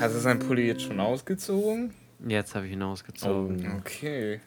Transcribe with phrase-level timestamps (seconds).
[0.00, 1.92] Hast du seinen Pulli jetzt schon ausgezogen?
[2.26, 3.78] Jetzt habe ich ihn ausgezogen.
[3.78, 4.40] Okay.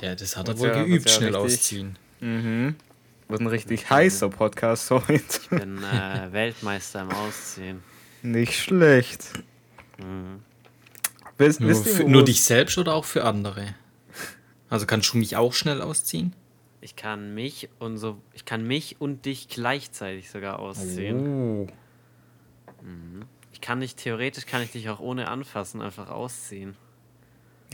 [0.00, 1.98] Ja, das hat er wohl ja- geübt, schnell richtig- ausziehen.
[2.20, 2.74] Mhm.
[3.28, 5.12] Wird ein richtig heißer Podcast heute.
[5.42, 7.82] Ich bin äh, Weltmeister im Ausziehen.
[8.22, 9.24] Nicht schlecht.
[9.98, 10.40] Mhm.
[11.38, 13.74] Wisst, Nur, wisst ihr, nur dich selbst oder auch für andere?
[14.68, 16.34] Also kannst du mich auch schnell ausziehen?
[16.80, 21.26] Ich kann mich und so, ich kann mich und dich gleichzeitig sogar ausziehen.
[21.26, 21.66] Oh.
[23.60, 26.76] Ich kann dich theoretisch kann ich dich auch ohne anfassen einfach ausziehen.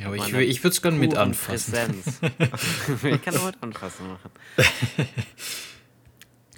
[0.01, 1.73] Ja, aber ich, ich würde es gerne mit anfassen.
[1.73, 2.21] Präsenz.
[3.05, 4.31] ich kann auch mit anfassen machen.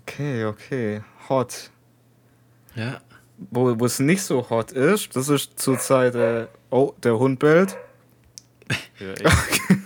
[0.00, 1.02] Okay, okay.
[1.28, 1.70] Hot.
[2.74, 3.02] Ja.
[3.50, 7.76] Wo, wo es nicht so hot ist, das ist zurzeit, äh, oh, der Hund bellt.
[8.98, 9.76] Ja, ich,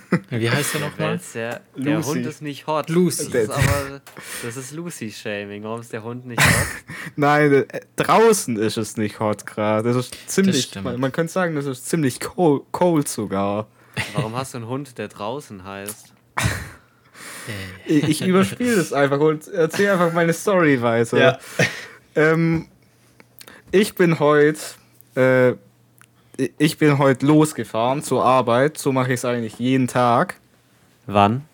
[0.40, 1.20] Wie heißt er nochmal?
[1.34, 2.08] Der, der Lucy.
[2.08, 2.88] Hund ist nicht hot.
[2.88, 3.30] Lucy.
[3.30, 4.00] Das ist aber
[4.42, 5.62] das ist Lucy-Shaming.
[5.62, 6.66] Warum ist der Hund nicht hot?
[7.16, 9.88] Nein, äh, draußen ist es nicht hot gerade.
[9.88, 10.84] Das ist ziemlich, stimmt.
[10.84, 13.68] man, man könnte sagen, das ist ziemlich cold, cold sogar.
[14.14, 16.14] Warum hast du einen Hund, der draußen heißt?
[17.86, 21.38] Ich, ich überspiele das einfach und erzähle einfach meine Story weiter.
[22.14, 22.68] Ähm,
[23.70, 24.60] ich bin heute,
[25.14, 25.54] äh,
[26.58, 28.78] ich bin heute losgefahren zur Arbeit.
[28.78, 30.36] So mache ich es eigentlich jeden Tag.
[31.06, 31.44] Wann?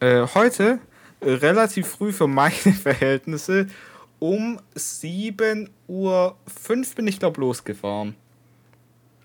[0.00, 0.78] Äh, heute
[1.20, 2.50] äh, relativ früh für meine
[2.82, 3.68] Verhältnisse
[4.18, 6.36] um 7.05 Uhr
[6.96, 8.14] bin ich glaube losgefahren.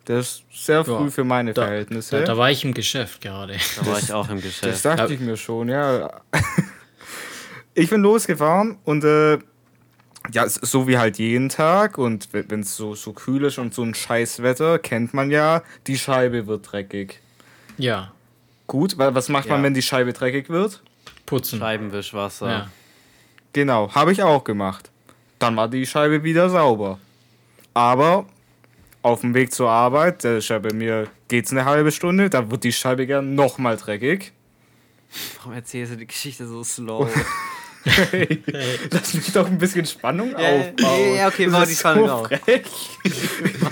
[0.06, 2.20] Das ist sehr früh Ja, für meine Da, Verhältnisse.
[2.20, 3.56] da, da war ich im Geschäft gerade.
[3.80, 4.84] Da war ich auch im Das Geschäft.
[4.86, 5.10] dachte Ja.
[5.10, 6.10] ich mir schon, ja.
[7.76, 9.38] Ich bin losgefahren und äh,
[10.32, 13.84] ja, so wie halt jeden Tag und wenn es so, so kühl ist und so
[13.84, 17.20] ein Scheißwetter, kennt man ja, die Scheibe wird dreckig.
[17.78, 18.12] Ja,
[18.68, 19.64] Gut, wa- was macht man, Ja.
[19.64, 20.82] wenn die Scheibe dreckig wird?
[21.26, 21.60] putzen.
[21.60, 22.50] Scheibenwischwasser.
[22.50, 22.68] Ja.
[23.54, 24.90] Genau, habe ich auch gemacht.
[25.40, 27.00] Dann war die Scheibe wieder sauber.
[27.74, 28.26] Aber
[29.02, 32.50] auf dem Weg zur Arbeit, der ist ja bei mir, geht's eine halbe Stunde, da
[32.52, 34.34] wird die Scheibe gern nochmal dreckig.
[35.38, 37.08] Warum erzählst du die Geschichte so slow?
[37.86, 38.44] Hey,
[38.92, 41.16] lass mich doch ein bisschen Spannung aufbauen.
[41.16, 42.28] ja, okay, Das bau ist die Spannung so auf.
[42.28, 42.64] Frech.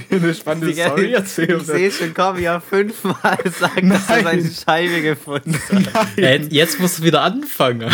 [0.10, 1.60] eine spannende Story erzählen.
[1.60, 5.60] Ich sehe schon, komm, ja fünfmal sagen, dass du seine Scheibe gefunden
[5.94, 6.18] hast.
[6.18, 7.92] Äh, jetzt musst du wieder anfangen.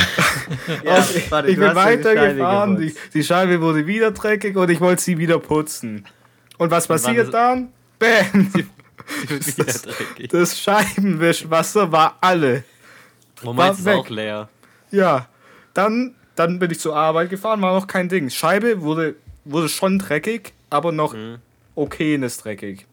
[0.84, 5.18] Ja, warte, ich bin weitergefahren, die, die Scheibe wurde wieder dreckig und ich wollte sie
[5.18, 6.06] wieder putzen.
[6.60, 7.70] Und was passiert ist- dann?
[8.00, 8.52] Bäm!
[9.28, 10.30] Wieder dreckig.
[10.30, 12.64] Das Scheibenwischwasser war alle.
[13.42, 13.96] Moment ist weg.
[13.96, 14.50] auch leer.
[14.92, 15.28] Ja,
[15.74, 18.30] dann, dann bin ich zur Arbeit gefahren, war noch kein Ding.
[18.30, 21.38] Scheibe wurde, wurde schon dreckig, aber noch Mhm.
[21.76, 22.86] okayenes dreckig.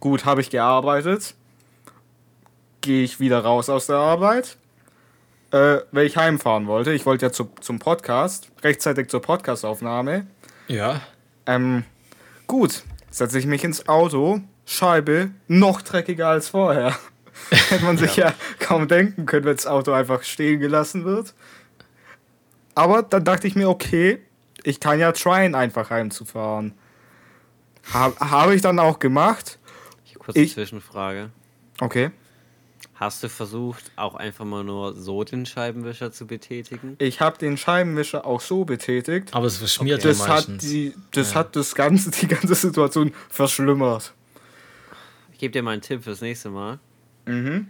[0.00, 1.34] Gut, habe ich gearbeitet.
[2.80, 4.56] Gehe ich wieder raus aus der Arbeit.
[5.52, 6.92] Äh, weil ich heimfahren wollte.
[6.92, 10.26] Ich wollte ja zu, zum Podcast, rechtzeitig zur Podcastaufnahme.
[10.68, 11.00] Ja.
[11.44, 11.82] Ähm,
[12.46, 16.96] gut, setze ich mich ins Auto, Scheibe noch dreckiger als vorher.
[17.50, 18.32] Hätte man sich ja.
[18.60, 21.34] kaum denken können, wenn das Auto einfach stehen gelassen wird.
[22.80, 24.20] Aber dann dachte ich mir, okay,
[24.64, 26.72] ich kann ja tryen, einfach heimzufahren.
[27.92, 29.58] Hab- Habe ich dann auch gemacht.
[30.18, 31.30] Kurze Ich- Zwischenfrage.
[31.80, 32.10] Okay.
[32.94, 36.96] Hast du versucht, auch einfach mal nur so den Scheibenwischer zu betätigen?
[36.98, 39.34] Ich habe den Scheibenwischer auch so betätigt.
[39.34, 40.62] Aber es verschmiert Das ja hat meistens.
[40.62, 44.12] die, das hat das ganze, die ganze Situation verschlimmert.
[45.32, 46.78] Ich gebe dir mal einen Tipp fürs nächste Mal.
[47.26, 47.68] Mhm.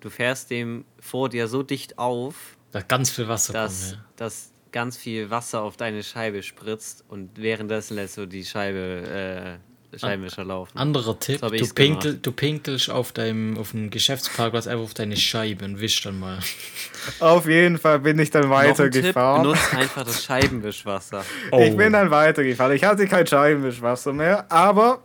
[0.00, 4.04] Du fährst dem vor dir so dicht auf, da ganz viel Wasser dass, kommt.
[4.16, 9.60] dass ganz viel Wasser auf deine Scheibe spritzt und währenddessen lässt du die Scheibe,
[9.92, 10.72] äh, Scheibenwischer laufen.
[10.74, 10.80] Ja.
[10.80, 15.64] Anderer Tipp, du, pinkel, du pinkelst auf deinem auf dem Geschäftsparkplatz einfach auf deine Scheibe
[15.64, 16.40] und wisch dann mal.
[17.20, 19.42] Auf jeden Fall bin ich dann Noch ein weitergefahren.
[19.42, 21.24] benutzt einfach das Scheibenwischwasser.
[21.60, 22.74] Ich bin dann weitergefahren.
[22.74, 25.04] Ich hatte kein Scheibenwischwasser mehr, aber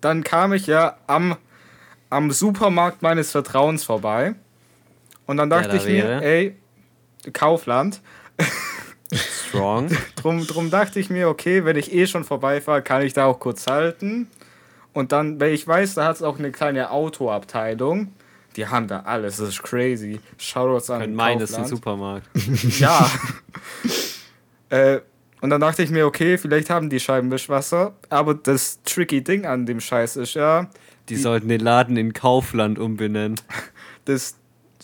[0.00, 1.36] dann kam ich ja am,
[2.10, 4.34] am Supermarkt meines Vertrauens vorbei.
[5.26, 6.56] Und dann dachte da ich mir, ey,
[7.32, 8.00] Kaufland.
[9.12, 9.90] Strong.
[10.16, 13.38] Drum, drum dachte ich mir, okay, wenn ich eh schon vorbeifahre, kann ich da auch
[13.38, 14.28] kurz halten.
[14.92, 18.12] Und dann, weil ich weiß, da hat es auch eine kleine Autoabteilung.
[18.56, 20.20] Die haben da alles, das ist crazy.
[20.38, 21.66] Shoutouts an Mein ist ein.
[21.66, 22.26] Supermarkt.
[22.78, 23.08] Ja.
[24.70, 25.00] äh,
[25.42, 29.66] und dann dachte ich mir, okay, vielleicht haben die Scheibenwischwasser, aber das tricky Ding an
[29.66, 30.68] dem Scheiß ist ja,
[31.10, 33.38] Die sollten den Laden in Kaufland umbenennen.
[34.06, 34.36] das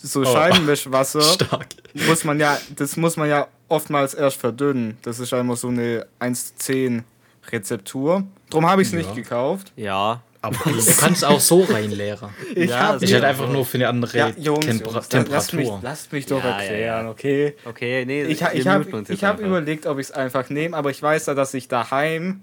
[0.05, 0.25] so Oh.
[0.25, 1.67] Scheibenwischwasser Stark.
[1.93, 4.97] muss man ja, das muss man ja oftmals erst verdünnen.
[5.01, 7.03] Das ist einmal so eine 1 zu 10
[7.51, 8.23] Rezeptur.
[8.49, 9.15] Drum habe ich es nicht Ja.
[9.15, 9.71] gekauft.
[9.75, 10.21] Ja.
[10.41, 12.29] Aber du kannst auch so reinleeren.
[12.55, 15.53] Ich Ja, Ich hätte einfach nur für eine andere ja, Jungs, Tempera Jungs, la- lasst
[15.53, 15.79] mich, Temperatur.
[15.89, 17.11] lasst mich doch Ja, erklären, ja.
[17.11, 17.55] okay?
[17.63, 18.85] Okay, nee, Ich, ich habe
[19.21, 22.41] hab überlegt, ob ich es einfach nehme, aber ich weiß ja, dass ich daheim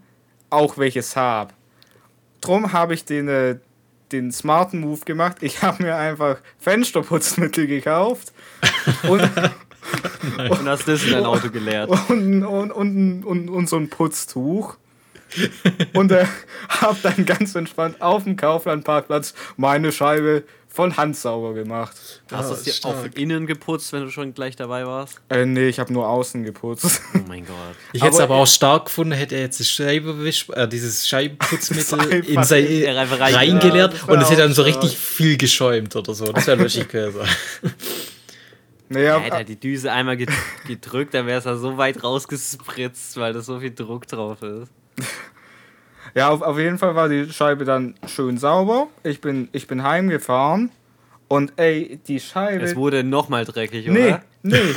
[0.49, 1.53] auch welches habe.
[2.41, 3.57] drum habe ich den, äh,
[4.13, 5.39] den smarten Move gemacht.
[5.41, 8.33] Ich habe mir einfach Fensterputzmittel gekauft
[9.09, 9.29] und,
[10.37, 11.91] Und hast das in dein Auto geleert.
[12.09, 14.77] und, und, und, und, und so ein Putztuch.
[15.93, 16.27] Und äh,
[16.69, 21.97] habe dann ganz entspannt auf dem Kauflandparkplatz meine Scheibe von Hand sauber gemacht.
[22.31, 22.95] Hast du es dir stark.
[22.97, 25.21] auch innen geputzt, wenn du schon gleich dabei warst?
[25.29, 27.03] Äh, nee, ich habe nur außen geputzt.
[27.15, 27.57] Oh mein Gott.
[27.93, 31.09] Ich hätte es Aber- aber auch stark gefunden, hätte er jetzt das Scheibenwisch, äh, dieses
[31.09, 35.95] Scheibenputzmittel in sein rein- reingeleert Ja, und es hätte dann auch so richtig viel geschäumt
[35.97, 36.31] oder so.
[36.33, 37.21] Das wäre lustig gewesen.
[38.89, 40.33] Nee, Er ab, hätte halt die Düse einmal ged-
[40.67, 44.71] gedrückt, dann wäre es da so weit rausgespritzt, weil da so viel Druck drauf ist.
[46.15, 48.89] Ja, auf, auf jeden Fall war die Scheibe dann schön sauber.
[49.03, 50.71] Ich bin, ich bin heimgefahren
[51.29, 52.65] und ey, die Scheibe.
[52.65, 54.23] Es wurde nochmal dreckig, Nee, oder?
[54.43, 54.75] nee.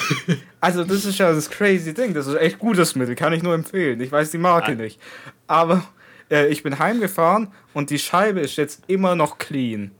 [0.62, 2.14] Also das ist ja das crazy Ding.
[2.14, 4.00] Das ist echt gutes Mittel, kann ich nur empfehlen.
[4.02, 4.76] Ich weiß die Marke Ah.
[4.76, 5.00] nicht.
[5.48, 5.84] Aber
[6.32, 9.92] äh, ich bin heimgefahren und die Scheibe ist jetzt immer noch clean.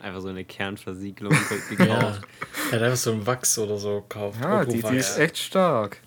[0.00, 1.32] Einfach so eine Kernversiegelung
[1.70, 1.76] Ja.
[1.76, 2.20] gekauft.
[2.70, 4.38] Er hat einfach so ein Wachs oder so gekauft.
[4.42, 5.98] Ja, die, die ist echt stark.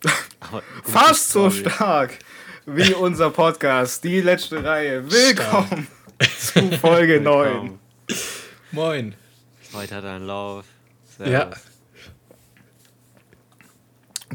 [0.84, 2.18] Fast so stark
[2.66, 5.10] wie unser Podcast, die letzte Reihe.
[5.10, 5.86] Willkommen
[6.38, 7.44] zu Folge 9.
[7.46, 7.78] Willkommen.
[8.72, 9.14] Moin.
[9.72, 10.64] Heute hat er einen Lauf.
[11.18, 11.58] Ja, Servus.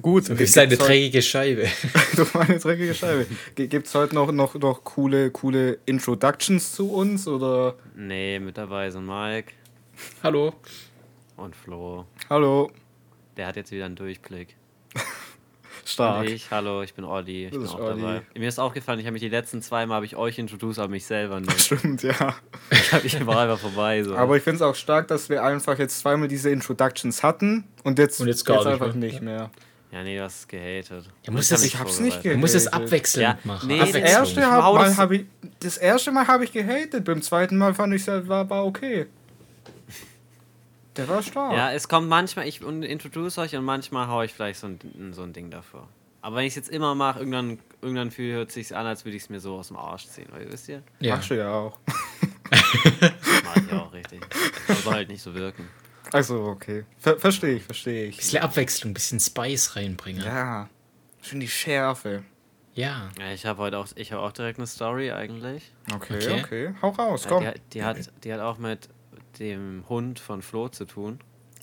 [0.01, 1.67] Gut, du bist eine dreckige Scheibe.
[2.15, 3.25] Du meine dreckige Scheibe.
[3.55, 7.27] Gibt es heute noch, noch, noch coole, coole Introductions zu uns?
[7.27, 7.75] Oder?
[7.95, 9.53] Nee, mit dabei sind Mike
[10.21, 10.53] Hallo.
[11.37, 12.05] und Flo.
[12.29, 12.71] Hallo,
[13.37, 14.55] Der hat jetzt wieder einen Durchblick.
[15.85, 16.21] Stark.
[16.21, 17.45] Und ich, hallo, ich bin Olli.
[17.45, 18.01] Ich Das bin ist auch Olli.
[18.01, 18.21] dabei.
[18.37, 21.05] Mir ist aufgefallen, ich habe mich die letzten zweimal habe ich euch introduced, aber mich
[21.05, 21.59] selber nicht.
[21.61, 22.35] Stimmt, ja.
[22.71, 24.03] Ich, hab, ich war einfach vorbei.
[24.03, 24.15] So.
[24.15, 27.99] Aber ich finde es auch stark, dass wir einfach jetzt zweimal diese Introductions hatten und
[27.99, 28.95] jetzt, Und jetzt gar nicht einfach mehr.
[29.09, 29.49] nicht mehr.
[29.91, 31.09] ja, nee, du hast es gehatet.
[31.23, 32.37] Ja, muss Ich das- mich ich hab's nicht vorbereitet.
[32.37, 33.67] Du musst es abwechselnd Ja, machen.
[33.67, 35.25] nee, Das erste, hab, Mal das- hab ich,
[35.59, 39.05] das erste Mal habe ich gehatet, beim zweiten Mal fand ich es war, war okay.
[40.97, 41.53] Der war stark.
[41.53, 44.79] Ja, es kommt manchmal, ich introduce euch und manchmal hau ich vielleicht so ein,
[45.13, 45.87] so ein Ding davor.
[46.21, 49.15] Aber wenn ich es jetzt immer mache, irgendwann, irgendwann fühl- hört sich an, als würde
[49.17, 50.27] ich es mir so aus dem Arsch ziehen.
[50.31, 50.81] Weil, wisst ihr?
[50.99, 51.15] Ja.
[51.17, 51.77] Machst du ja auch.
[52.49, 54.21] Das mache ich auch richtig.
[54.67, 55.67] Das soll halt nicht so wirken.
[56.11, 56.85] Also, okay.
[56.97, 58.17] Ver verstehe ich, verstehe ich.
[58.17, 60.23] Bisschen Abwechslung, bisschen Spice reinbringen.
[60.23, 60.35] Ja.
[60.35, 60.69] Ja.
[61.21, 62.23] Schön die Schärfe.
[62.73, 65.71] Ja, ich habe heute auch, ich habe auch direkt eine Story eigentlich.
[65.93, 66.41] Okay, Okay.
[66.43, 66.73] okay.
[66.81, 67.43] Hau raus, Ja, komm.
[67.43, 68.89] die, die, hat, die hat auch mit
[69.39, 71.19] dem Hund von Flo zu tun.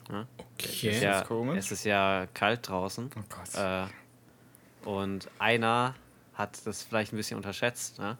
[0.09, 0.91] Okay.
[0.91, 1.59] Ist ja, komisch.
[1.59, 3.11] es ist ja kalt draußen.
[3.17, 3.55] Oh Gott.
[3.55, 5.95] Äh, und einer
[6.35, 7.99] hat das vielleicht ein bisschen unterschätzt.
[7.99, 8.19] Ne?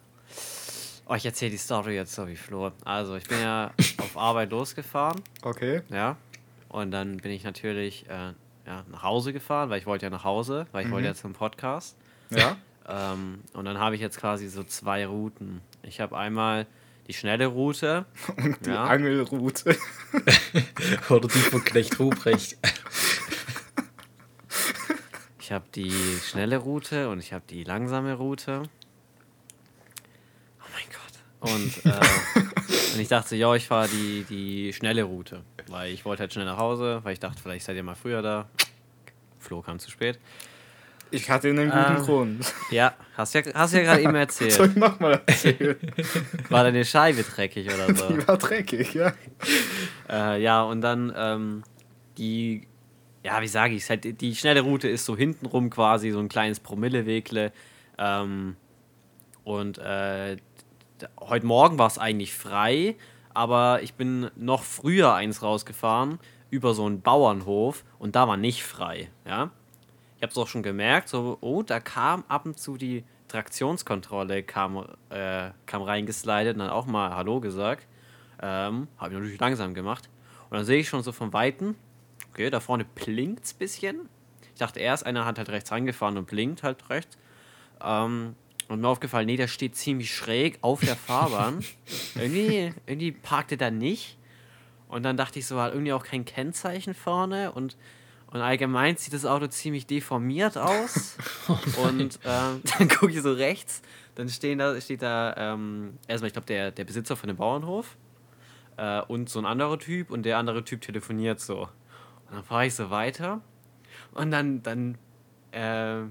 [1.07, 2.71] Oh, ich erzähle die Story jetzt so wie Flo.
[2.85, 5.81] Also, ich bin ja auf Arbeit losgefahren, Okay.
[5.89, 6.15] ja.
[6.69, 8.33] Und dann bin ich natürlich äh,
[8.65, 11.33] ja, nach Hause gefahren, weil ich wollte ja nach Hause, weil ich wollte ja zum
[11.33, 11.95] Podcast.
[12.31, 12.57] Ja.
[12.87, 15.61] Ähm, und dann habe ich jetzt quasi so zwei Routen.
[15.83, 16.65] Ich habe einmal
[17.07, 18.05] die schnelle Route.
[18.37, 18.85] Und die Ja.
[18.85, 19.77] Angelroute.
[21.09, 22.57] Oder die von Knecht Ruprecht.
[25.39, 25.91] Ich habe die
[26.23, 28.63] schnelle Route und ich habe die langsame Route.
[30.61, 31.51] Oh mein Gott.
[31.53, 31.99] Und, äh,
[32.93, 35.43] und ich dachte, ja, ich fahre die, die schnelle Route.
[35.67, 38.21] Weil ich wollte halt schnell nach Hause, weil ich dachte, vielleicht seid ihr mal früher
[38.21, 38.47] da.
[39.39, 40.17] Flo kam zu spät.
[41.13, 41.99] Ich hatte einen guten Ah.
[41.99, 42.53] Grund.
[42.71, 44.59] Ja, hast ja, hast ja gerade eben Soll erzählt.
[44.71, 45.77] ich nochmal erzählen?
[46.49, 48.07] War deine Scheibe dreckig oder so?
[48.13, 49.13] Die war dreckig, ja.
[50.09, 51.63] Äh, ja, und dann ähm,
[52.17, 52.67] die,
[53.23, 56.29] ja, wie sage ich es, halt, die- schnelle Route ist so hintenrum quasi so ein
[56.29, 57.51] kleines Promillewegle.
[57.97, 58.55] Ähm,
[59.43, 60.37] und äh,
[61.19, 62.95] heute Morgen war es eigentlich frei,
[63.33, 66.17] aber ich bin noch früher eins rausgefahren
[66.49, 69.51] über so einen Bauernhof und da war nicht frei, ja.
[70.23, 74.41] Ich habe es auch schon gemerkt, so, oh, da kam ab und zu die Traktionskontrolle,
[74.43, 77.85] kam, äh, kam reingeslidet und dann auch mal Hallo gesagt.
[78.41, 80.07] Ähm, habe ich natürlich langsam gemacht.
[80.49, 81.75] Und dann sehe ich schon so von Weitem,
[82.31, 84.09] okay, da vorne blinkt es ein bisschen.
[84.53, 87.17] Ich dachte erst, einer hat halt rechts rangefahren und blinkt halt rechts.
[87.83, 88.37] Ähm,
[88.69, 91.65] und mir aufgefallen, nee, der steht ziemlich schräg auf der Fahrbahn.
[92.15, 94.17] irgendwie, irgendwie parkte da nicht.
[94.87, 97.75] Und dann dachte ich so, hat irgendwie auch kein Kennzeichen vorne und,
[98.33, 101.17] und allgemein sieht das Auto ziemlich deformiert aus.
[101.83, 103.83] und ähm, dann gucke ich so rechts,
[104.15, 107.95] dann stehen da, steht da ähm, erstmal, ich glaube, der, der Besitzer von dem Bauernhof
[108.77, 111.61] äh, und so ein anderer Typ und der andere Typ telefoniert so.
[112.27, 113.41] Und dann fahre ich so weiter
[114.13, 114.97] und dann, dann
[115.51, 116.07] äh,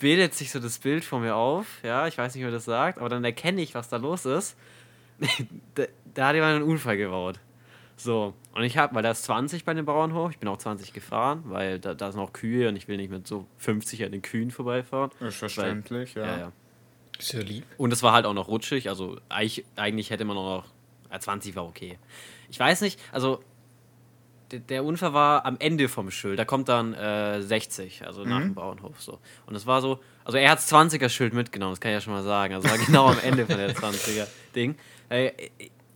[0.00, 2.98] bildet sich so das Bild vor mir auf, ja, ich weiß nicht, wer das sagt,
[2.98, 4.56] aber dann erkenne ich, was da los ist.
[5.76, 5.84] da,
[6.14, 7.38] da hat jemand einen Unfall gebaut.
[8.02, 10.94] So, und ich habe, weil da ist 20 bei dem Bauernhof, ich bin auch 20
[10.94, 14.12] gefahren, weil da, da sind auch Kühe und ich will nicht mit so 50 an
[14.12, 15.10] den Kühen vorbeifahren.
[15.20, 16.32] Ist verständlich, Weil, ja.
[16.32, 16.52] ja, ja.
[17.18, 17.66] Sehr lieb.
[17.76, 20.64] Und es war halt auch noch rutschig, also eigentlich, eigentlich hätte man auch noch,
[21.12, 21.98] ja, 20 war okay.
[22.48, 23.44] Ich weiß nicht, also
[24.50, 28.40] der, der Unfall war am Ende vom Schild, da kommt dann äh, 60, also nach
[28.40, 29.18] dem Bauernhof so.
[29.44, 32.00] Und es war so, also er hat das 20er Schild mitgenommen, das kann ich ja
[32.00, 34.76] schon mal sagen, also war genau am Ende von der 20er Ding.
[35.10, 35.32] Äh,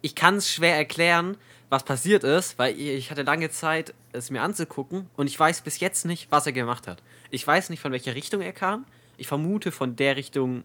[0.03, 1.39] ich kann es schwer erklären,
[1.75, 5.81] was passiert ist, weil ich hatte lange Zeit, es mir anzugucken und ich weiß bis
[5.81, 7.03] jetzt nicht, was er gemacht hat.
[7.31, 8.87] Ich weiß nicht, von welcher Richtung er kam.
[9.17, 10.63] Ich vermute von der Richtung,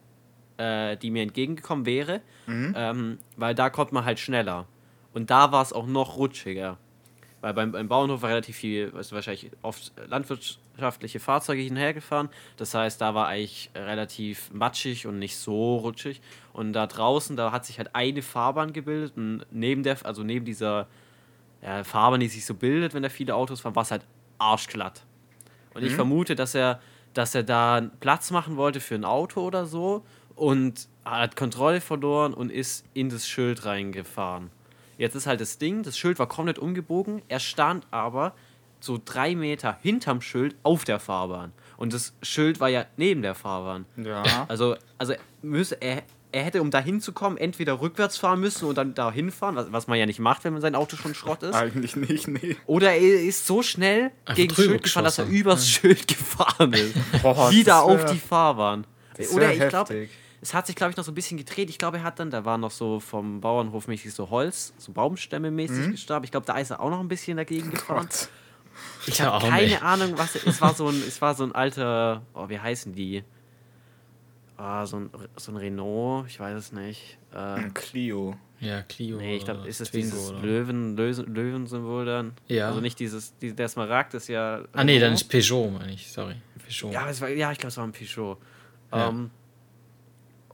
[0.58, 2.22] äh, die mir entgegengekommen wäre,
[2.75, 4.68] ähm, weil da kommt man halt schneller.
[5.13, 6.78] Und da war es auch noch rutschiger.
[7.41, 12.29] Weil beim, beim Bauernhof war relativ viel, weißt du, wahrscheinlich oft landwirtschaftliche Fahrzeuge hinhergefahren.
[12.58, 16.22] Das heißt, da war eigentlich relativ matschig und nicht so rutschig.
[16.51, 19.13] Und da draußen, da hat sich halt eine Fahrbahn gebildet.
[19.15, 20.88] Und neben der, also neben dieser
[21.62, 24.05] ja, Fahrbahn, die sich so bildet, wenn da viele Autos fahren, war es halt
[24.38, 25.03] arschglatt.
[25.74, 26.81] Und ich vermute, dass er,
[27.13, 30.03] dass er da Platz machen wollte für ein Auto oder so
[30.36, 34.51] und hat Kontrolle verloren und ist in das Schild reingefahren.
[35.00, 38.34] Jetzt ist halt das Ding, das Schild war komplett umgebogen, er stand aber
[38.82, 41.53] so drei Meter hinterm Schild auf der Fahrbahn.
[41.77, 43.86] Und das Schild war ja neben der Fahrbahn.
[43.96, 44.24] Ja.
[44.50, 46.03] Also, also müsse, er,
[46.34, 49.88] er hätte, um da hinzukommen, entweder rückwärts fahren müssen und dann da hinfahren, was, was
[49.88, 51.56] man ja nicht macht, wenn man sein Auto schon Schrott ist.
[51.56, 52.58] Eigentlich nicht, nee.
[52.65, 56.74] Oder er ist so schnell Einfach gegen das Schild gefahren, dass er übers Schild gefahren
[56.74, 56.96] ist.
[57.22, 58.86] Boah, Wieder auf die Fahrbahn.
[59.15, 60.10] das Oder ich glaube, heftig.
[60.41, 61.69] Es hat sich, glaube ich, noch so ein bisschen gedreht.
[61.69, 64.91] Ich glaube, er hat dann, da war noch so vom Bauernhof mäßig so Holz, so
[64.91, 66.25] Baumstämme mäßig gestapelt.
[66.25, 68.08] Ich glaube, da ist er auch noch ein bisschen dagegen gefahren.
[68.08, 68.29] Gott.
[69.08, 70.74] Ich habe keine Ahnung, was es war.
[70.74, 73.24] So ein, es war so ein alter, oh, wie heißen die?
[74.55, 77.17] Ah, so, ein, so ein Renault, ich weiß es nicht.
[77.34, 78.36] Äh, Ein Clio.
[78.60, 79.15] Ja, Clio.
[79.17, 82.34] nee, ich glaube, ist es Twingo dieses oder- Löwen, Löwen, Löwensymbol dann?
[82.48, 82.67] Ja.
[82.67, 84.63] Also nicht dieses, die, der Smaragd ist ja.
[84.74, 86.12] Ah, nee, dann ist Peugeot, meine ich.
[86.12, 86.36] Sorry.
[86.67, 86.91] Peugeot.
[86.91, 88.38] Ja, es war, ja, ich glaube, es war ein Peugeot.
[88.91, 89.08] Ja.
[89.08, 89.29] Ähm,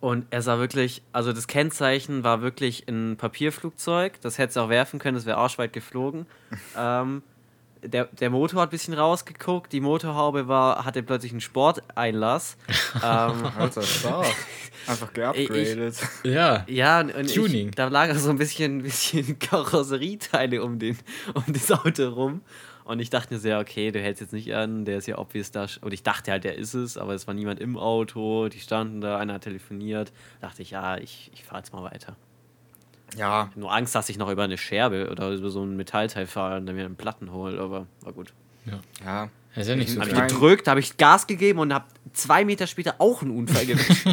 [0.05, 4.21] und er sah wirklich, also das Kennzeichen war wirklich ein Papierflugzeug.
[4.21, 6.27] Das hätte es auch werfen können, das wäre arschweit geflogen.
[6.77, 7.23] ähm,
[7.81, 12.55] der, der Motor hat ein bisschen rausgeguckt, die Motorhaube war, hatte plötzlich einen Sporteinlass.
[12.97, 14.27] ähm, Alter, stark.
[14.87, 15.95] Einfach geupgradet.
[16.23, 16.63] Ja.
[16.67, 17.69] ja, und und Tuning.
[17.69, 20.99] Ich, da lagen so ein bisschen, bisschen Karosserieteile um, den,
[21.33, 22.41] um das Auto rum.
[22.85, 25.17] Und ich dachte mir so, ja, okay, du hältst jetzt nicht an, der ist ja
[25.17, 25.65] obvious da.
[25.81, 29.01] Und ich dachte halt, der ist es, aber es war niemand im Auto, die standen
[29.01, 30.13] da, einer hat telefoniert.
[30.39, 32.15] Da dachte ich, ja, ich, ich fahre jetzt mal weiter.
[33.17, 36.57] Ja, nur Angst, dass ich noch über eine Scherbe oder über so ein Metallteil fahre
[36.57, 38.33] und dann mir einen Platten hole, aber war gut.
[39.03, 39.29] ja.
[39.55, 42.43] Das ist ja nicht so Habe Ich gedrückt, habe ich Gas gegeben und habe zwei
[42.43, 43.87] Meter später auch einen Unfall gemacht.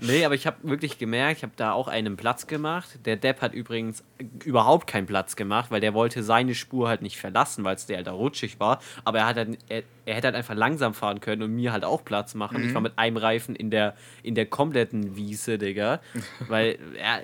[0.00, 2.98] nee, aber ich habe wirklich gemerkt, ich habe da auch einen Platz gemacht.
[3.04, 4.02] Der Depp hat übrigens
[4.44, 7.98] überhaupt keinen Platz gemacht, weil der wollte seine Spur halt nicht verlassen, weil es der
[7.98, 8.80] halt da rutschig war.
[9.04, 11.84] Aber er, hat halt, er, er hätte halt einfach langsam fahren können und mir halt
[11.84, 12.66] auch Platz machen.
[12.66, 13.94] Ich war mit einem Reifen in der,
[14.24, 16.00] in der kompletten Wiese, Digga.
[16.48, 17.22] weil er.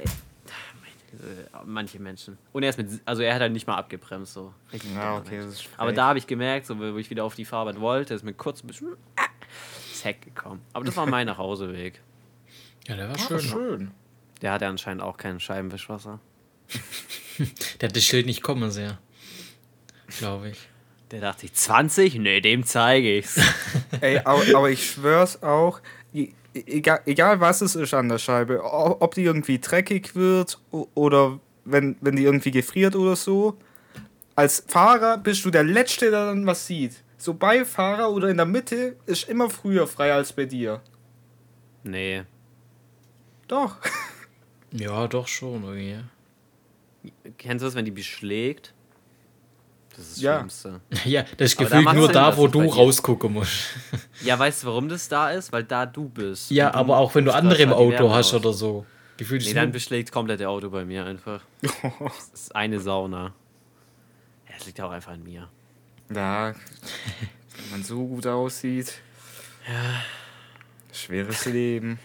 [1.64, 2.38] Manche Menschen.
[2.52, 4.54] Und er ist mit, also er hat halt nicht mal abgebremst, so.
[4.72, 7.44] Richtig Ja, okay, das Aber da habe ich gemerkt, so, wo ich wieder auf die
[7.44, 9.22] Fahrbahn wollte, ist mir kurz ein bisschen ah,
[10.02, 10.60] Heck gekommen.
[10.72, 12.00] Aber das war mein Nachhauseweg.
[12.86, 13.40] Ja, der war Ah, schön.
[13.40, 13.90] schön.
[14.42, 16.20] Der hatte anscheinend auch kein Scheibenwischwasser.
[17.80, 18.98] Der hat das Schild nicht kommen sehr.
[20.18, 20.58] Glaube ich.
[21.10, 22.16] Der dachte ich, 20?
[22.16, 23.40] Nee, dem zeige ich's.
[24.00, 25.80] Ey, aber, aber ich schwör's auch,
[26.54, 31.96] egal, egal was es ist an der Scheibe, ob die irgendwie dreckig wird oder wenn,
[32.00, 33.56] wenn die irgendwie gefriert oder so,
[34.34, 37.02] als Fahrer bist du der Letzte, der dann was sieht.
[37.18, 40.80] So Beifahrer oder in der Mitte ist immer früher frei als bei dir.
[41.82, 42.22] nee.
[43.48, 43.76] Doch.
[44.72, 45.98] Ja, doch schon irgendwie.
[47.38, 48.72] Kennst du das, wenn die beschlägt?
[50.00, 50.36] Das ist das Ja.
[50.38, 50.80] Schlimmste.
[51.04, 53.64] Ja, das ist da gefühlt macht's nur Sinn, da, wo du rausgucken musst.
[54.24, 55.52] Ja, weißt du, warum das da ist?
[55.52, 56.50] Weil da du bist.
[56.50, 58.40] Ja, aber auch wenn du andere im Auto hast aus.
[58.40, 58.86] oder so.
[59.18, 61.42] Gefühlt Nee, dann beschlägt komplett der Auto bei mir einfach.
[61.62, 63.34] Das ist eine Sauna.
[64.48, 65.48] Ja, das liegt auch einfach an mir.
[66.14, 69.00] Ja, wenn man so gut aussieht.
[69.68, 70.02] Ja.
[70.92, 71.98] Schweres Leben.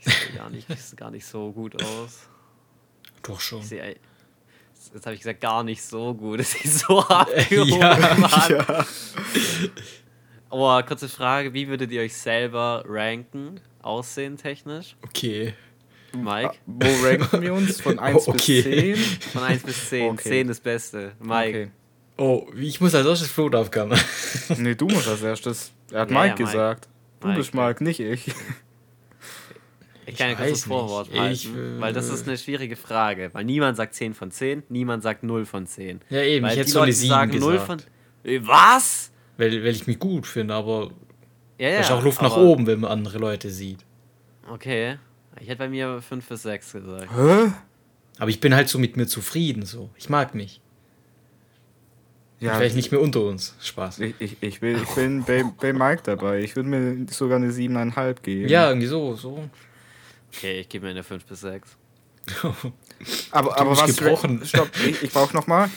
[0.00, 2.28] Ich sehe gar nicht, gar nicht so gut aus.
[3.22, 3.60] doch schon.
[3.60, 3.96] Ich sehe,
[4.94, 6.40] jetzt habe ich gesagt, gar nicht so gut.
[6.40, 8.50] Es sieht so abgehoben Ja, an.
[8.50, 8.86] Ja.
[10.50, 14.96] Aber kurze Frage, wie würdet ihr euch selber ranken, aussehen technisch?
[15.04, 15.54] Okay.
[16.14, 16.54] Mike?
[16.66, 17.80] Wo ranken wir uns?
[17.80, 18.92] Von 1 Okay.
[18.92, 19.30] bis 10?
[19.32, 20.10] Von 1 bis 10.
[20.12, 20.28] Okay.
[20.28, 21.12] 10 das Beste.
[21.20, 21.48] Mike.
[21.62, 21.70] Okay.
[22.18, 23.98] Oh, ich muss als erstes Flo aufgaben.
[24.58, 25.72] Nee, du musst als erstes.
[25.90, 26.44] Er hat Ja, Mike ja, Mike.
[26.44, 26.88] gesagt.
[27.20, 28.26] Du Mike, bist Mike, nicht ich.
[30.06, 33.30] Ich kann ja kurz das Vorwort halten, Ich, äh, weil das ist eine schwierige Frage.
[33.32, 36.00] Weil niemand sagt 10 von 10, niemand sagt 0 von 10.
[36.10, 37.66] Ja, eben, weil ich hätte so eine Leute, die 7 sagen 0 gesagt.
[38.24, 38.30] von...
[38.30, 39.12] Äh, Was?
[39.36, 40.90] Weil, weil ich mich gut finde, aber
[41.58, 41.80] Ja, da ja.
[41.80, 43.84] ist auch Luft nach oben, wenn man andere Leute sieht.
[44.50, 44.98] Okay.
[45.40, 47.08] Ich hätte bei mir 5 bis 6 gesagt.
[47.16, 47.52] Hä?
[48.18, 49.90] Aber ich bin halt so mit mir zufrieden, so.
[49.96, 50.60] Ich mag mich.
[52.40, 53.54] Ja, Vielleicht nicht mehr unter uns.
[53.60, 54.00] Spaß.
[54.00, 56.40] Ich, ich, ich, will, ich bin bei, bei Mike dabei.
[56.40, 58.48] Ich würde mir sogar eine 7,5 geben.
[58.48, 59.48] Ja, irgendwie so, so.
[60.34, 61.76] Okay, ich gebe mir eine 5 bis 6.
[63.32, 63.96] aber, aber was.
[63.96, 64.44] gebrochen.
[64.44, 65.68] Stopp, ich, ich brauche nochmal.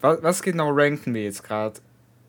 [0.00, 1.80] Was, was genau ranken wir jetzt gerade?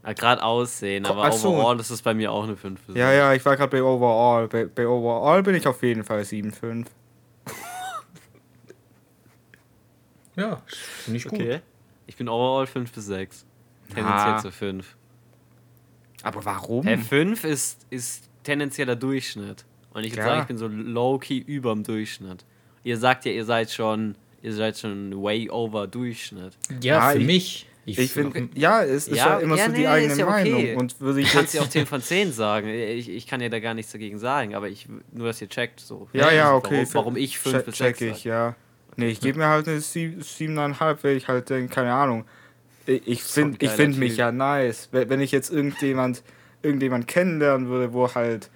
[0.03, 1.53] Gerade aussehen, aber Ach so.
[1.55, 3.00] overall ist es bei mir auch eine 5 bis 6.
[3.00, 4.50] Ja, ja, ich war gerade bei Overall.
[4.50, 6.86] Bei, bei Overall bin ich auf jeden Fall 7,5.
[10.36, 10.62] Ja,
[11.03, 11.39] finde ich gut.
[11.39, 11.62] Okay.
[12.08, 13.46] Ich bin overall 5 bis 6.
[13.93, 14.39] Tendenziell Ah.
[14.39, 14.96] zu 5.
[16.24, 16.86] Aber warum?
[16.86, 19.63] Hey, 5 ist, ist tendenzieller Durchschnitt.
[19.93, 20.25] Und ich würde Ja.
[20.27, 22.45] sagen, ich bin so low-key überm Durchschnitt.
[22.83, 26.57] Ihr sagt ja, ihr seid schon, ihr seid schon way over Durchschnitt.
[26.81, 27.67] Ja, Ja, für ich- mich.
[27.85, 30.25] Ich finde, ja, es ist ja, Ja, immer ja, so die nee, eigene ist ja
[30.27, 30.51] okay.
[30.53, 30.75] Meinung.
[30.77, 31.62] Und würde ich Ich kann es jetzt.
[31.62, 32.69] ja auch 10 von 10 sagen.
[32.69, 35.81] Ich, ich kann ja da gar nichts dagegen sagen, aber ich nur, dass ihr checkt.
[35.81, 36.07] So.
[36.13, 36.85] Ja, ja, okay.
[36.93, 38.55] Warum, warum ich 5 check, bis check 6 ich, ja.
[38.95, 42.23] Nee, ich gebe mir halt eine sie- 7,5, weil ich halt denke, keine Ahnung.
[42.85, 44.88] Ich, ich finde ich find mich ja nice.
[44.93, 46.23] Wenn wenn ich jetzt irgendjemand,
[46.62, 48.50] irgendjemand kennenlernen würde, wo halt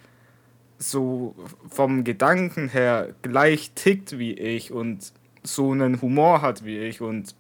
[0.80, 1.36] so
[1.70, 5.12] vom Gedanken her gleich tickt wie ich und
[5.44, 7.34] so einen Humor hat wie ich und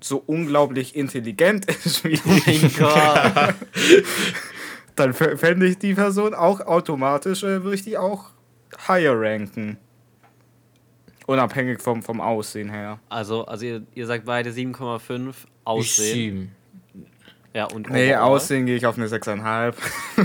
[0.00, 3.54] so unglaublich intelligent ist wie Oh ich, mein Gott.
[4.96, 8.26] dann fä- fände ich die Person auch automatisch, äh, würde ich die auch
[8.88, 9.78] higher ranken.
[11.26, 12.98] Unabhängig vom, vom Aussehen her.
[13.08, 15.34] Also, also ihr, ihr sagt beide 7,5 Ich
[15.64, 16.14] Aussehen.
[16.14, 16.56] sieben.
[17.54, 18.22] Ja, und Nee, overall?
[18.30, 19.74] Aussehen gehe ich auf eine 6,5.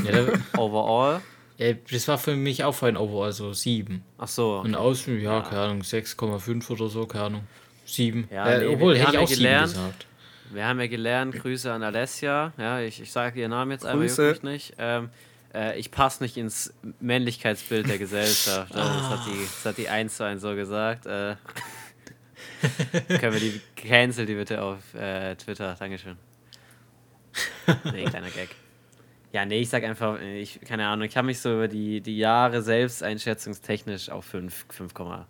[0.04, 1.22] Ja, Overall?
[1.58, 4.04] Ja, das war für mich auch ein Overall, so sieben.
[4.18, 4.60] Ach so.
[4.60, 7.48] Und außen, ja, keine Ahnung, 6,5 oder so, keine Ahnung.
[7.86, 8.28] Sieben.
[8.32, 10.06] Ja, äh, nee, obwohl, hätte ich ja auch sieben gelernt, gesagt.
[10.52, 12.54] Wir haben ja gelernt, Grüße an Alessia.
[12.58, 14.18] Ja, ich, ich sage ihren Namen jetzt einfach Grüße.
[14.18, 14.74] wirklich nicht.
[14.78, 15.10] Ähm,
[15.54, 18.76] äh, ich passe nicht ins Männlichkeitsbild der Gesellschaft.
[18.76, 21.06] Ja, das, hat die, das hat die 1 zu 1 so gesagt.
[21.06, 21.36] Äh,
[23.08, 25.76] können wir die cancel die bitte auf äh, Twitter.
[25.78, 26.18] Dankeschön.
[27.92, 28.50] Nee, kleiner Gag.
[29.34, 32.18] Ja, nee, ich sag einfach, ich, keine Ahnung, ich habe mich so über die, die
[32.18, 35.26] Jahre selbst einschätzungstechnisch auf 5, 5,6,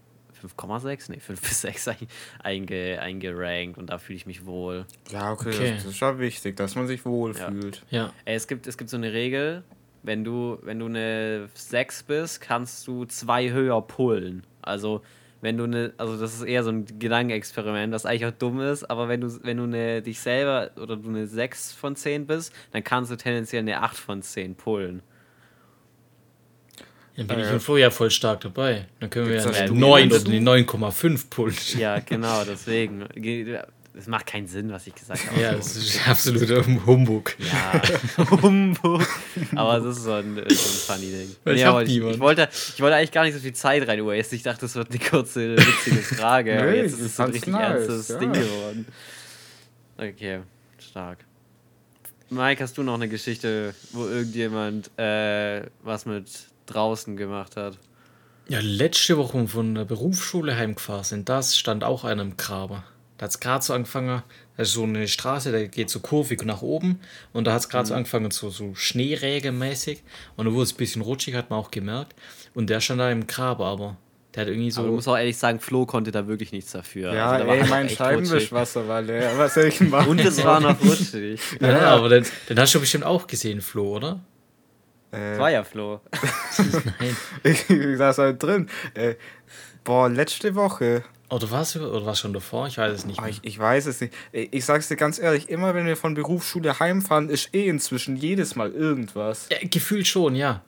[0.55, 1.97] 5,6, nee, 5 bis 6 ein,
[2.43, 4.85] einge, eingerankt und da fühle ich mich wohl.
[5.09, 5.71] Ja, okay, Okay.
[5.71, 7.83] Das, das ist schon wichtig, dass man sich wohlfühlt.
[7.89, 8.13] Ja.
[8.25, 9.63] Ey, es gibt, es gibt so eine Regel,
[10.03, 14.45] wenn du, wenn du eine 6 bist, kannst du zwei höher pullen.
[14.61, 15.01] Also,
[15.41, 18.83] wenn du eine, also das ist eher so ein Gedankenexperiment, was eigentlich auch dumm ist,
[18.89, 22.53] aber wenn du, wenn du eine, dich selber oder du eine 6 von 10 bist,
[22.71, 25.01] dann kannst du tendenziell eine 8 von 10 pullen.
[27.17, 28.85] Dann bin ich Äh, im Vorjahr voll stark dabei.
[28.99, 30.27] Dann können wir ja da eine Studien 9 dazu?
[30.27, 31.55] oder eine 9,5 pullen.
[31.77, 33.05] Ja, genau, deswegen.
[33.97, 35.41] Es macht keinen Sinn, was ich gesagt habe.
[35.41, 37.35] Ja, das ist absoluter Humbug.
[37.39, 37.81] Ja,
[38.41, 39.01] Humbug.
[39.55, 41.35] Aber das ist so ein, so ein funny Ding.
[41.43, 43.87] Weil ich Nee, aber ich, ich, wollte, ich wollte eigentlich gar nicht so viel Zeit
[43.87, 44.35] rein wasten.
[44.35, 46.59] Ich dachte, das wird eine kurze, witzige Frage.
[46.59, 48.19] aber Nee, jetzt ich ist es so ein richtig nice, ernstes ja.
[48.19, 48.85] Ding geworden.
[49.97, 50.39] Okay,
[50.79, 51.19] stark.
[52.29, 56.29] Mike, hast du noch eine Geschichte, wo irgendjemand äh, was mit
[56.67, 57.77] draußen gemacht hat?
[58.49, 62.83] Ja, letzte Woche von der Berufsschule heimgefahren sind, das stand auch einer im Graben.
[63.17, 64.21] Da hat es gerade so angefangen,
[64.57, 66.99] ist so eine Straße, da geht so kurvig nach oben
[67.33, 70.03] und da hat es gerade so angefangen, so, so Schneeregenmäßig
[70.35, 72.15] und da wurde es ein bisschen rutschig, hat man auch gemerkt.
[72.53, 73.97] Und der stand da im Graben, aber
[74.35, 74.81] der hat irgendwie so.
[74.81, 77.13] Aber du musst auch ehrlich sagen, Flo konnte da wirklich nichts dafür.
[77.13, 77.89] Ja, Also, da war ey, mein.
[77.89, 79.31] Scheibenwischwasser war leer.
[79.37, 80.09] Was soll ich machen?
[80.11, 81.39] Und es war noch rutschig.
[81.61, 84.19] ja, aber den, den hast du bestimmt auch gesehen, Flo, oder?
[85.11, 86.01] Das Äh, war ja Flo.
[86.99, 87.17] Nein.
[87.43, 88.69] ich saß halt drin.
[88.93, 89.15] Äh,
[89.83, 91.03] boah, letzte Woche.
[91.29, 92.67] Oder war es oder war's schon davor?
[92.67, 93.31] Ich weiß es nicht Ah, mehr.
[93.31, 94.13] ich, ich weiß es nicht.
[94.31, 98.15] Ich, ich sag's dir ganz ehrlich, immer wenn wir von Berufsschule heimfahren, ist eh inzwischen
[98.15, 99.49] jedes Mal irgendwas.
[99.51, 100.61] Ja, gefühlt schon, ja.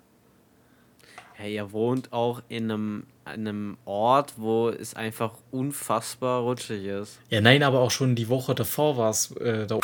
[1.39, 7.19] Ja, ihr wohnt auch in einem, einem Ort, wo es einfach unfassbar rutschig ist.
[7.30, 9.32] Ja, nein, aber auch schon die Woche davor war es.
[9.38, 9.80] Äh, da,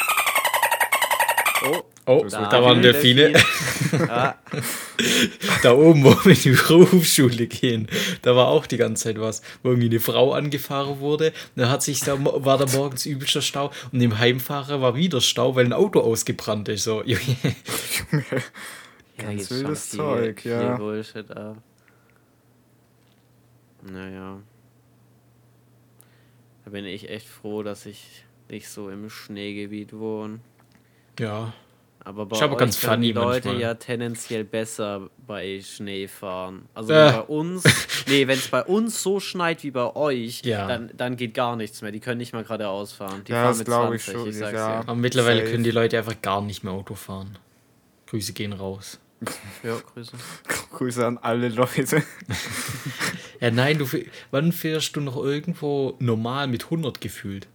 [1.63, 3.33] Oh, oh, Da da, waren Delfine.
[3.91, 4.35] Ja,
[5.63, 7.87] Da oben, wo wir in die Berufsschule gehen,
[8.21, 11.31] da war auch die ganze Zeit was, wo irgendwie eine Frau angefahren wurde.
[11.55, 15.55] Da hat sich da, war da morgens übelster Stau und im Heimfahrer war wieder Stau,
[15.55, 16.83] weil ein Auto ausgebrannt ist.
[16.83, 17.21] So, Junge.
[17.41, 20.75] ja Ganz schon wildes viel, Zeug, viel ja.
[20.75, 21.57] Bullshit ab.
[23.81, 24.41] Naja.
[26.65, 30.39] Da bin ich echt froh, dass ich nicht so im Schneegebiet wohne.
[31.19, 31.53] Ja.
[32.07, 33.61] Aber bei Ist aber euch ganz können funny die Leute manchmal.
[33.63, 36.69] ja tendenziell besser bei Schnee fahren.
[36.75, 37.11] Also Äh.
[37.13, 37.63] bei uns,
[38.07, 40.67] nee, wenn es bei uns so schneit wie bei euch, Ja.
[40.67, 41.91] dann, dann geht gar nichts mehr.
[41.91, 43.23] Die können nicht mal geradeaus fahren.
[43.27, 44.81] Die Ja, fahren das mit glaub ich 20, schon, ich sag's ja.
[44.83, 44.87] dir.
[44.87, 45.51] Aber mittlerweile Safe.
[45.51, 47.39] können die Leute einfach gar nicht mehr Auto fahren.
[48.05, 48.99] Grüße gehen raus.
[49.63, 50.11] Ja, Grüße.
[50.73, 52.03] Grüße an alle Leute.
[53.41, 53.85] Ja, nein, du,
[54.31, 57.47] wann fährst du noch irgendwo normal mit 100 gefühlt?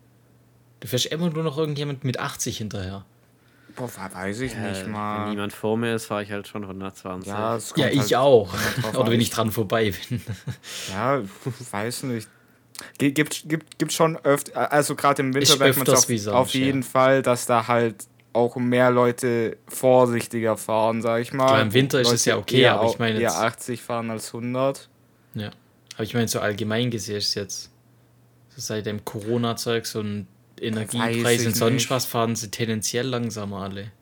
[0.80, 3.04] Du fährst immer nur noch irgendjemand mit 80 hinterher.
[3.80, 5.30] Boah, weiß ich Äh, nicht wenn mal.
[5.30, 7.28] niemand vor mir ist, fahre ich halt schon 120.
[7.28, 8.52] Ja, Ja, ich halt auch.
[8.94, 10.20] Oder wenn ich dran vorbei bin.
[10.90, 11.22] Ja,
[11.70, 12.28] weiß nicht.
[12.98, 16.80] Gibt, gibt, gibt schon öfter, also gerade im Winter merkt man auf, sonst, auf jeden
[16.82, 16.88] ja.
[16.88, 21.46] Fall, dass da halt auch mehr Leute vorsichtiger fahren, sag ich mal.
[21.46, 23.82] Klar, im Winter ist Leute es ja okay, eher aber ich meine eher jetzt- 80
[23.82, 24.88] fahren als 100.
[25.34, 25.50] Ja.
[25.94, 27.70] Aber ich meine, so allgemein gesehen ist jetzt,
[28.48, 30.26] so seit dem Corona-Zeug, so ein
[30.60, 33.92] Weiß Energiepreis ich und sonst was, fahren sie tendenziell langsamer alle.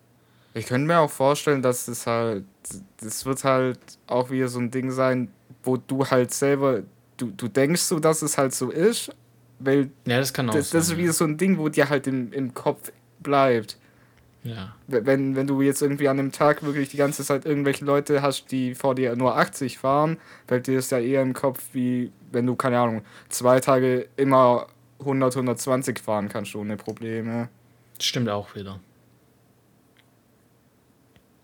[0.54, 2.44] Ich könnte mir auch vorstellen, dass das halt,
[3.00, 5.28] das wird halt auch wieder so ein Ding sein,
[5.62, 6.82] wo du halt selber,
[7.16, 9.10] du, du denkst so, dass es halt so ist,
[9.60, 12.06] weil Ja, das kann auch das, das ist wieder so ein Ding, wo dir halt
[12.06, 12.90] im, im Kopf
[13.20, 13.76] bleibt.
[14.42, 14.54] ja.
[14.54, 14.74] ja.
[14.86, 18.50] wenn, wenn du jetzt irgendwie an einem Tag wirklich die ganze Zeit irgendwelche Leute hast,
[18.50, 20.16] die vor dir nur 80 fahren,
[20.46, 24.66] fällt dir das ja eher im Kopf, wie wenn du, keine Ahnung, zwei Tage immer
[25.00, 27.48] 100, 120 fahren kannst ohne Probleme.
[28.00, 28.80] Stimmt auch wieder.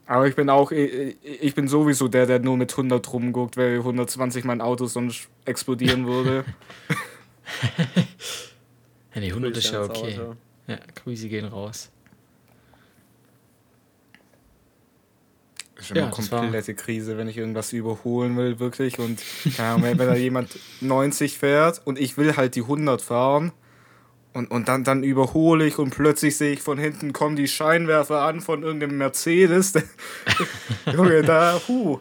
[0.07, 4.45] Aber ich bin auch, ich bin sowieso der, der nur mit 100 rumguckt, weil 120
[4.45, 6.45] mein Auto sonst explodieren würde.
[9.17, 10.19] Nee, 100 ist ja okay.
[10.19, 10.37] Auto.
[10.67, 11.91] Ja, Grüße gehen raus.
[15.85, 18.99] Ist immer Ja, komplette Krise, wenn ich irgendwas überholen will, wirklich.
[18.99, 19.23] Und
[19.59, 23.53] Ahnung, wenn da jemand 90 fährt und ich will halt die 100 fahren
[24.33, 28.23] und, und dann, dann überhole ich und plötzlich sehe ich von hinten kommen die Scheinwerfer
[28.23, 29.75] an von irgendeinem Mercedes.
[30.93, 32.01] Junge, da, huh.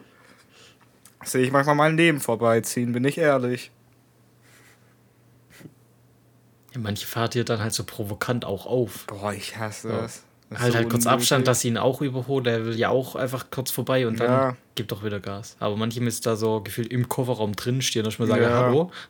[1.24, 3.70] Sehe ich manchmal mein Leben vorbeiziehen, bin ich ehrlich.
[6.74, 9.06] Ja, manche fahrt ihr dann halt so provokant auch auf.
[9.06, 10.00] Boah, ich hasse Ja.
[10.02, 10.23] das.
[10.50, 11.12] Ist Halt so halt kurz unnötig.
[11.22, 12.46] Abstand, dass sie ihn auch überholt.
[12.46, 14.56] Der will ja auch einfach kurz vorbei und dann Ja.
[14.74, 15.56] gibt doch wieder Gas.
[15.60, 18.50] Aber manche müssen da so gefühlt im Kofferraum drin stehen, dass ich mir sage, Ja.
[18.50, 18.90] hallo.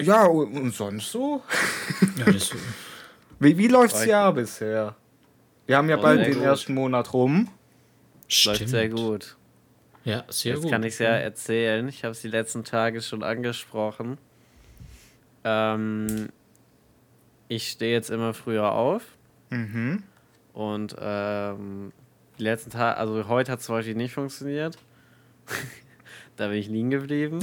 [0.00, 1.42] Ja, und, sonst so?
[2.18, 2.50] Ja, das,
[3.38, 4.96] Wie, wie läuft's Läuft- Jahr bisher?
[5.66, 6.42] Wir haben ja Oh, bald den gut.
[6.42, 7.48] ersten Monat rum.
[8.44, 9.36] Läuft sehr gut.
[10.04, 10.70] Ja, sehr Jetzt gut.
[10.72, 11.86] kann ich es ja erzählen.
[11.88, 14.18] Ich habe es die letzten Tage schon angesprochen.
[15.44, 16.28] Ähm,
[17.48, 19.02] ich stehe jetzt immer früher auf
[19.50, 20.02] Mhm.
[20.54, 21.92] und ähm,
[22.38, 24.78] die letzten Tage, also heute hat es zum Beispiel nicht funktioniert.
[26.36, 27.40] da bin ich liegen geblieben.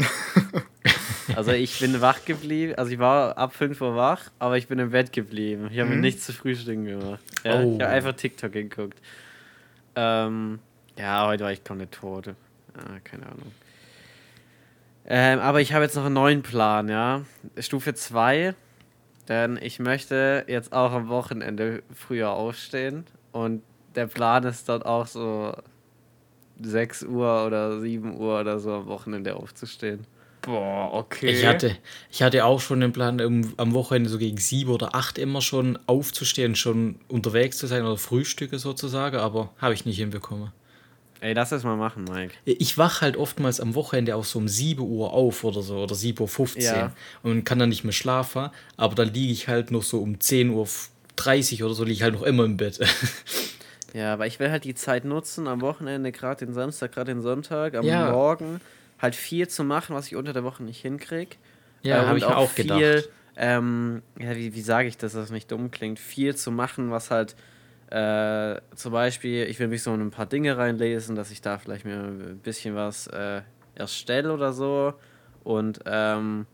[1.36, 4.80] also ich bin wach geblieben, also ich war ab 5 Uhr wach, aber ich bin
[4.80, 5.68] im Bett geblieben.
[5.72, 5.96] Ich habe Mhm.
[5.98, 7.20] mir nichts zu frühstücken gemacht.
[7.44, 7.76] Ja, Oh.
[7.76, 9.00] Ich habe einfach TikTok geguckt.
[9.96, 10.60] Ähm,
[10.98, 12.30] ja, heute war ich komplett tot.
[12.74, 13.52] Ah, keine Ahnung.
[15.10, 17.24] Ähm, aber ich habe jetzt noch einen neuen Plan, ja.
[17.58, 18.54] Stufe 2.
[19.28, 23.06] Denn ich möchte jetzt auch am Wochenende früher aufstehen.
[23.32, 23.64] Und
[23.96, 25.54] der Plan ist dort auch so
[26.62, 30.06] 6 Uhr oder 7 Uhr oder so am Wochenende aufzustehen.
[30.42, 31.28] Boah, okay.
[31.28, 31.76] Ich hatte,
[32.10, 35.42] ich hatte auch schon den Plan, um, am Wochenende so gegen sieben oder acht immer
[35.42, 40.52] schon aufzustehen, schon unterwegs zu sein oder Frühstücke sozusagen, aber habe ich nicht hinbekommen.
[41.22, 42.34] Ey, lass das mal machen, Mike.
[42.46, 45.96] Ich wach halt oftmals am Wochenende auch so um 7 Uhr auf oder so oder
[45.96, 46.92] 7.15 Uhr Ja.
[47.24, 51.60] und kann dann nicht mehr schlafen, aber dann liege ich halt noch so um 10.30
[51.60, 52.80] Uhr oder so, liege ich halt noch immer im Bett.
[53.94, 57.24] Ja, aber ich will halt die Zeit nutzen, am Wochenende, gerade den Samstag, gerade den
[57.24, 58.12] Sonntag, am Ja.
[58.12, 58.62] Morgen,
[59.00, 61.40] halt viel zu machen, was ich unter der Woche nicht hinkrieg.
[61.82, 63.10] ja, Äh, habe ich mir auch viel, gedacht.
[63.36, 65.98] Ähm, ja, wie, wie sage ich das, dass das nicht dumm klingt?
[65.98, 67.36] Viel zu machen, was halt
[67.92, 71.58] äh, zum Beispiel, ich will mich so in ein paar Dinge reinlesen, dass ich da
[71.58, 73.42] vielleicht mir ein bisschen was äh,
[73.74, 74.94] erstelle oder so.
[75.44, 76.46] Und ähm,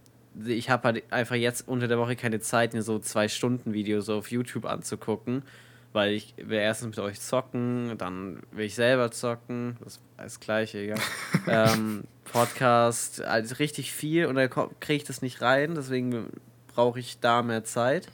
[0.45, 4.07] ich habe halt einfach jetzt unter der Woche keine Zeit, mir so zwei Stunden Videos
[4.07, 5.43] auf YouTube anzugucken,
[5.91, 10.39] weil ich will erstens mit euch zocken, dann will ich selber zocken, das ist das
[10.39, 10.95] Gleiche, ja.
[11.47, 16.27] ähm, Podcast, also richtig viel und dann kriege ich das nicht rein, deswegen
[16.73, 18.07] brauche ich da mehr Zeit.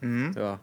[0.00, 0.32] Mhm.
[0.36, 0.58] Ja,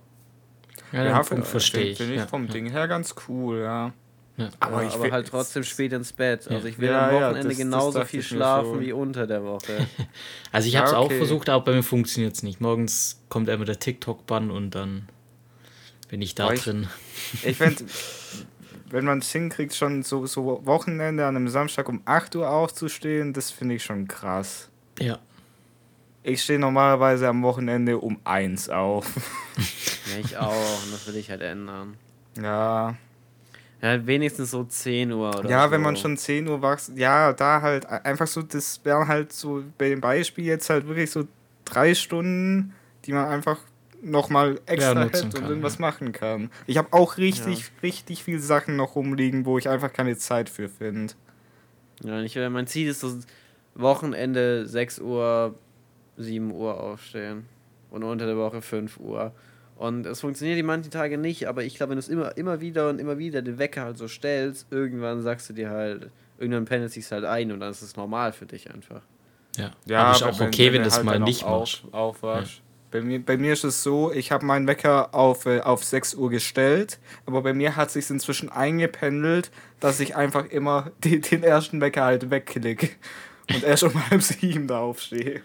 [0.91, 1.97] Ja, Ja, den verstehe ich.
[1.97, 2.27] Finde ich ja.
[2.27, 3.93] vom Ding her ganz cool, ja.
[4.37, 4.49] Ja.
[4.61, 6.47] Aber, aber, ich aber will- halt trotzdem spät ins Bett.
[6.49, 8.79] Also ich will Ja, am ja, Wochenende das- das genauso dachte viel ich schlafen schon.
[8.79, 9.87] wie unter der Woche.
[10.51, 11.17] Also ich habe es Ja, auch okay.
[11.17, 12.61] versucht, aber bei mir funktioniert es nicht.
[12.61, 15.09] Morgens kommt einmal der TikTok-Bann und dann
[16.07, 16.87] bin ich da Aber ich- drin.
[17.43, 17.83] Ich finde,
[18.89, 23.33] wenn man es hinkriegt, schon so, so Wochenende an einem Samstag um 8 Uhr aufzustehen,
[23.33, 24.69] das finde ich schon krass.
[24.99, 25.19] Ja.
[26.23, 29.05] Ich stehe normalerweise am Wochenende um 1 auf.
[29.57, 30.83] Ja, ich auch.
[30.83, 31.95] Und das will ich halt ändern.
[32.41, 32.95] Ja.
[33.81, 35.71] Ja, wenigstens so 10 Uhr oder Ja, so.
[35.71, 39.63] wenn man schon 10 Uhr wachst, ja, da halt einfach so, das wären halt so
[39.77, 41.27] bei dem Beispiel jetzt halt wirklich so
[41.63, 42.73] drei Stunden,
[43.05, 43.57] die man einfach
[44.01, 45.81] nochmal extra Ja, hätte und kann, irgendwas ja.
[45.81, 46.51] machen kann.
[46.67, 50.67] Ich habe auch richtig, richtig viele Sachen noch rumliegen, wo ich einfach keine Zeit für
[50.67, 51.13] finde.
[52.03, 53.17] Ja, ich, mein Ziel ist so
[53.75, 55.55] Wochenende 6 Uhr,
[56.19, 57.45] 7 Uhr aufstehen.
[57.89, 59.31] Und unter der Woche 5 Uhr.
[59.75, 62.61] Und es funktioniert die manchen Tage nicht, aber ich glaube, wenn du es immer, immer
[62.61, 66.65] wieder und immer wieder den Wecker halt so stellst, irgendwann sagst du dir halt, irgendwann
[66.65, 69.01] pendelst du es halt ein und dann ist es normal für dich einfach.
[69.57, 71.83] Ja, Ja, aber ist auch wenn- okay, wenn, wenn es halt mal nicht machst.
[71.85, 72.61] auf, aufwachst.
[72.91, 76.15] Bei mir, bei mir ist es so, ich habe meinen Wecker auf, äh, auf 6
[76.15, 81.43] Uhr gestellt, aber bei mir hat sich inzwischen eingependelt, dass ich einfach immer die, den
[81.43, 82.89] ersten Wecker halt wegklicke
[83.53, 85.41] und erst um halb sieben da aufstehe.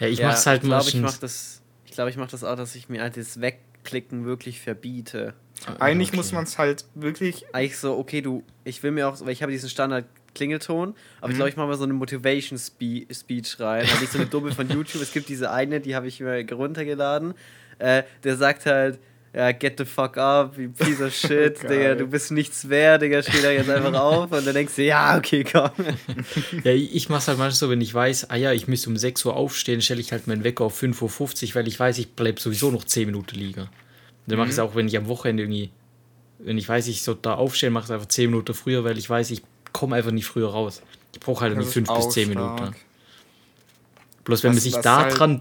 [0.00, 1.62] Ja, ich Ja, mach's halt ich glaube, ich mach das.
[1.84, 5.34] Ich glaube, ich mache das auch, dass ich mir halt das Wegklicken wirklich verbiete.
[5.78, 6.16] Eigentlich okay.
[6.18, 9.42] muss man es halt wirklich Eigentlich so, okay, du, ich will mir auch, weil ich
[9.42, 10.04] habe diesen Standard
[10.34, 11.30] Klingelton, aber Mhm.
[11.32, 13.86] ich glaube, ich mache mal so eine Motivation Spe Speech rein.
[13.90, 15.00] Habe ich so eine Dumme von YouTube.
[15.00, 17.32] Es gibt diese eine, die habe ich mir runtergeladen.
[17.78, 18.98] Äh, der sagt halt,
[19.36, 21.62] ja, get the fuck up, you piece of shit.
[21.62, 24.32] Digga, du bist nichts wert, Digga, steh da jetzt einfach auf.
[24.32, 25.70] Und dann denkst du, ja, okay, komm.
[26.64, 29.24] Ja, ich mach's halt manchmal so, wenn ich weiß, ah ja, ich müsste um 6
[29.26, 32.40] Uhr aufstehen, stelle ich halt meinen Wecker auf 5.50 Uhr, weil ich weiß, ich bleib
[32.40, 33.60] sowieso noch 10 Minuten liegen.
[33.60, 33.68] Und
[34.26, 35.70] dann mache ich es auch, wenn ich am Wochenende irgendwie,
[36.38, 38.96] wenn ich weiß, ich soll da aufstehen, mache ich es einfach 10 Minuten früher, weil
[38.96, 40.80] ich weiß, ich komme einfach nicht früher raus.
[41.12, 42.54] Ich brauche halt irgendwie Das 5 ist bis auch 10 stark.
[42.60, 42.76] Minuten.
[44.24, 45.40] Bloß wenn man Was- sich da halt- dran,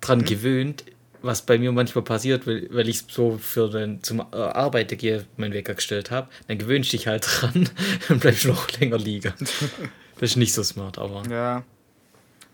[0.00, 0.84] dran gewöhnt,
[1.22, 5.24] was bei mir manchmal passiert, weil, weil ich so für den zum äh, Arbeiten gehe
[5.36, 7.68] meinen Wecker gestellt habe, dann gewöhnst du dich halt dran
[8.08, 9.32] und bleibst noch länger liegen.
[10.18, 11.24] Das ist nicht so smart, aber.
[11.28, 11.62] Ja.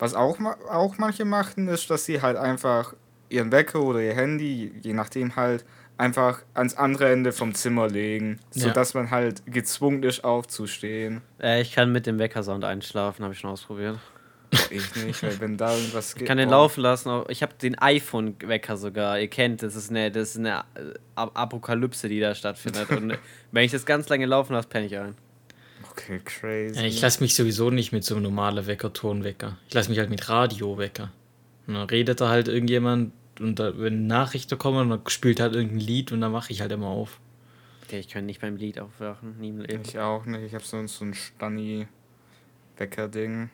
[0.01, 0.37] Was auch,
[0.69, 2.95] auch manche machen, ist, dass sie halt einfach
[3.29, 5.65] ihren Wecker oder ihr Handy, je nachdem halt,
[5.97, 8.63] einfach ans andere Ende vom Zimmer legen, Ja.
[8.65, 11.21] sodass man halt gezwungen ist, aufzustehen.
[11.41, 13.99] Äh, ich kann mit dem Weckersound einschlafen, habe ich schon ausprobiert.
[14.71, 17.09] Ich nicht, weil wenn da irgendwas Ich kann den laufen lassen.
[17.09, 19.19] aber Ich habe den iPhone-Wecker sogar.
[19.19, 22.91] Ihr kennt, das ist eine, das ist eine äh, Ap- Apokalypse, die da stattfindet.
[22.91, 23.17] Und
[23.53, 25.15] wenn ich das ganz lange laufen lasse, penne ich ein.
[25.91, 26.79] Okay, crazy.
[26.79, 29.57] Ja, ich lasse mich sowieso nicht mit so einem normalen Wecker-Ton wecker.
[29.69, 31.11] Ich lasse mich halt mit Radio wecker.
[31.67, 35.81] Und dann redet da halt irgendjemand und da, wenn Nachrichten kommen, dann spielt halt irgendein
[35.81, 37.19] Lied und dann mache ich halt immer auf.
[37.87, 39.83] Okay, ich kann nicht beim Lied aufwachen, nie im Leben.
[39.87, 40.43] Ich auch nicht.
[40.45, 43.51] Ich habe so, so ein Stanni-Wecker-Ding.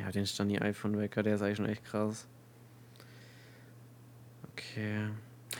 [0.00, 2.26] Ja, den Stani iPhone-Wecker, der ist eigentlich schon echt krass.
[4.52, 5.08] Okay.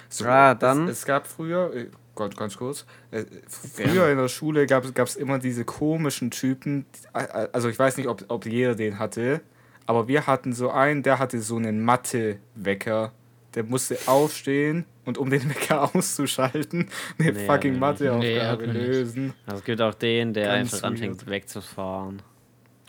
[0.09, 4.13] So, Ah, dann- Es, es gab früher, äh, Gott, ganz kurz, äh, früher Gerne.
[4.13, 8.47] in der Schule gab es immer diese komischen Typen, also ich weiß nicht, ob, ob
[8.47, 9.41] jeder den hatte,
[9.87, 13.13] aber wir hatten so einen, der hatte so einen Mathe-Wecker.
[13.57, 19.35] Der musste aufstehen und um den Wecker auszuschalten, eine Nee, fucking Matheaufgabe nee, lösen.
[19.45, 22.23] Also es gibt auch den, der Ganz einfach anfängt wegzufahren.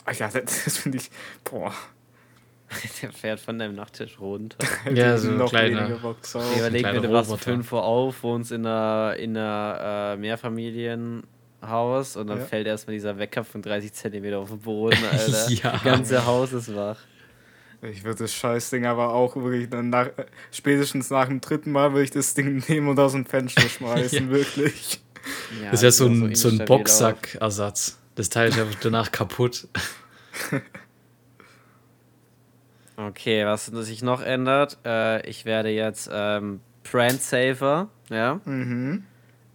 [0.06, 1.10] Ach ja, das, das finde ich,
[1.44, 1.74] boah,
[3.02, 4.58] Der fährt von deinem Nachttisch runter.
[4.94, 5.90] Ja, so ein noch kleiner-.
[5.92, 7.52] Ich überleg mir, du wachst um Roboter.
[7.52, 12.46] 5 Uhr auf, wohnst in einer, in einer äh, Mehrfamilienhaus und dann Ja.
[12.46, 15.50] fällt erstmal dieser Wecker von 30 Zentimeter auf den Boden, Alter.
[15.52, 15.72] Ja.
[15.74, 16.98] Das ganze Haus ist wach.
[17.82, 21.92] Ich würde das Scheißding aber auch wirklich dann nach, äh, spätestens nach dem dritten Mal
[21.94, 25.02] würde ich das Ding nehmen und aus dem Fenster schmeißen, wirklich.
[25.62, 27.98] Ja, Das ist ja so ein, so ein Boxsackersatz.
[28.16, 29.68] Das Teil ist einfach danach kaputt.
[32.98, 38.40] Okay, was sich noch ändert, äh, ich werde jetzt ähm, brand safer, ja.
[38.46, 39.06] Mhm.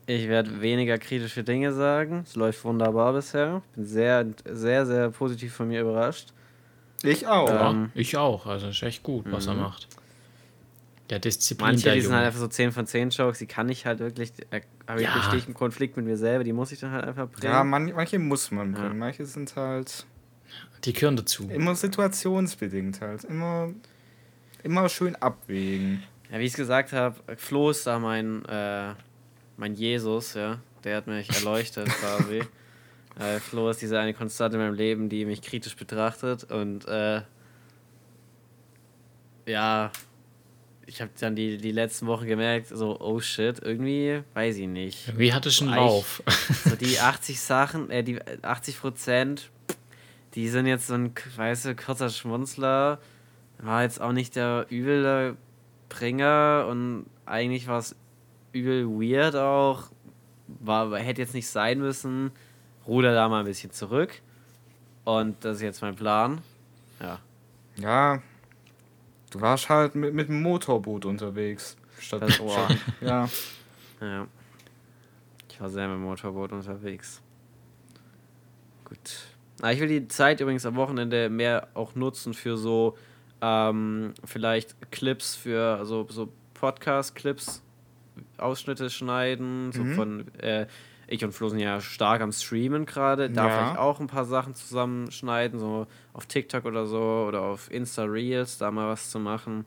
[0.07, 2.23] Ich werde weniger kritische Dinge sagen.
[2.25, 3.63] Es läuft wunderbar bisher.
[3.75, 6.29] Bin sehr, sehr, sehr positiv von mir überrascht.
[7.03, 7.71] Ich auch.
[7.71, 7.91] Ähm.
[7.95, 8.47] ich auch.
[8.47, 9.61] Also ist echt gut, was er Mhm.
[9.61, 9.89] macht.
[11.11, 13.69] Der Disziplin Manche, der die sind halt einfach so 10 von 10 Jokes, die kann
[13.69, 15.23] ich halt wirklich, äh, habe ich Ja.
[15.23, 17.53] stehe ich im Konflikt mit mir selber, die muss ich dann halt einfach bringen.
[17.53, 18.81] Ja, man, manche muss man Ja.
[18.81, 18.99] bringen.
[18.99, 20.05] Manche sind halt
[20.85, 21.49] Die gehören dazu.
[21.49, 23.23] immer situationsbedingt halt.
[23.25, 23.71] Immer,
[24.65, 26.03] immer schön abwägen.
[26.31, 28.93] Ja, wie ich es gesagt habe, Flo ist da mein, äh,
[29.57, 30.59] mein Jesus, ja.
[30.83, 32.43] Der hat mich erleuchtet quasi.
[33.19, 37.23] Äh, Flo ist diese eine Konstante in meinem Leben, die mich kritisch betrachtet und äh,
[39.47, 39.91] ja,
[40.87, 45.19] ich habe dann die, die letzten Wochen gemerkt, so, oh shit, irgendwie, weiß ich nicht.
[45.19, 45.77] Wie hatte schon Weich.
[45.77, 46.23] Lauf?
[46.65, 49.51] So die 80 Sachen, äh, die 80 Prozent,
[50.35, 53.01] die sind jetzt so ein, weißt du, kurzer Schmunzler.
[53.59, 55.37] War jetzt auch nicht der übele
[55.89, 57.97] Bringer und eigentlich war es
[58.53, 59.91] übel weird auch.
[60.61, 62.31] War, hätte jetzt nicht sein müssen.
[62.87, 64.21] Ruder da mal ein bisschen zurück.
[65.05, 66.43] Und das ist jetzt mein Plan.
[67.01, 67.19] Ja.
[67.77, 68.23] Ja,
[69.31, 71.77] Du warst halt mit, mit dem Motorboot unterwegs.
[71.99, 73.29] Statt, Das statt, ja.
[74.01, 74.27] Ja.
[75.51, 77.23] Ich war sehr mit dem Motorboot unterwegs.
[78.85, 78.99] Gut.
[79.63, 82.97] Ah, ich will die Zeit übrigens am Wochenende mehr auch nutzen für so
[83.41, 87.63] ähm, vielleicht Clips für so, so Podcast-Clips,
[88.39, 89.73] Ausschnitte schneiden.
[89.73, 89.95] So Mhm.
[89.95, 90.67] von äh,
[91.09, 93.31] ich und Flo sind ja stark am Streamen gerade.
[93.31, 93.51] Da Ja.
[93.51, 98.59] vielleicht auch ein paar Sachen zusammenschneiden, so auf TikTok oder so oder auf Insta Reels,
[98.59, 99.65] da mal was zu machen.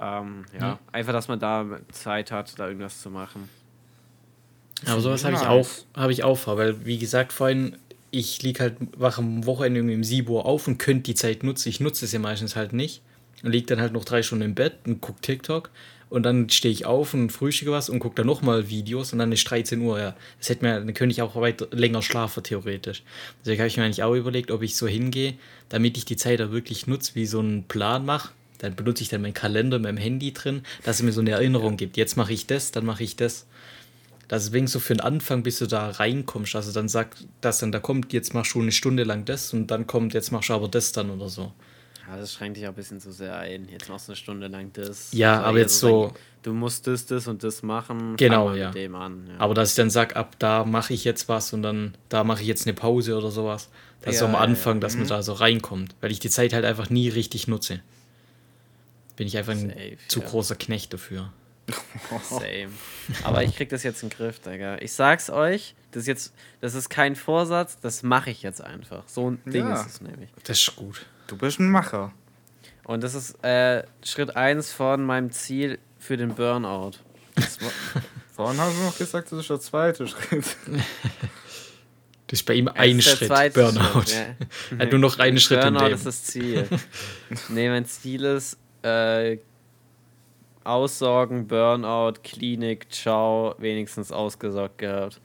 [0.00, 0.78] Ähm, ja, Mhm.
[0.92, 3.48] einfach, dass man da Zeit hat, da irgendwas zu machen.
[4.86, 7.76] Aber sowas habe ich auch, habe ich auch vor, weil wie gesagt vorhin,
[8.10, 11.42] ich lieg halt wach am Wochenende irgendwie um 7 Uhr auf und könnte die Zeit
[11.42, 11.68] nutzen.
[11.68, 13.02] Ich nutze es ja meistens halt nicht.
[13.42, 15.70] Und lieg dann halt noch drei Stunden im Bett und guck TikTok.
[16.10, 19.30] Und dann stehe ich auf und frühstücke was und gucke dann nochmal Videos und dann
[19.30, 20.16] ist 13 Uhr, ja.
[20.38, 23.02] Das hätte mir, dann könnte ich auch weiter, länger schlafen, theoretisch.
[23.40, 25.34] Deswegen habe ich mir eigentlich auch überlegt, ob ich so hingehe,
[25.68, 28.30] damit ich die Zeit da wirklich nutze, wie so einen Plan mache.
[28.58, 31.30] Dann benutze ich dann meinen Kalender mit meinem Handy drin, dass es mir so eine
[31.30, 31.96] Erinnerung gibt.
[31.96, 33.46] Jetzt mache ich das, dann mache ich das.
[34.28, 36.54] Das ist wenigstens so für den Anfang, bis du da reinkommst.
[36.54, 39.68] Also dann sagt, dass dann da kommt, jetzt machst du eine Stunde lang das und
[39.68, 41.52] dann kommt, jetzt machst du aber das dann oder so.
[42.08, 43.68] Ja, das schränkt dich auch ein bisschen zu sehr ein.
[43.68, 45.12] Jetzt machst du eine Stunde lang das.
[45.12, 48.16] Ja, aber jetzt so- sagen, Du musst das, das und das machen.
[48.16, 48.68] Genau, ja.
[48.68, 49.26] Mit dem an.
[49.28, 49.34] Ja.
[49.40, 52.40] Aber dass ich dann sage, ab da mache ich jetzt was und dann da mache
[52.42, 53.68] ich jetzt eine Pause oder sowas.
[54.02, 54.80] Das ist Ja, am ja, Anfang, ja.
[54.80, 55.94] dass man da so reinkommt.
[56.00, 57.80] Weil ich die Zeit halt einfach nie richtig nutze.
[59.16, 60.26] Bin ich einfach ein Safe, zu ja.
[60.26, 61.32] großer Knecht dafür.
[62.22, 62.70] Same.
[63.24, 64.78] Aber ich krieg das jetzt in den Griff, Digga.
[64.78, 69.02] Ich sag's euch, das ist jetzt, das ist kein Vorsatz, das mache ich jetzt einfach.
[69.08, 69.80] So ein Ding Ja.
[69.80, 70.30] ist es nämlich.
[70.44, 71.04] Das ist gut.
[71.28, 72.12] Du bist ein Macher.
[72.84, 76.92] Und das ist äh, Schritt 1 von meinem Ziel für den Burnout.
[78.34, 80.56] Vorhin hast du noch gesagt, das ist der zweite Schritt.
[82.26, 84.02] Das ist bei ihm Das ein ist der Schritt, zweite Burnout.
[84.02, 84.46] Schritt, ja.
[84.78, 85.94] Er hat nur noch einen Schritt im Burnout Leben.
[85.96, 86.66] ist das Ziel.
[87.50, 89.38] nee, mein Ziel ist äh,
[90.64, 95.20] Aussorgen, Burnout, Klinik, ciao, wenigstens ausgesorgt gehabt.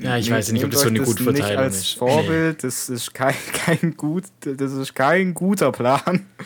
[0.00, 1.98] Ja, ich weiß nicht, ob Nehmt das so eine gute nicht Verteilung als ist.
[1.98, 6.00] Vorbild, das ist kein, kein gut, das ist kein guter Plan.
[6.38, 6.44] Nee.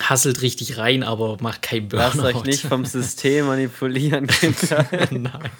[0.00, 2.38] Hasselt richtig rein, aber macht kein Lasst Burnout.
[2.38, 4.86] euch nicht vom System manipulieren, Kinder.
[5.10, 5.50] Nein.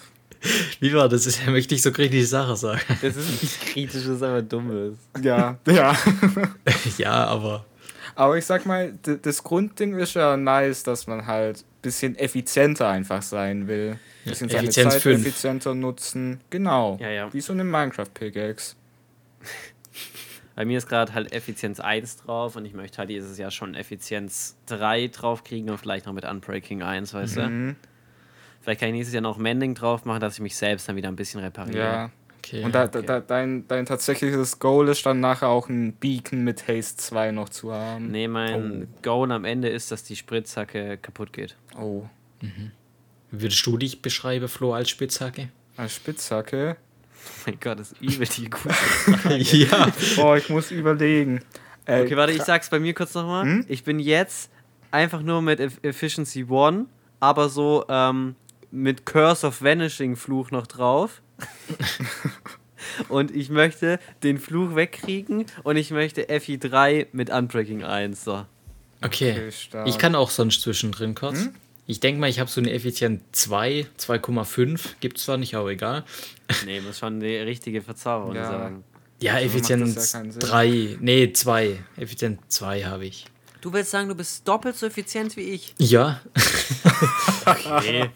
[0.80, 1.24] Wie war das?
[1.24, 2.80] Das möchte ich so kritische Sache sagen.
[3.00, 4.94] Das ist nicht kritisch, das ist einfach dummes.
[5.22, 5.96] Ja, ja.
[6.98, 7.64] ja, aber
[8.14, 12.88] Aber ich sag mal, das Grundding ist ja nice, dass man halt ein bisschen effizienter
[12.88, 13.98] einfach sein will.
[14.24, 15.20] Bisschen seine Effizienz Zeit fünf.
[15.26, 16.40] effizienter nutzen.
[16.50, 16.98] Genau.
[17.00, 17.32] Ja, ja.
[17.32, 18.76] Wie so eine Minecraft-Pickaxe.
[20.54, 23.74] Bei mir ist gerade halt Effizienz 1 drauf und ich möchte halt dieses Jahr schon
[23.74, 27.48] Effizienz 3 drauf kriegen und vielleicht noch mit Unbreaking 1, weißt du?
[27.48, 27.76] Mhm.
[28.60, 31.08] Vielleicht kann ich nächstes Jahr noch Mending drauf machen, dass ich mich selbst dann wieder
[31.08, 31.78] ein bisschen repariere.
[31.78, 32.10] Ja.
[32.52, 32.64] Okay.
[32.64, 33.02] Und da, okay.
[33.06, 37.48] da, dein, dein tatsächliches Goal ist dann nachher auch ein Beacon mit Haste 2 noch
[37.48, 38.10] zu haben.
[38.10, 41.56] Nee, mein Goal am Ende ist, dass die Spritzhacke kaputt geht.
[41.78, 42.04] Oh.
[43.30, 45.48] Würdest du dich beschreiben, Flo, als Spitzhacke?
[45.76, 46.76] Als Spitzhacke.
[47.24, 48.74] Oh mein Gott, das ist übel die gute.
[49.56, 49.92] ja.
[50.18, 51.40] Oh, ich muss überlegen.
[51.86, 53.44] Äh, Okay, warte, ich sag's bei mir kurz nochmal.
[53.44, 53.64] Hm?
[53.68, 54.50] Ich bin jetzt
[54.90, 56.86] einfach nur mit Eff- Efficiency 1,
[57.20, 58.34] aber so ähm,
[58.70, 61.22] mit Curse of Vanishing Fluch noch drauf.
[63.08, 68.24] und ich möchte den Fluch wegkriegen und ich möchte FI 3 mit Unbreaking 1.
[68.24, 68.44] So.
[69.04, 69.50] Okay.
[69.70, 69.82] Okay.
[69.86, 71.40] Ich kann auch sonst zwischendrin kurz.
[71.40, 71.54] Hm?
[71.86, 74.80] Ich denke mal, ich habe so eine Effizienz 2, 2,5.
[75.00, 76.04] Gibt es zwar nicht, aber egal.
[76.64, 78.46] Nee, muss schon die richtige Verzauberung Ja.
[78.48, 78.84] sagen.
[79.20, 80.40] Ja, das Effizienz ja keinen Sinn.
[80.40, 80.96] 3.
[81.00, 81.78] Nee, 2.
[81.96, 83.26] Effizienz 2 habe ich.
[83.60, 85.74] Du willst sagen, du bist doppelt so effizient wie ich?
[85.78, 86.20] Ja.
[87.82, 88.10] Nee.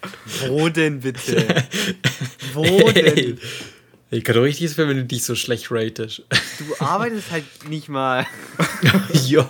[0.49, 1.65] Wo denn bitte?
[2.53, 3.39] Wo denn?
[4.11, 6.23] Ich kann doch richtig sein, wenn du dich so schlecht ratest.
[6.59, 8.25] Du arbeitest halt nicht mal.
[9.27, 9.45] Jo.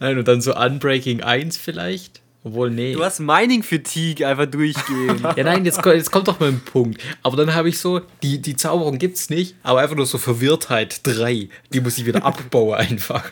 [0.00, 2.22] Nein, und dann so Unbreaking 1 vielleicht?
[2.44, 2.94] Obwohl, nee.
[2.94, 5.20] Du hast Mining Fatigue einfach durchgehen.
[5.36, 7.00] Ja, nein, jetzt, jetzt kommt doch mal ein Punkt.
[7.22, 11.00] Aber dann habe ich so, die, die Zauberung gibt's nicht, aber einfach nur so Verwirrtheit
[11.06, 11.48] 3.
[11.72, 13.30] Die muss ich wieder abbauen einfach.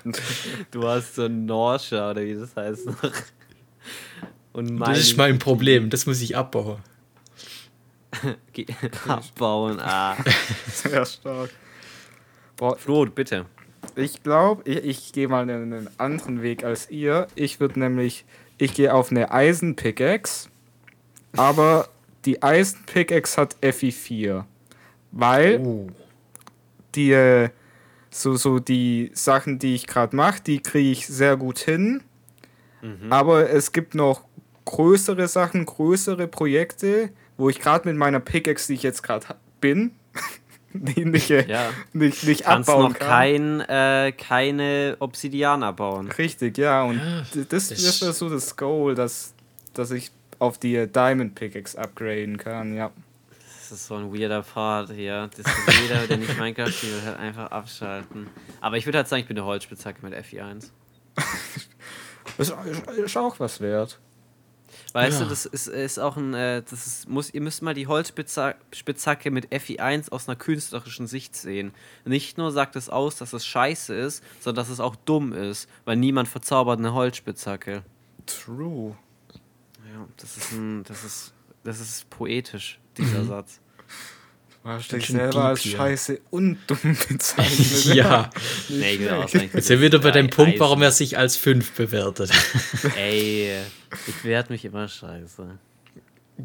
[0.70, 3.12] Du hast so Norsha oder wie das heißt noch.
[4.52, 6.78] Und Das ist mein Problem, das muss ich abbauen.
[9.08, 9.78] Abbauen.
[9.80, 10.16] Ah.
[10.72, 11.50] Sehr stark.
[12.56, 13.46] Boah, Flo, bitte.
[13.96, 17.26] ich glaube, ich, ich gehe mal einen, einen anderen Weg als ihr.
[17.34, 18.24] Ich würde nämlich,
[18.58, 20.48] ich gehe auf eine Eisen-Pickaxe,
[21.36, 21.88] aber
[22.26, 24.44] die Eisen-Pickaxe hat FI4.
[25.12, 25.86] Weil Oh.
[26.94, 27.48] die, äh,
[28.10, 32.02] so, so die Sachen, die ich gerade mache, die kriege ich sehr gut hin.
[33.10, 34.22] Aber es gibt noch
[34.64, 37.10] größere Sachen, größere Projekte,
[37.40, 39.26] wo ich gerade mit meiner Pickaxe, die ich jetzt gerade
[39.60, 39.92] bin,
[40.96, 41.70] ähnliche Ja.
[41.92, 43.08] nicht, nicht Kannst abbauen noch kann.
[43.08, 46.08] kein, äh, keine Obsidian abbauen.
[46.12, 46.84] Richtig, ja.
[46.84, 49.34] Und Ja, das, das- wäre so das Goal, dass,
[49.74, 52.90] dass ich auf die äh, Diamond Pickaxe upgraden kann, ja.
[53.68, 55.30] Das ist so ein weirder Pfad hier.
[55.36, 58.26] Das ist jeder, der nicht Minecraft spielt, wird halt einfach abschalten.
[58.60, 60.70] Aber ich würde halt sagen, ich bin eine Holzspitzhacke mit FI1.
[62.38, 62.54] Ist,
[63.04, 63.98] ist auch was wert.
[64.92, 65.24] Weißt Ja.
[65.24, 69.30] du, das ist, ist auch ein, äh, das ist, muss, ihr müsst mal die Holzspitzhacke
[69.30, 71.72] mit FI1 aus einer künstlerischen Sicht sehen.
[72.04, 75.68] Nicht nur sagt es aus, dass es scheiße ist, sondern dass es auch dumm ist,
[75.84, 77.82] weil niemand verzaubert eine Holzspitzhacke.
[78.26, 78.96] True.
[79.92, 81.32] Ja, das ist ein, das ist,
[81.64, 83.60] das ist poetisch, dieser Satz.
[84.62, 85.76] Dich Ganz schön selber als hier.
[85.78, 87.94] scheiße und dumm bezeichnet.
[87.94, 88.28] Ja,
[88.68, 89.22] Nee, genau.
[89.22, 90.84] jetzt sind wir wieder bei dem Punkt, warum Eisen.
[90.84, 92.30] er sich als 5 bewertet.
[92.96, 93.52] Ey,
[94.06, 95.58] ich werde mich immer scheiße.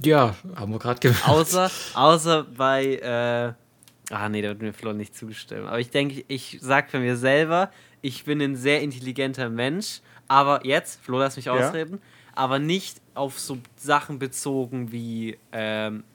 [0.04, 1.28] ja, haben wir gerade gemacht.
[1.28, 5.68] Außer, außer bei, äh, ah nee, da wird mir Flo nicht zustimmen.
[5.68, 7.70] Aber ich denke, ich sag für mir selber,
[8.02, 10.00] ich bin ein sehr intelligenter Mensch,
[10.30, 12.00] aber jetzt, Flo, lass mich ausreden,
[12.34, 16.06] aber nicht auf so Sachen bezogen wie, ähm,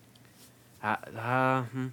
[0.82, 1.92] ah, ah, hm,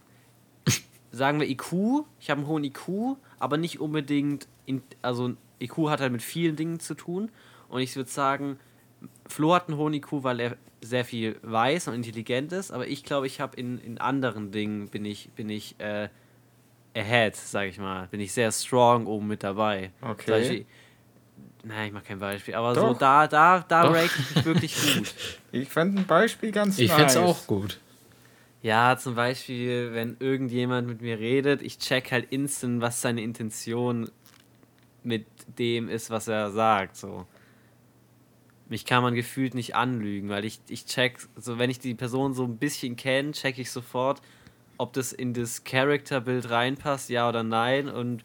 [1.12, 6.02] sagen wir IQ, ich habe einen hohen IQ, aber nicht unbedingt, in, also IQ hat
[6.02, 7.30] halt mit vielen Dingen zu tun
[7.70, 8.60] und ich würde sagen,
[9.28, 13.04] Flo hat einen hohen IQ, weil er sehr viel weiß und intelligent ist, aber ich
[13.04, 16.10] glaube, ich habe in, in anderen Dingen bin ich, bin ich äh,
[16.96, 18.08] ahead, sag ich mal.
[18.08, 19.92] Bin ich sehr strong oben mit dabei.
[20.02, 20.32] Okay.
[20.32, 20.66] Beispiel,
[21.64, 22.98] nein, ich mach kein Beispiel, aber so Doch.
[22.98, 23.94] da, da, da Doch.
[23.94, 25.14] rate ich mich wirklich gut.
[25.54, 26.98] Ich fände ein Beispiel ganz Ich nice.
[26.98, 27.80] fände es auch gut.
[28.64, 34.10] Ja, zum Beispiel, wenn irgendjemand mit mir redet, ich check halt instant, was seine Intention
[35.03, 35.26] mit
[35.58, 36.95] dem ist, was er sagt.
[36.95, 37.26] So.
[38.68, 42.34] Mich kann man gefühlt nicht anlügen, weil ich, ich check, so wenn ich die Person
[42.34, 44.22] so ein bisschen kenne, check ich sofort,
[44.78, 47.88] ob das in das Charakterbild reinpasst, ja oder nein.
[47.88, 48.24] Und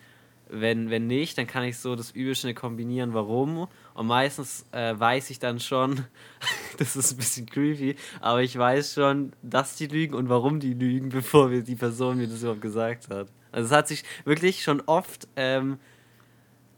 [0.53, 3.69] wenn, wenn nicht, dann kann ich so das Übelste kombinieren, warum.
[3.95, 6.05] Und meistens äh, weiß ich dann schon,
[6.79, 10.75] das ist ein bisschen creepy, aber ich weiß schon, dass die lügen und warum die
[10.75, 13.29] lügen, bevor mir die Person mir das überhaupt gesagt hat.
[13.51, 15.79] Also es hat sich wirklich schon oft ähm,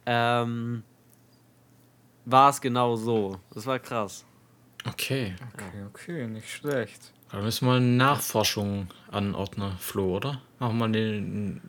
[0.07, 0.83] ähm,
[2.25, 3.39] war es genau so.
[3.53, 4.25] Das war krass.
[4.87, 5.35] Okay.
[5.53, 7.12] Okay, okay, nicht schlecht.
[7.31, 10.43] Da müssen wir mal eine Nachforschung anordnen, Flo, oder?
[10.59, 11.61] Machen wir eine,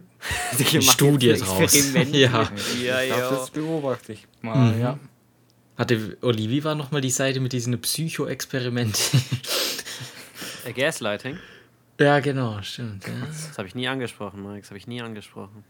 [0.57, 1.74] Die Studie draus.
[1.93, 2.03] Ja.
[2.11, 3.30] ja, glaub, ja.
[3.32, 4.82] das beobachte ich mal, Mhm.
[4.82, 4.99] ja.
[5.78, 9.22] Hatte Olivia war nochmal die Seite mit diesen Psycho-Experimenten.
[10.76, 11.38] Gaslighting?
[11.99, 13.05] ja, genau, stimmt.
[13.07, 13.13] Ja.
[13.28, 14.61] Das habe ich nie angesprochen, Mike.
[14.61, 15.63] Das habe ich nie angesprochen.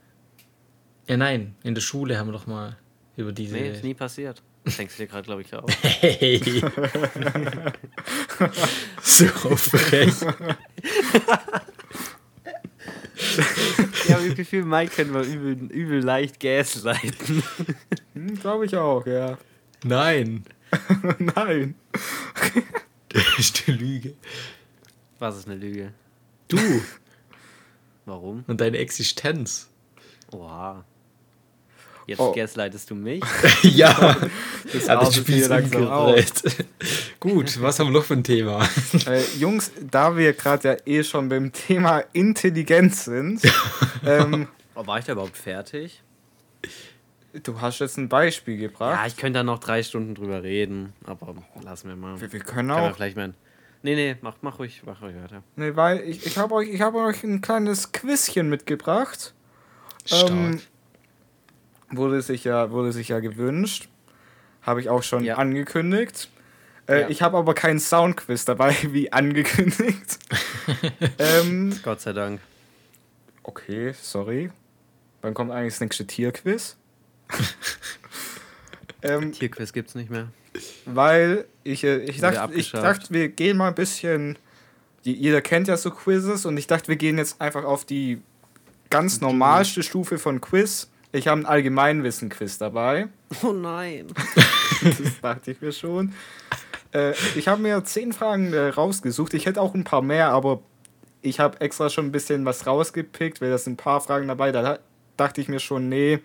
[1.08, 2.78] ja, nein, in der Schule haben wir doch mal
[3.18, 3.56] über diese.
[3.56, 4.42] Nee, ist nie passiert.
[4.64, 5.68] Das denkst du dir gerade, glaube ich, auch.
[5.82, 6.40] Hey!
[9.04, 9.26] so
[9.56, 10.14] frech.
[13.18, 17.44] Ich habe das Gefühl, Mike können wir übel, übel leicht gaslighten.
[18.14, 19.38] Hm, Glaube ich auch, ja.
[19.84, 20.44] Nein,
[21.20, 21.76] Nein.
[23.10, 24.14] das ist eine Lüge.
[25.20, 25.94] Was ist eine Lüge?
[26.48, 26.58] Du
[28.06, 28.44] Warum?
[28.48, 29.70] und deine Existenz.
[30.32, 30.84] Oha.
[32.08, 32.32] Jetzt Oh.
[32.34, 33.24] gaslightest du mich?
[33.64, 34.16] ja,
[34.74, 36.16] Das hat das Spiel langsam.
[37.20, 38.68] Gut, was haben wir noch für ein Thema?
[39.08, 43.42] Äh, Jungs, da wir gerade ja eh schon beim Thema Intelligenz sind,
[44.06, 46.02] ähm, Oh, war ich da überhaupt fertig?
[47.44, 49.00] du hast jetzt ein Beispiel gebracht.
[49.02, 52.20] Ja, ich könnte da noch drei Stunden drüber reden, aber lassen wir mal.
[52.22, 52.96] wir, wir Können können wir auch.
[52.96, 53.34] vielleicht mal.
[53.84, 55.44] Nee, nee, mach, mach ruhig, mach ruhig weiter.
[55.56, 59.34] Nee, weil ich, ich habe euch, ich hab euch ein kleines Quizchen mitgebracht.
[60.06, 60.30] Stark.
[60.32, 60.62] Ähm,
[61.98, 63.90] wurde, sich ja, wurde sich ja gewünscht.
[64.62, 65.36] Habe ich auch schon Ja.
[65.36, 66.30] angekündigt.
[66.88, 67.10] Äh, Ja.
[67.10, 70.20] Ich habe aber keinen Soundquiz dabei, wie angekündigt.
[71.20, 72.40] ähm, Gott sei Dank.
[73.44, 74.52] okay, sorry.
[75.22, 76.78] Wann kommt eigentlich das nächste Tierquiz?
[79.02, 80.28] ähm, Tierquiz gibt's nicht mehr.
[80.86, 84.38] weil ich, äh, ich, dachte, ich dachte, wir gehen mal ein bisschen.
[85.04, 88.22] Die, jeder kennt ja so Quizzes und ich dachte, wir gehen jetzt einfach auf die
[88.90, 90.90] ganz normalste Stufe von Quiz.
[91.16, 93.08] Ich habe ein Allgemeinwissen-Quiz dabei.
[93.44, 94.08] Oh nein.
[94.82, 96.14] Das dachte ich mir schon.
[96.94, 99.34] Äh, ich habe mir zehn Fragen äh, rausgesucht.
[99.34, 100.62] Ich hätte auch ein paar mehr, aber
[101.22, 104.52] ich habe extra schon ein bisschen was rausgepickt, weil das sind ein paar Fragen dabei.
[104.52, 104.80] Da da-
[105.16, 106.20] dachte ich mir schon, nee,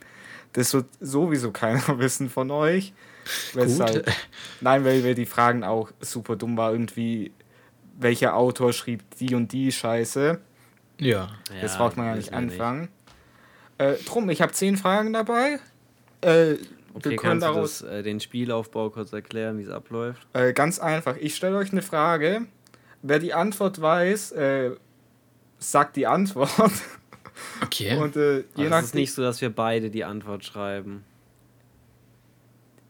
[0.52, 2.92] das wird sowieso keiner wissen von euch.
[3.54, 4.10] Weshalb,
[4.60, 6.72] nein, weil, weil die Fragen auch super dumm war.
[6.72, 7.30] Irgendwie,
[7.98, 10.40] welcher Autor schrieb die und die Scheiße.
[10.98, 11.28] ja.
[11.60, 12.88] das braucht man ja nicht anfangen.
[13.80, 15.58] Äh, drum, ich habe zehn Fragen dabei.
[16.20, 16.56] Äh,
[16.92, 20.26] Okay, wir können kannst du daraus das, äh, den Spielaufbau kurz erklären, wie es abläuft?
[20.32, 21.16] Äh, ganz einfach.
[21.16, 22.46] Ich stelle euch eine Frage.
[23.02, 24.72] Wer die Antwort weiß, äh,
[25.58, 26.50] sagt die Antwort.
[27.62, 27.96] Okay.
[27.96, 31.04] Und äh, je Also es ist nicht so, dass wir beide die Antwort schreiben.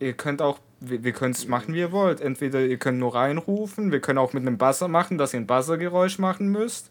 [0.01, 2.21] ihr könnt auch, wir, wir können es machen, wie ihr wollt.
[2.21, 5.47] Entweder ihr könnt nur reinrufen, wir können auch mit einem Buzzer machen, dass ihr ein
[5.47, 6.90] Buzzergeräusch machen müsst.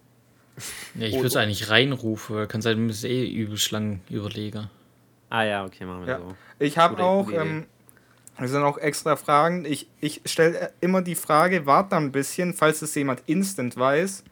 [0.95, 4.01] Ja, ich würde es eigentlich reinrufen, weil kann sein, du bist eh übelst lang.
[5.29, 6.17] Ah ja, okay, machen wir Ja.
[6.19, 6.35] so.
[6.59, 7.65] Ich habe auch, ähm,
[8.37, 9.65] es sind auch extra Fragen.
[9.65, 14.23] Ich, ich stelle immer die Frage, warte ein bisschen, falls es jemand instant weiß.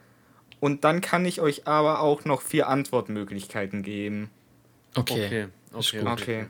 [0.60, 4.30] Und dann kann ich euch aber auch noch vier Antwortmöglichkeiten geben.
[4.96, 5.26] Okay.
[5.26, 5.48] Okay,
[5.78, 6.22] Ist okay, gut.
[6.22, 6.46] Okay.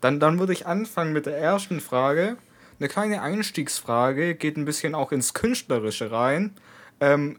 [0.00, 2.36] Dann, dann würde ich anfangen mit der ersten Frage.
[2.78, 6.54] Eine kleine Einstiegsfrage, geht ein bisschen auch ins Künstlerische rein.
[7.00, 7.38] Ähm,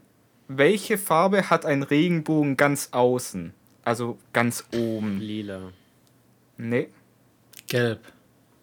[0.57, 3.53] welche Farbe hat ein Regenbogen ganz außen?
[3.83, 5.19] Also ganz oben.
[5.19, 5.71] Lila.
[6.57, 6.89] Nee,
[7.67, 7.99] Gelb.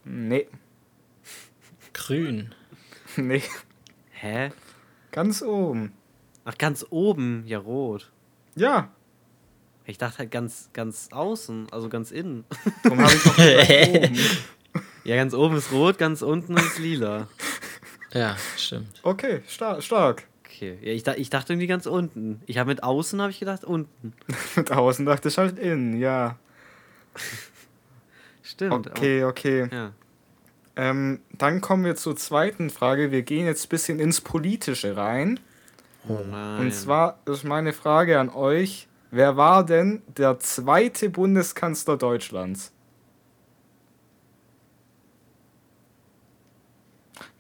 [0.05, 0.47] nee,
[1.93, 2.55] Grün.
[3.16, 3.43] nee.
[4.11, 4.51] Hä?
[5.11, 5.93] Ganz oben.
[6.45, 8.11] Ach, ganz oben, ja rot.
[8.55, 8.91] Ja,
[9.86, 12.45] Ich dachte halt ganz, ganz außen, also ganz innen.
[12.82, 13.70] darum habe ich noch gesagt
[14.05, 14.18] oben.
[15.05, 17.28] Ja, ganz oben ist rot, ganz unten ist lila.
[18.12, 19.01] Ja, stimmt.
[19.03, 20.24] Okay, star stark.
[20.59, 22.43] Okay, ja, ich, ich dachte irgendwie ganz unten.
[22.47, 24.13] Ich habe mit außen, habe ich gedacht, unten.
[24.57, 26.37] Mit außen dachte ich halt innen, ja.
[28.43, 28.89] Stimmt.
[28.89, 29.69] Okay, okay.
[29.71, 29.93] Ja.
[30.75, 33.13] Ähm, dann kommen wir zur zweiten Frage.
[33.13, 35.39] Wir gehen jetzt ein bisschen ins Politische rein.
[36.09, 36.63] Oh nein.
[36.63, 42.73] Und zwar ist meine Frage an euch: Wer war denn der zweite Bundeskanzler Deutschlands?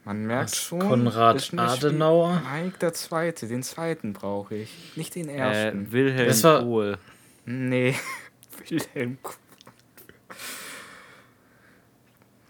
[0.08, 0.78] Man merkt Was, schon.
[0.78, 2.40] Konrad Adenauer?
[2.50, 4.96] Mike der zweite, den zweiten brauche ich.
[4.96, 5.92] Nicht den äh, ersten.
[5.92, 6.96] Wilhelm Das war- Kohl.
[7.44, 7.94] Nee,
[8.68, 9.18] Wilhelm.
[9.22, 9.34] Kuh.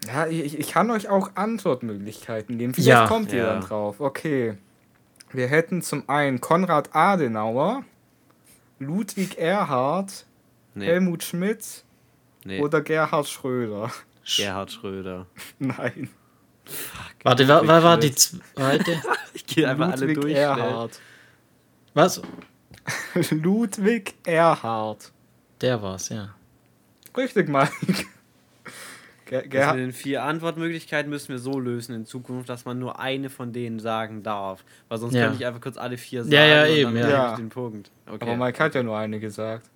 [0.07, 2.73] Ja, ich, ich kann euch auch Antwortmöglichkeiten geben.
[2.73, 3.07] Vielleicht Ja.
[3.07, 3.45] kommt ihr Ja.
[3.55, 3.99] dann drauf.
[3.99, 4.57] Okay.
[5.33, 7.83] Wir hätten zum einen Konrad Adenauer,
[8.79, 10.25] Ludwig Erhard,
[10.75, 11.83] Nee, Helmut Schmidt
[12.45, 12.61] nee.
[12.61, 13.91] oder Gerhard Schröder.
[14.37, 15.25] Gerhard Schröder.
[15.59, 16.09] Nein.
[17.23, 19.01] Warte, wer, wer war die zweite?
[19.33, 20.33] Ich gehe einfach alle Ludwig durch.
[20.35, 20.99] Erhard.
[21.93, 22.21] Was?
[23.31, 25.11] Ludwig Erhard.
[25.61, 26.33] Der war's, ja.
[27.15, 27.71] Richtig, Mike.
[29.25, 29.77] Ger Das mit Gerhard.
[29.77, 33.79] den vier Antwortmöglichkeiten müssen wir so lösen in Zukunft, dass man nur eine von denen
[33.79, 34.63] sagen darf.
[34.87, 35.25] Weil sonst Ja.
[35.25, 37.09] könnte ich einfach kurz alle vier sagen Ja, ja, und eben, dann ja.
[37.09, 37.31] Ja.
[37.31, 37.91] ich den Punkt.
[38.07, 38.17] Okay.
[38.21, 39.69] Aber Mike hat ja nur eine gesagt.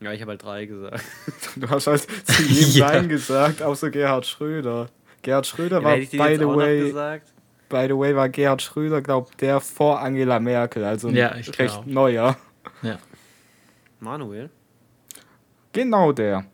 [0.00, 1.02] ja, ich habe halt drei gesagt.
[1.56, 2.86] Du hast halt zu jedem Ja.
[2.92, 4.88] Nein gesagt, außer Gerhard Schröder.
[5.22, 6.06] Gerhard Schröder war, by
[6.38, 7.32] the way, gesagt?
[7.68, 11.48] by the way, war Gerhard Schröder, glaub der vor Angela Merkel, also ein Ja, ich
[11.58, 11.86] recht glaub.
[11.86, 12.36] neuer.
[12.82, 12.98] Ja.
[14.00, 14.50] Manuel?
[15.72, 16.44] Genau der.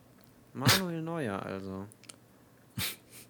[0.53, 1.87] Manuel Neuer, also.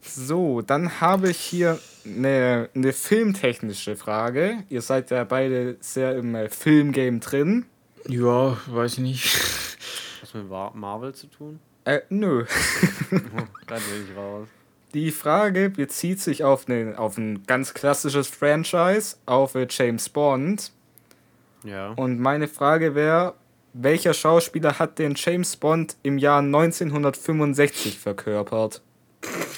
[0.01, 4.63] So, dann habe ich hier eine, eine filmtechnische Frage.
[4.71, 7.67] Ihr seid ja beide sehr im äh, Filmgame drin.
[8.09, 9.37] Ja, weiß ich nicht.
[10.23, 11.61] Was mit Marvel zu tun?
[11.85, 12.45] Äh, nö.
[13.13, 13.19] Oh,
[13.67, 14.49] dann bin ich raus.
[14.97, 20.73] Die Frage bezieht sich auf, eine, auf ein ganz klassisches Franchise, auf äh, James Bond.
[21.65, 21.91] Ja.
[21.91, 23.35] Und meine Frage wäre,
[23.75, 28.81] welcher Schauspieler hat den James Bond im Jahr 1965 verkörpert?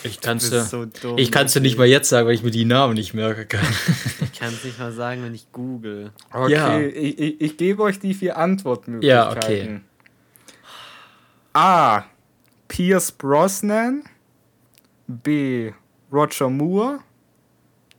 [0.02, 0.64] Ich ist ja.
[0.64, 1.18] so dumm.
[1.18, 3.60] Ich kann's dir nicht mal jetzt sagen, weil ich mir die Namen nicht merken kann.
[4.20, 6.10] Ich kann es nicht mal sagen, wenn ich google.
[6.32, 6.80] Okay, Ja.
[6.80, 9.04] ich, ich, ich gebe euch die vier Antwortmöglichkeiten.
[9.06, 9.80] Ja, okay.
[11.52, 12.04] A.
[12.66, 14.02] Pierce Brosnan.
[15.08, 15.72] B.
[16.12, 17.00] Roger Moore.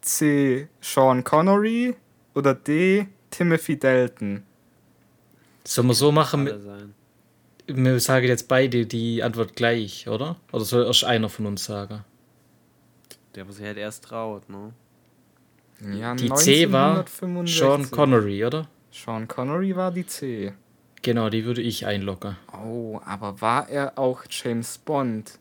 [0.02, 0.70] C.
[0.80, 1.96] Sean Connery.
[2.36, 3.08] Oder D.
[3.32, 4.44] Timothy Dalton.
[5.64, 6.50] Sollen wir so machen?
[7.68, 10.38] Wir sagen jetzt beide die Antwort gleich, oder?
[10.52, 12.04] Oder soll erst einer von uns sagen?
[13.36, 14.74] Der, wo sich halt erst traut, ne?
[15.94, 17.58] Ja, Die C war 1965.
[17.58, 18.68] Sean Connery, oder?
[18.92, 20.54] Sean Connery war die C.
[21.02, 22.36] Genau, die würde ich einloggen.
[22.52, 25.40] Oh, aber war er auch James Bond?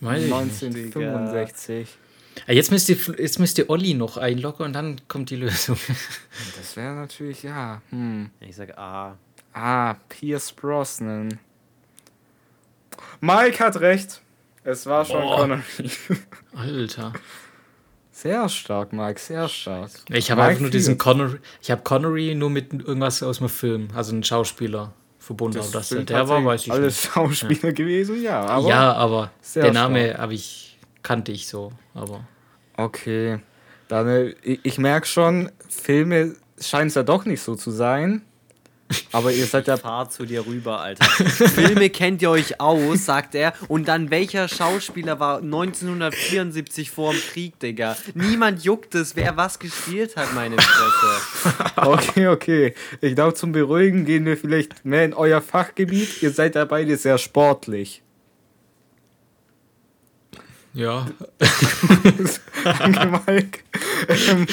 [0.00, 0.34] Weiß ich nicht.
[0.96, 1.88] 1965.
[2.46, 5.78] Ah, Jetzt müsst, ihr, jetzt müsst ihr Olli noch einloggen und dann kommt die Lösung.
[6.56, 7.80] Das wäre natürlich, ja.
[7.90, 8.30] Hm.
[8.40, 9.16] Ich sag A.
[9.54, 11.38] Ah, Pierce Brosnan.
[13.20, 14.20] Mike hat recht.
[14.64, 15.36] Es war Boah.
[15.36, 15.90] Connery.
[16.54, 17.12] Alter.
[18.10, 19.90] Sehr stark, Mike, sehr stark.
[20.10, 20.98] Ich habe einfach nur diesen.
[20.98, 21.38] Connery.
[21.62, 24.92] Ich habe Connery nur mit irgendwas aus dem Film, also einen Schauspieler
[25.26, 25.58] verbunden.
[25.58, 27.12] aber dass der, war, weiß ich alles nicht.
[27.12, 28.40] Schauspieler gewesen, ja.
[28.44, 32.26] Aber ja, aber der Name habe ich kannte ich so, aber
[32.76, 33.38] Okay.
[33.88, 38.22] Dann, äh, ich, ich merke schon, Filme scheint es ja doch nicht so zu sein.
[39.12, 39.76] Aber ihr seid ja.
[39.76, 41.04] Fahr zu dir rüber, Alter.
[41.48, 43.52] Filme kennt ihr euch aus, sagt er.
[43.68, 47.96] Und dann welcher Schauspieler war 1974 vor dem Krieg, Digga?
[48.14, 51.66] Niemand juckt es, wer was gespielt hat, meine Fresse.
[51.76, 52.74] Okay, okay.
[53.00, 56.22] Ich glaube, zum Beruhigen gehen wir vielleicht mehr in euer Fachgebiet.
[56.22, 58.02] Ihr seid ja beide sehr sportlich.
[60.76, 61.06] Ja.
[62.64, 63.60] Danke, Mike.
[64.08, 64.46] Ähm,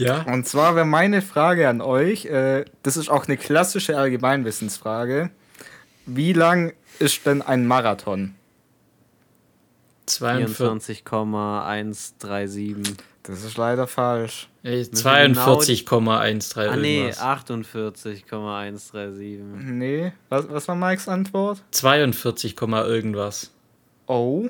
[0.00, 0.22] Ja.
[0.22, 5.30] Und zwar wäre meine Frage an euch, äh, das ist auch eine klassische Allgemeinwissensfrage.
[6.06, 8.34] Wie lang ist denn ein Marathon?
[10.06, 12.96] 42, 24,137.
[13.22, 14.48] Das ist leider falsch.
[14.64, 17.20] äh, Müssen wir genau 42,13 Ah, nee, irgendwas.
[17.20, 19.38] 48,137.
[19.70, 21.62] Nee, was, was war Mikes Antwort?
[21.70, 23.52] 42, Komma irgendwas.
[24.06, 24.48] Oh,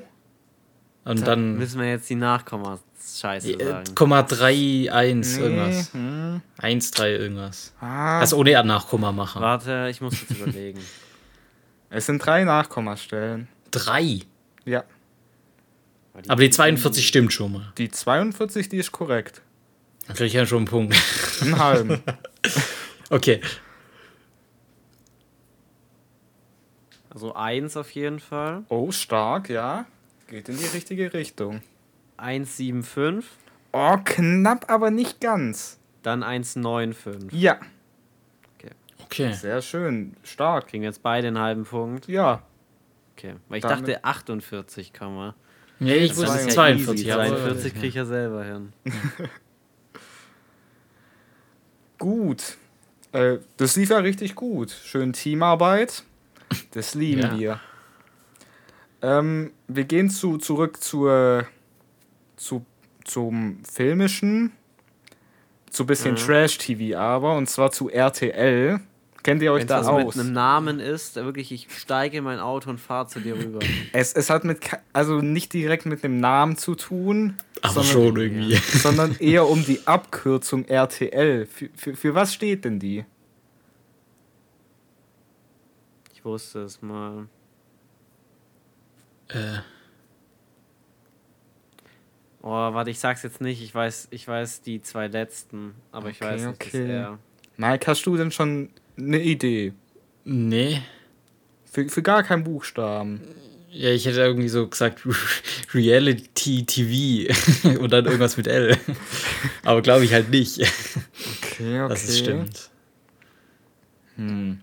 [1.05, 2.81] Und dann Müssen wir jetzt die Nachkomma-Scheiße
[3.23, 3.95] äh, sagen.
[3.95, 4.89] Komma 31
[5.37, 5.43] nee.
[5.43, 5.93] irgendwas.
[5.93, 6.41] Hm.
[6.59, 7.73] 1,3 irgendwas.
[7.79, 9.41] Ah, Das ohne Nachkomma machen.
[9.41, 10.79] Warte, ich muss jetzt überlegen.
[11.89, 13.47] es sind drei Nachkommastellen.
[13.71, 14.19] Drei.
[14.65, 14.83] Ja,
[16.27, 17.73] Aber die 42 stimmt schon mal.
[17.77, 19.41] die 42, die ist korrekt.
[20.07, 20.95] Dann kriege ich ja schon einen Punkt.
[21.41, 22.03] Einen halben.
[23.11, 23.41] Okay.
[27.09, 28.63] Also 1 auf jeden Fall.
[28.69, 29.85] oh, stark, ja.
[30.27, 31.61] Geht in die richtige Richtung.
[32.21, 33.29] 175,
[33.73, 35.79] Oh, knapp, aber nicht ganz.
[36.03, 37.31] dann 195.
[37.33, 37.59] Ja,
[39.05, 39.33] Okay.
[39.33, 40.15] sehr schön.
[40.23, 40.67] Stark.
[40.67, 42.07] Kriegen jetzt beide einen halben Punkt.
[42.07, 42.43] Ja,
[43.17, 43.35] Okay.
[43.49, 45.33] Weil ich Damit- dachte 48 kann man.
[45.79, 46.99] Nee, ich wusste ist ja 42.
[47.07, 47.11] easy.
[47.11, 48.73] aber- 42 kriege ich ja selber hin.
[51.99, 52.57] gut.
[53.11, 54.71] Äh, das lief ja richtig gut.
[54.71, 56.03] Schön Teamarbeit.
[56.71, 57.37] Das lieben Ja.
[57.39, 57.59] wir.
[59.01, 61.45] Ähm, wir gehen zu, zurück zur,
[62.41, 62.65] zu,
[63.03, 64.51] zum filmischen,
[65.69, 66.17] zu bisschen Mhm.
[66.17, 68.79] Trash-TV aber, und zwar zu RTL.
[69.23, 70.15] Kennt ihr euch Wenn da es aus?
[70.15, 73.59] mit einem Namen ist, wirklich, ich steige in mein Auto und fahre zu dir rüber.
[73.93, 74.59] Es, es hat mit,
[74.93, 78.55] also nicht direkt mit dem Namen zu tun, Aber sondern, schon irgendwie.
[78.79, 81.45] sondern eher um die Abkürzung RTL.
[81.45, 83.05] Für, für, für was steht denn die?
[86.15, 87.27] Ich wusste es mal.
[89.27, 89.59] Äh,
[92.43, 93.61] Oh, warte, ich sag's jetzt nicht.
[93.61, 96.89] Ich weiß, ich weiß die zwei letzten, aber ich Okay, weiß nicht, okay.
[96.89, 97.19] er.
[97.57, 99.73] Mike, hast du denn schon eine Idee?
[100.23, 100.81] nee.
[101.71, 103.21] Für, für gar keinen Buchstaben.
[103.69, 105.03] Ja, ich hätte irgendwie so gesagt
[105.73, 107.33] Reality TV
[107.79, 108.77] und dann irgendwas mit L.
[109.63, 111.87] Aber glaube ich halt nicht, Okay, okay.
[111.87, 112.69] dass es stimmt.
[114.17, 114.59] Hm.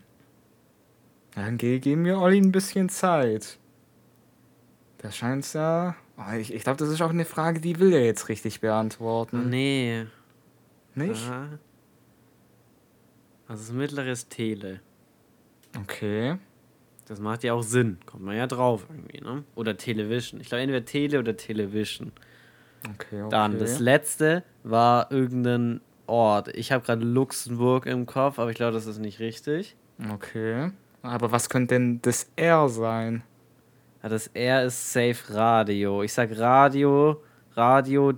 [1.35, 3.57] Dann ge geben wir Olli ein bisschen Zeit.
[4.99, 5.97] Da scheint's ja.
[6.19, 9.49] Oh, ich ich glaube, das ist auch eine Frage, die will er jetzt richtig beantworten.
[9.49, 10.07] Nee.
[10.95, 11.25] Nicht?
[11.31, 11.59] Aha.
[13.47, 14.81] Also das mittlere ist Tele.
[15.81, 16.37] Okay.
[17.07, 17.99] Das macht ja auch Sinn.
[18.05, 19.45] Kommt man ja drauf irgendwie, ne?
[19.55, 20.41] Oder Television.
[20.41, 22.13] Ich glaube entweder Tele oder Television.
[22.85, 23.31] Okay, okay.
[23.31, 26.49] Dann das letzte war irgendein Ort.
[26.49, 29.77] Ich habe gerade Luxemburg im Kopf, aber ich glaube, das ist nicht richtig.
[30.13, 30.71] Okay.
[31.03, 33.23] Aber was könnte denn das R sein?
[34.03, 36.03] Ja, das R ist Safe Radio.
[36.03, 37.21] Ich sag Radio,
[37.57, 38.13] Radio,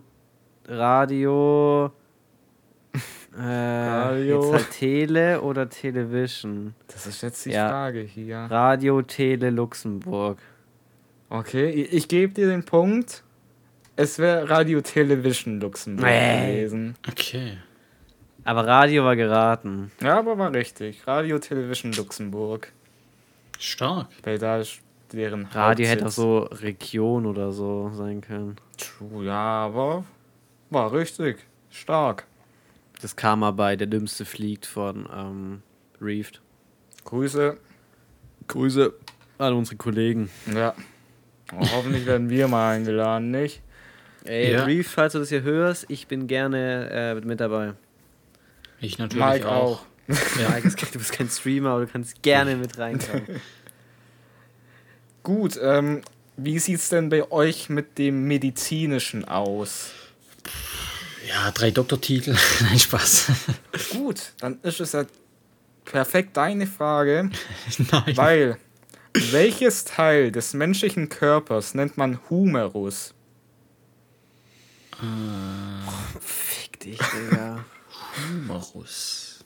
[0.69, 1.93] Radio.
[3.37, 4.43] Äh, Radio.
[4.43, 6.75] Jetzt halt Tele oder Television.
[6.89, 7.69] Das ist jetzt die Ja.
[7.69, 8.37] Frage hier.
[8.51, 10.39] Radio, Tele, Luxemburg.
[11.29, 13.23] Okay, ich, ich gebe dir den Punkt.
[13.97, 16.57] Es wäre Radio Television Luxemburg Nee.
[16.57, 16.95] gewesen.
[17.09, 17.59] Okay.
[18.45, 19.93] Aber Radio war geraten.
[20.03, 21.07] Ja, aber war richtig.
[21.07, 22.73] Radio Television Luxemburg.
[23.59, 24.09] Stark.
[24.25, 24.81] Weil da ist
[25.13, 28.57] deren Radio hätte auch so Region oder so sein können.
[28.77, 29.35] True, ja,
[29.67, 30.05] aber
[30.71, 31.39] war richtig.
[31.71, 32.27] Stark.
[33.03, 35.63] Das kam mal bei Der Dümmste fliegt von ähm,
[36.01, 36.41] Reefed.
[37.05, 37.57] Grüße.
[38.49, 38.93] Grüße
[39.39, 40.31] an unsere Kollegen.
[40.55, 40.75] Ja.
[41.53, 43.63] Oh, hoffentlich werden wir mal eingeladen, nicht?
[44.25, 44.65] Ey, Ja.
[44.65, 47.75] Reef, falls du das hier hörst, ich bin gerne äh, mit dabei.
[48.81, 49.83] Ich natürlich Mike auch.
[49.83, 49.87] auch.
[50.41, 50.51] Ja.
[50.51, 53.27] Mike, du bist kein Streamer, aber du kannst gerne mit reinkommen.
[55.23, 56.03] Gut, ähm,
[56.37, 59.91] wie sieht's denn bei euch mit dem Medizinischen aus?
[61.29, 62.37] ja, drei Doktortitel.
[62.61, 63.27] Nein, Spaß.
[63.91, 65.05] Gut, dann ist es ja
[65.85, 67.31] perfekt deine Frage,
[67.91, 68.17] Nein.
[68.17, 68.59] weil
[69.31, 73.15] welches Teil des menschlichen Körpers nennt man Humerus?
[76.21, 77.65] Fick dich, Digga.
[78.29, 79.45] Humerus.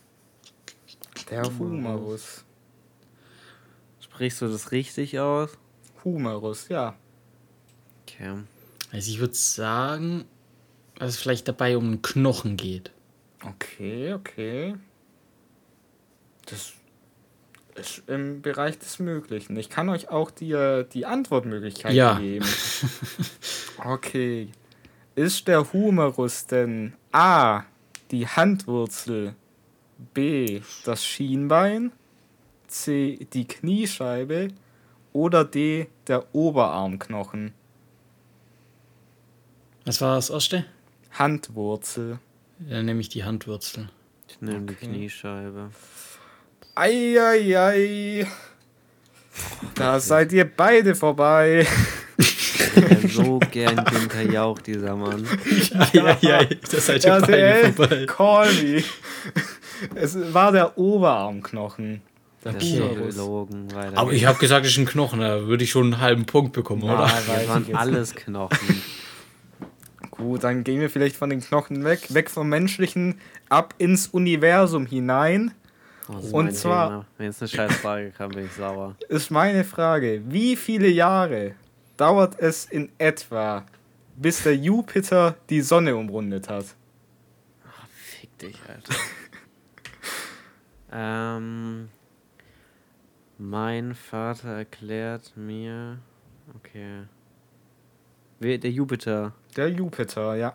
[1.31, 2.45] Der Humerus.
[4.01, 5.51] Sprichst du das richtig aus?
[6.05, 6.95] Humerus, ja.
[8.07, 8.35] Okay.
[8.93, 10.25] Also ich würde sagen,
[10.99, 12.93] dass es vielleicht dabei um einen Knochen geht.
[13.45, 14.75] Okay, okay.
[16.47, 16.75] Das
[17.75, 19.57] ist im Bereich des Möglichen.
[19.57, 22.19] Ich kann euch auch die, äh, die Antwortmöglichkeit Ja.
[22.19, 22.47] geben.
[23.85, 24.49] Okay.
[25.17, 27.65] Ist der Humerus denn A.
[28.11, 29.35] die Handwurzel,
[30.15, 30.61] B.
[30.85, 31.93] das Schienbein,
[32.69, 33.27] C.
[33.33, 34.49] die Kniescheibe
[35.15, 35.87] oder D.
[36.09, 37.55] der Oberarmknochen?
[39.87, 40.67] Was war das erste?
[41.12, 42.19] Handwurzel.
[42.59, 43.89] Dann nehme ich die Handwurzel.
[44.29, 44.77] Ich nehme Okay.
[44.81, 45.71] die Kniescheibe.
[46.75, 48.27] Eieiei.
[49.75, 51.67] Da seid ihr beide vorbei.
[52.19, 55.27] Ich hätte so gern Günther Jauch, dieser Mann.
[55.93, 58.07] ja, ja, das seid ihr beide RTL, vorbei.
[58.07, 58.83] call me.
[59.95, 62.03] Es war der Oberarmknochen.
[62.53, 63.68] Gelogen.
[63.95, 66.53] Aber ich habe gesagt, es ist ein Knochen, da würde ich schon einen halben Punkt
[66.53, 67.07] bekommen, Na, oder?
[67.26, 68.82] Das waren alles Knochen.
[70.11, 74.86] Gut, dann gehen wir vielleicht von den Knochen weg, weg vom Menschlichen, ab ins Universum
[74.86, 75.53] hinein.
[76.09, 77.07] Oh, Und zwar- Thema.
[77.18, 78.95] Wenn jetzt eine scheiß Frage kam, bin ich sauer.
[79.09, 81.55] Ist meine Frage, wie viele Jahre
[81.97, 83.64] dauert es in etwa,
[84.16, 86.66] bis der Jupiter die Sonne umrundet hat?
[87.97, 88.95] Fick dich, Alter.
[91.38, 91.88] ähm,
[93.49, 95.99] mein Vater erklärt mir.
[96.57, 97.03] Okay.
[98.40, 100.55] Wer- Der Jupiter, Der Jupiter, ja.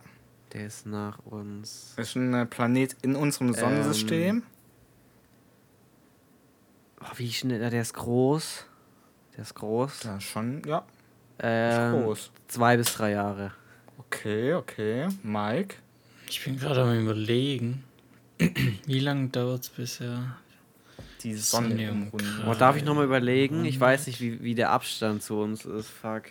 [0.54, 1.94] der ist nach uns.
[1.98, 4.44] Ist ein äh, Planet in unserem Sonnensystem.
[7.02, 8.66] Oh, wie schnell, der ist groß.
[9.36, 10.04] Der ist groß.
[10.04, 10.86] Ja, schon, ja.
[11.40, 12.32] Ähm, groß.
[12.48, 13.54] Zwei bis drei Jahre.
[13.98, 15.08] Okay, okay.
[15.24, 15.76] Mike?
[16.28, 17.84] Ich bin gerade am überlegen,
[18.86, 20.36] wie lange dauert es bisher?
[21.24, 22.44] Die Sonne Sonne um umrunden.
[22.48, 23.66] Oh, darf ich nochmal überlegen?
[23.66, 25.88] Ich weiß nicht, wie, wie der Abstand zu uns ist.
[25.90, 26.24] Fuck.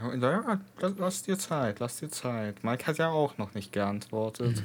[0.00, 2.62] Ja, ja, la- lass dir Zeit, lass dir Zeit.
[2.64, 4.62] Mike hat ja auch noch nicht geantwortet.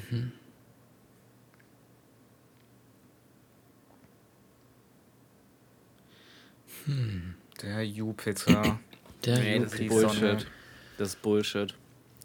[7.62, 8.80] Der Jupiter.
[9.26, 10.20] Der Nee, das ist Bullshit.
[10.20, 10.38] Sonne.
[10.98, 11.74] Das ist Bullshit.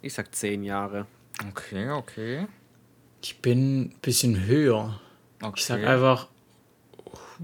[0.02, 1.06] Ich sag zehn Jahre.
[1.48, 2.46] Okay, okay.
[3.22, 5.00] Ich bin ein bisschen höher.
[5.42, 5.52] okay.
[5.56, 6.28] Ich sag einfach.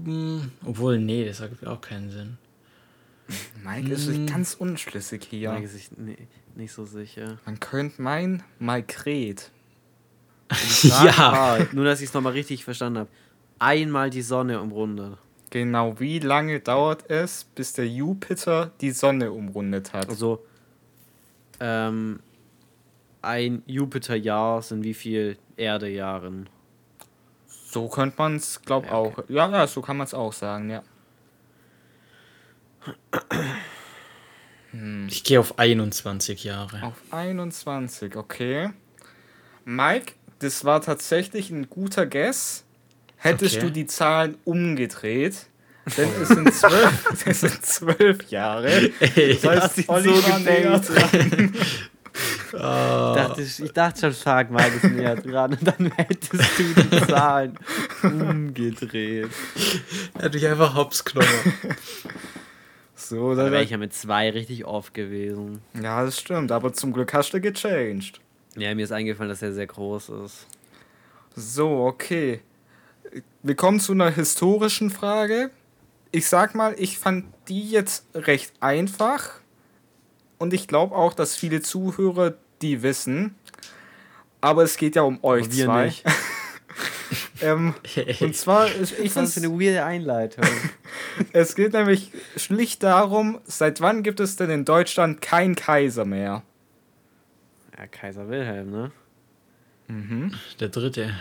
[0.03, 2.37] Hm, Obwohl, nee, das ergibt auch keinen Sinn.
[3.63, 5.51] Mike ist sich ganz unschlüssig hier.
[5.51, 6.15] Mike ist sich ni-
[6.55, 7.39] nicht so sicher.
[7.45, 9.51] Man könnte meinen, Mike redet.
[10.83, 11.57] ja!
[11.71, 13.09] Nur, dass ich es nochmal richtig verstanden habe.
[13.57, 15.17] Einmal die Sonne umrundet.
[15.49, 20.09] Genau, wie lange dauert es, bis der Jupiter die Sonne umrundet hat?
[20.09, 20.45] Also,
[21.59, 22.19] ähm,
[23.21, 26.47] ein Jupiterjahr sind wie viel Erdejahren?
[27.75, 29.13] So könnte man es, glaube Ja, auch.
[29.27, 30.81] Ja, ja, so kann man es auch sagen, ja.
[35.09, 36.81] Ich gehe auf 21 Jahre.
[36.83, 38.69] Auf 21, okay.
[39.65, 42.63] Mike, das war tatsächlich ein guter Guess.
[43.17, 43.65] Hättest Okay.
[43.65, 45.47] du die Zahlen umgedreht,
[45.97, 48.89] denn es sind zwölf, es sind zwölf Jahre.
[49.01, 49.43] Ey, Das
[49.75, 51.53] heißt, Olli so war näher dran.
[52.59, 57.07] dachte ich, ich dachte schon, Tag mal ist näher dran und dann hättest du die
[57.07, 57.57] Zahlen
[58.03, 59.29] umgedreht.
[60.17, 61.29] hätte ich einfach hops genommen.
[62.95, 65.61] So, Da dann wäre ich ja mit zwei richtig off gewesen.
[65.79, 68.19] Ja, das stimmt, aber zum Glück hast du gechanged.
[68.55, 70.47] Ja, mir ist eingefallen, dass er sehr groß ist.
[71.35, 72.41] So, okay.
[73.43, 75.51] Wir kommen zu einer historischen Frage.
[76.11, 79.41] Ich sag mal, ich fand die jetzt recht einfach.
[80.37, 82.35] Und ich glaube auch, dass viele Zuhörer
[82.65, 83.35] die wissen.
[84.41, 85.85] Aber es geht ja um euch wir zwei.
[85.85, 86.03] nicht.
[87.41, 87.73] ähm,
[88.19, 90.45] und zwar, ich, ich find's, eine weirde Einleitung.
[91.33, 96.43] es geht nämlich schlicht darum, seit wann gibt es denn in Deutschland kein Kaiser mehr?
[97.77, 98.91] ja, Kaiser Wilhelm, ne?
[99.87, 100.33] Mhm.
[100.59, 101.13] Der dritte.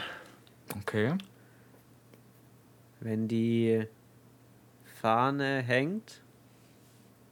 [0.81, 1.15] Okay.
[3.01, 3.87] Wenn die
[5.01, 6.23] Fahne hängt,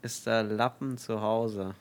[0.03, 1.75] ist der Lappen zu Hause.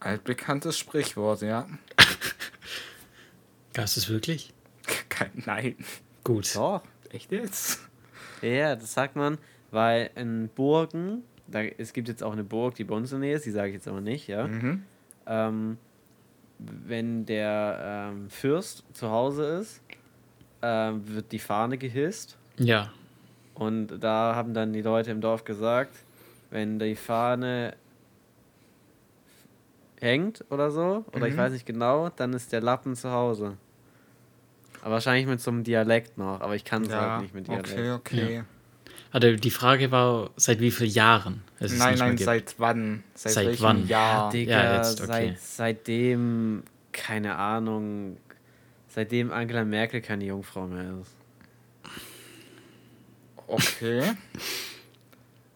[0.00, 1.66] Altbekanntes Sprichwort, ja.
[3.74, 4.52] Gab es wirklich?
[5.08, 5.76] Kein, nein.
[6.24, 6.54] Gut.
[6.56, 6.82] Doch.
[7.10, 7.80] Echt jetzt?
[8.42, 9.38] Ja, das sagt man,
[9.70, 13.28] weil in Burgen, da, es gibt jetzt auch eine Burg, die bei uns in der
[13.28, 14.46] Nähe ist, die sage ich jetzt aber nicht, ja.
[14.46, 14.82] Mhm.
[15.26, 15.78] Ähm,
[16.58, 19.80] wenn der ähm, Fürst zu Hause ist,
[20.62, 22.36] ähm, wird die Fahne gehisst.
[22.58, 22.92] Ja.
[23.54, 25.94] Und da haben dann die Leute im Dorf gesagt,
[26.50, 27.74] wenn die Fahne
[30.00, 31.38] hängt oder so, oder ich Mhm.
[31.38, 33.56] weiß nicht genau, dann ist der Lappen zu Hause.
[34.82, 37.48] Aber wahrscheinlich mit so einem Dialekt noch, aber ich kann es Ja, halt nicht mit
[37.48, 37.68] Dialekt.
[37.70, 38.44] okay, okay.
[39.12, 42.24] Also die Frage war, seit wie vielen Jahren es Nein, nicht mehr nein, gibt.
[42.26, 43.02] seit wann?
[43.14, 43.88] Seit, Seit welchem wann?
[43.88, 44.30] Jahr?
[44.32, 45.06] Digga, Ja, jetzt, okay.
[45.08, 48.16] seit, seitdem, keine Ahnung,
[48.88, 51.14] seitdem Angela Merkel keine Jungfrau mehr ist.
[53.48, 54.12] Okay.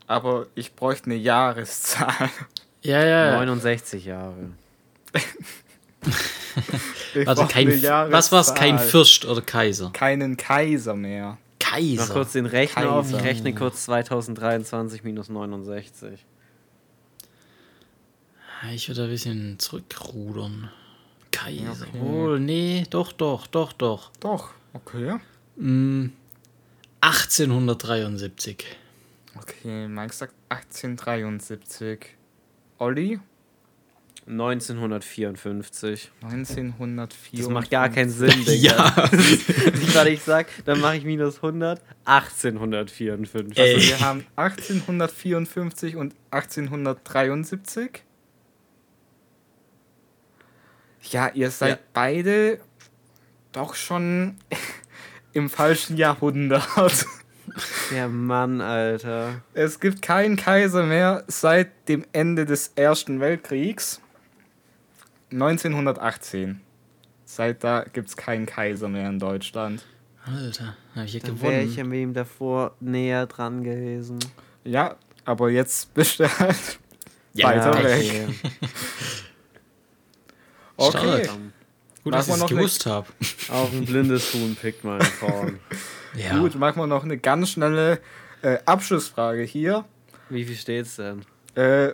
[0.06, 2.28] Aber ich bräuchte eine Jahreszahl.
[2.84, 3.36] Ja, ja.
[3.36, 4.50] 69 Jahre.
[7.26, 8.54] Also kein, was war's?
[8.54, 8.90] Kein Jahreszahl.
[8.90, 9.90] Fürst oder Kaiser?
[9.92, 11.38] Keinen Kaiser mehr.
[11.60, 12.12] Mach Kaiser.
[12.12, 13.06] kurz den Rechner auf.
[13.06, 13.24] Ich Kaiser.
[13.24, 16.24] rechne kurz 2023 minus 69.
[18.72, 20.70] Ich würde ein bisschen zurückrudern.
[21.30, 21.86] Kaiser.
[21.88, 22.00] Okay.
[22.00, 24.10] Wohl, nee, doch, doch, doch, doch.
[24.20, 25.16] Doch, okay.
[25.56, 26.06] Mm,
[27.00, 28.64] 1873.
[29.36, 32.06] Okay, Mike sagt 1873.
[32.78, 33.18] Olli?
[34.26, 36.10] 1954.
[36.22, 37.38] 1904.
[37.40, 38.54] Das macht gar keinen Sinn, Digga.
[38.54, 39.10] Ja.
[39.92, 41.82] Weil ich sag, dann mache ich minus 100.
[42.06, 43.58] 1854.
[43.58, 43.74] Ey.
[43.74, 48.02] Also wir haben 1854 und 1873.
[51.10, 51.78] Ja, ihr seid Ja.
[51.92, 52.60] beide
[53.52, 54.36] doch schon
[55.34, 56.66] im falschen Jahrhundert.
[57.90, 59.42] Der Mann, Alter.
[59.52, 64.00] Es gibt keinen Kaiser mehr seit dem Ende des Ersten Weltkriegs.
[65.30, 66.60] 1918.
[67.24, 69.84] Seit da gibt es keinen Kaiser mehr in Deutschland.
[70.24, 71.86] Alter, habe ich ja Dann wäre ich gewonnen.
[71.86, 74.18] an wem davor näher dran gewesen.
[74.64, 76.78] Ja, aber jetzt bist du halt
[77.34, 78.28] Ja, weiter okay.
[78.28, 78.28] weg.
[80.76, 80.98] Okay.
[81.24, 81.30] Stark.
[82.04, 83.06] Gut, dass Machen wir ich es noch gewusst habe.
[83.50, 85.58] Auch ein blindes Huhn pickt mal vorn.
[86.14, 86.38] Ja.
[86.38, 88.00] Gut, machen wir noch eine ganz schnelle
[88.42, 89.84] äh, Abschlussfrage hier.
[90.28, 91.24] Wie viel steht's denn?
[91.54, 91.92] Äh,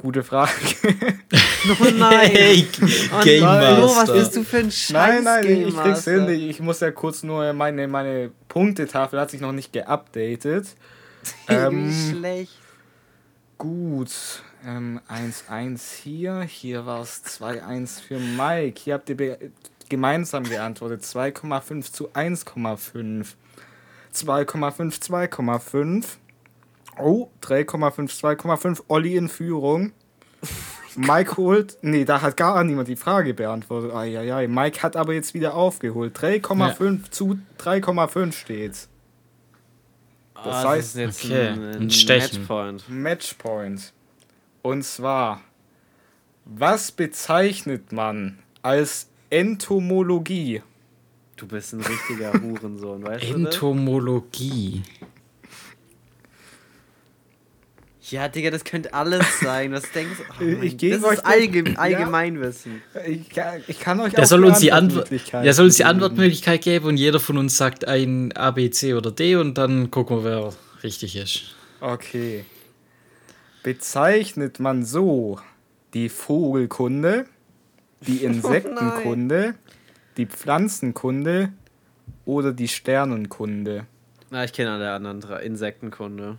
[0.00, 0.52] gute Frage.
[1.80, 2.30] Oh nein!
[2.30, 2.68] Hey,
[3.12, 6.18] Oh Game Flo, was bist du für ein Scheiß nein, nein, Game ich krieg's hin.
[6.18, 6.32] Master?
[6.32, 10.68] Ich muss ja kurz nur meine, meine Punktetafel hat sich noch nicht geupdatet.
[11.48, 12.52] ähm, schlecht.
[13.58, 14.10] Gut.
[14.64, 16.42] Ähm, 1-1 hier.
[16.42, 18.80] Hier war es 2-1 für Mike.
[18.80, 19.38] Hier habt ihr
[19.88, 21.02] gemeinsam geantwortet.
[21.02, 23.26] 2,5 zu 1,5.
[24.24, 26.04] 2,5, 2,5.
[26.98, 28.82] Oh, 3,5, 2,5.
[28.88, 29.92] Olli in Führung.
[30.96, 31.78] Mike holt.
[31.82, 33.94] Nee, da hat gar niemand die Frage beantwortet.
[33.94, 34.48] Eieiei.
[34.48, 36.16] Mike hat aber jetzt wieder aufgeholt.
[36.18, 38.88] 3,5 zu 3,5 steht's.
[40.34, 42.38] Das heißt- Ah, ist jetzt Okay, ein, ein Stechen.
[42.40, 42.88] Matchpoint.
[42.88, 43.92] Matchpoint.
[44.62, 45.40] Und zwar,
[46.44, 50.62] was bezeichnet man als Entomologie?
[51.38, 53.36] Du bist ein richtiger Hurensohn, weißt du das?
[53.54, 54.82] Entomologie.
[58.10, 59.70] Ja, Digga, das könnte alles sein.
[59.72, 60.44] Was denkst du?
[60.58, 61.78] Oh Ich das euch ist nur- allgeme Ja.
[61.78, 62.82] Allgemeinwissen.
[63.06, 65.74] Ich kann, ich kann euch Der auch soll uns die Antwort, Antwortmöglichkeiten der soll uns
[65.76, 65.90] die geben.
[65.90, 69.90] Antwortmöglichkeit geben und jeder von uns sagt ein A, B, C oder D und dann
[69.90, 71.54] gucken wir, wer richtig ist.
[71.80, 72.44] Okay.
[73.62, 75.38] Bezeichnet man so
[75.92, 77.26] die Vogelkunde,
[78.00, 79.54] die Insektenkunde,
[80.18, 81.52] die Pflanzenkunde
[82.26, 83.86] oder die Sternenkunde?
[84.30, 85.40] Na, ich kenne alle anderen drei.
[85.42, 86.36] Insektenkunde.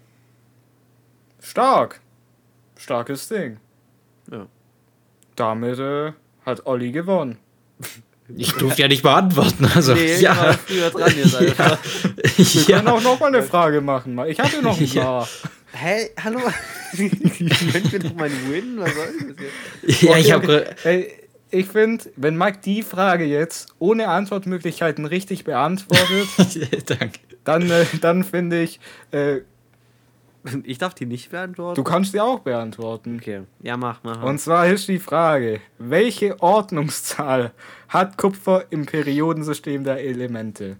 [1.42, 2.02] Stark.
[2.78, 3.58] Starkes Ding.
[4.32, 4.46] Ja.
[5.36, 6.12] Damit äh,
[6.46, 7.38] hat Olli gewonnen.
[8.38, 10.54] Ich durfte ja nicht beantworten, also Nee, war ja.
[10.54, 11.80] früher dran jetzt einfach.
[12.38, 12.94] Wir können ja.
[12.94, 14.20] auch noch mal eine Frage machen.
[14.28, 15.04] Ich hatte noch ein Ja.
[15.04, 15.28] paar.
[15.74, 16.12] Hä?
[16.24, 16.40] Hallo?
[16.96, 17.12] Können
[17.92, 18.78] wir doch mal einen Win?
[18.78, 19.36] Was soll das
[19.88, 20.02] jetzt?
[20.04, 21.12] ja, ich Okay, habe okay.
[21.52, 26.28] Ich finde, wenn Mike die Frage jetzt ohne Antwortmöglichkeiten richtig beantwortet,
[26.90, 27.20] Danke.
[27.44, 28.80] dann, äh, dann finde ich,
[29.12, 29.40] äh,
[30.64, 31.76] Ich darf die nicht beantworten?
[31.76, 33.18] du kannst die auch beantworten.
[33.20, 33.42] Okay.
[33.62, 34.22] Ja, mach, mach.
[34.24, 37.52] Und zwar ist die Frage, welche Ordnungszahl
[37.88, 40.78] hat Kupfer im Periodensystem der Elemente?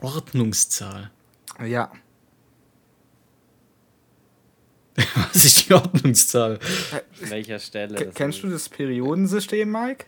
[0.00, 1.10] Ordnungszahl.
[1.64, 1.90] Ja.
[5.32, 6.58] Was ist die Ordnungszahl?
[7.22, 7.96] An welcher Stelle?
[7.96, 10.06] K kennst du das Periodensystem, Mike?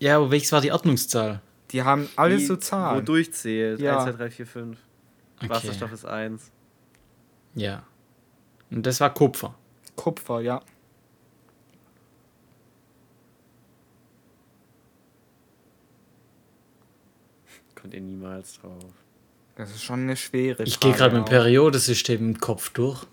[0.00, 1.40] Ja, aber welches war die Ordnungszahl?
[1.70, 3.04] Die haben alles Die, so Wo Zahlen.
[3.04, 3.80] durchzählt.
[3.80, 4.04] Ja.
[4.04, 4.78] 1, 2, 3, 4, 5.
[5.38, 5.48] Okay.
[5.48, 6.50] Wasserstoff ist 1.
[7.54, 7.84] Ja.
[8.70, 9.54] Und das war Kupfer.
[9.96, 10.60] Kupfer, ja.
[17.74, 18.82] Kommt ihr niemals drauf.
[19.56, 21.30] Das ist schon eine schwere Ich gehe Frage gerade mit dem.
[21.30, 23.06] Periodensystem im Kopf durch.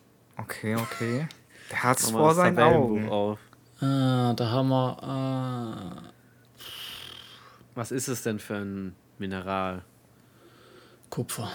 [0.43, 1.27] Okay, okay.
[1.69, 3.09] Der hat's Mach mal vor seinen Augen.
[3.09, 3.39] auf.
[3.79, 6.03] Ah, da haben wir.
[6.07, 6.57] Äh,
[7.75, 9.83] Was ist es denn für ein Mineral?
[11.09, 11.51] Kupfer.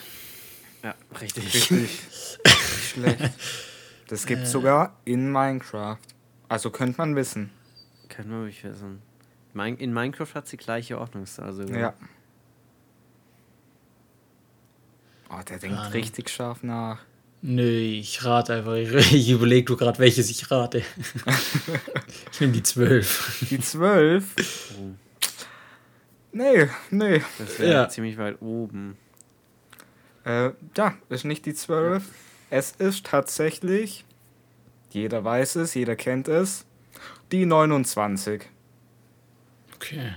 [0.83, 1.45] Ja, richtig.
[1.55, 1.71] Richtig.
[2.45, 3.31] Nicht schlecht.
[4.09, 5.99] Das gibt's sogar in Minecraft.
[6.49, 7.51] Also könnte man wissen.
[8.09, 9.03] Können wir mich wissen.
[9.55, 11.53] In Minecraft hat sie gleiche Ordnungszahl.
[11.53, 11.77] sogar.
[11.79, 11.95] Ja.
[15.31, 15.93] Oh, der denkt Ahnung.
[15.93, 17.01] richtig scharf nach.
[17.43, 18.75] Nö, ich rate einfach.
[18.75, 20.83] Ich, überlege du gerade, welches ich rate.
[22.33, 23.47] ich nehme die 12.
[23.51, 24.75] Die 12.
[26.33, 27.23] Nee, nee.
[27.39, 27.89] Das wäre Ja.
[27.89, 28.97] ziemlich weit oben.
[30.25, 32.05] Äh, ja, ist nicht die 12.
[32.51, 34.05] Es ist tatsächlich,
[34.91, 36.65] jeder weiß es, jeder kennt es,
[37.33, 38.43] die 29.
[39.77, 40.17] Okay.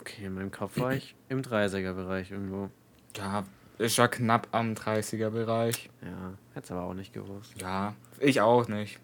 [0.00, 2.70] Okay, in meinem Kopf war ich im 30er-Bereich irgendwo.
[3.16, 3.44] Ja,
[3.78, 5.88] ist ja knapp am 30er-Bereich.
[6.02, 7.54] Ja, hätte aber auch nicht gewusst.
[7.60, 8.98] Ja, ich auch nicht.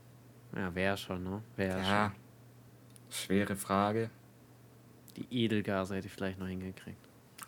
[0.57, 1.43] Ja, wäre schon, ne?
[1.57, 2.13] Wäre Ja,
[3.11, 4.11] schwere Frage.
[4.11, 4.11] schon.
[5.29, 6.99] Die Edelgase hätte ich vielleicht noch hingekriegt.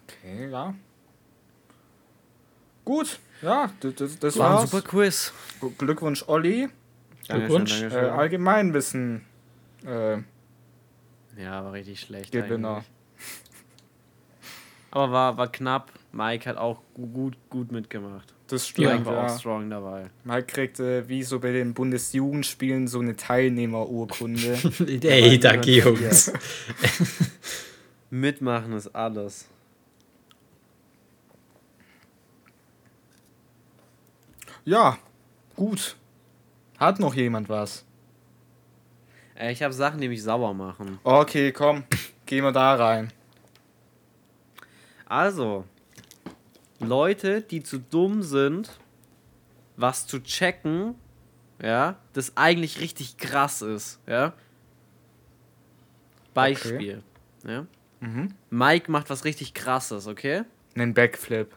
[0.04, 0.74] Okay, ja.
[2.84, 4.70] Gut, ja, das, das, War ein war's.
[4.70, 5.32] super Quiz.
[5.78, 6.68] Glückwunsch, Olli.
[7.26, 7.80] Glückwunsch.
[7.80, 8.08] Dankeschön, Äh.
[8.10, 9.24] Allgemeinwissen.
[9.84, 10.18] Äh,
[11.36, 12.30] Ja, war richtig schlecht.
[12.30, 12.76] Gewinner.
[12.76, 12.86] eigentlich.
[14.92, 15.90] Aber war, war knapp.
[16.16, 18.32] Mike hat auch gu- gut, gut mitgemacht.
[18.48, 19.38] das stimmt, Mike war auch ja.
[19.38, 20.10] strong dabei.
[20.24, 24.58] Mike kriegt, äh, wie so bei den Bundesjugendspielen, so eine Teilnehmerurkunde.
[25.02, 26.32] Ey, danke, Jungs.
[28.10, 29.46] Mitmachen ist alles.
[34.64, 34.98] ja,
[35.54, 35.96] gut.
[36.78, 37.84] Hat noch jemand was?
[39.38, 40.98] Äh, ich habe Sachen, die mich sauer machen.
[41.04, 41.84] Okay, komm,
[42.26, 43.12] gehen wir da rein.
[45.06, 45.64] Also,
[46.80, 48.70] Leute, die zu dumm sind,
[49.76, 50.94] was zu checken,
[51.62, 54.32] ja, das eigentlich richtig krass ist, ja.
[56.34, 57.02] Beispiel,
[57.46, 57.66] ja.
[58.00, 58.34] Mhm.
[58.50, 60.42] Mike macht was richtig krasses, okay?
[60.74, 61.54] Einen Backflip.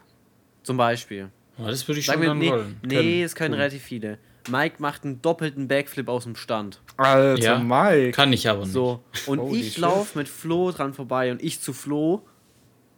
[0.62, 1.30] Zum Beispiel.
[1.58, 2.80] Ja, das würde ich Sag schon mir, dann nee, wollen.
[2.82, 3.60] nee, es können Tun.
[3.60, 4.18] relativ viele.
[4.50, 6.80] Mike macht einen doppelten Backflip aus dem Stand.
[6.96, 7.58] Alter, Ja.
[7.58, 8.12] Mike.
[8.12, 8.72] Kann ich aber nicht.
[8.72, 12.26] So, und Holy ich laufe mit Flo dran vorbei und ich zu Flo.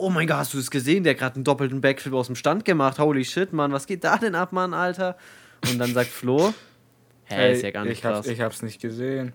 [0.02, 1.04] Oh mein Gott, hast du das gesehen?
[1.04, 2.98] Der hat gerade einen doppelten Backflip aus dem Stand gemacht.
[2.98, 5.16] Holy shit, Mann, was geht da denn ab, Mann, Alter?
[5.70, 6.52] Und dann sagt Flo,
[7.26, 8.26] hä, Ey, ist ja gar nicht ich, hab's, krass.
[8.26, 9.32] ich hab's nicht gesehen.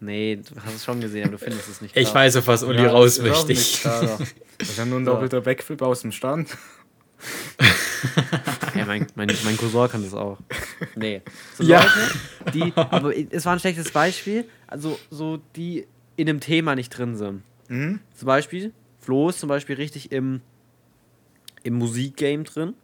[0.00, 2.14] nee, du hast es schon gesehen, aber du findest es nicht Ich krass.
[2.14, 3.52] weiß, auf was Uli Ja, raus möchte.
[3.52, 5.12] ist ja nur ein So.
[5.12, 6.48] doppelter Backflip aus dem Stand.
[8.74, 10.38] Ja, mein, mein, mein Cousin kann das auch.
[10.96, 11.20] Nee.
[11.58, 11.82] So Ja.
[11.82, 15.86] Leute, die, aber es war ein schlechtes Beispiel, also so die
[16.16, 17.42] in dem Thema nicht drin sind.
[17.68, 18.00] Mhm.
[18.14, 18.72] Zum Beispiel,
[19.10, 20.40] Flo ist zum Beispiel richtig im,
[21.64, 22.74] im Musikgame drin.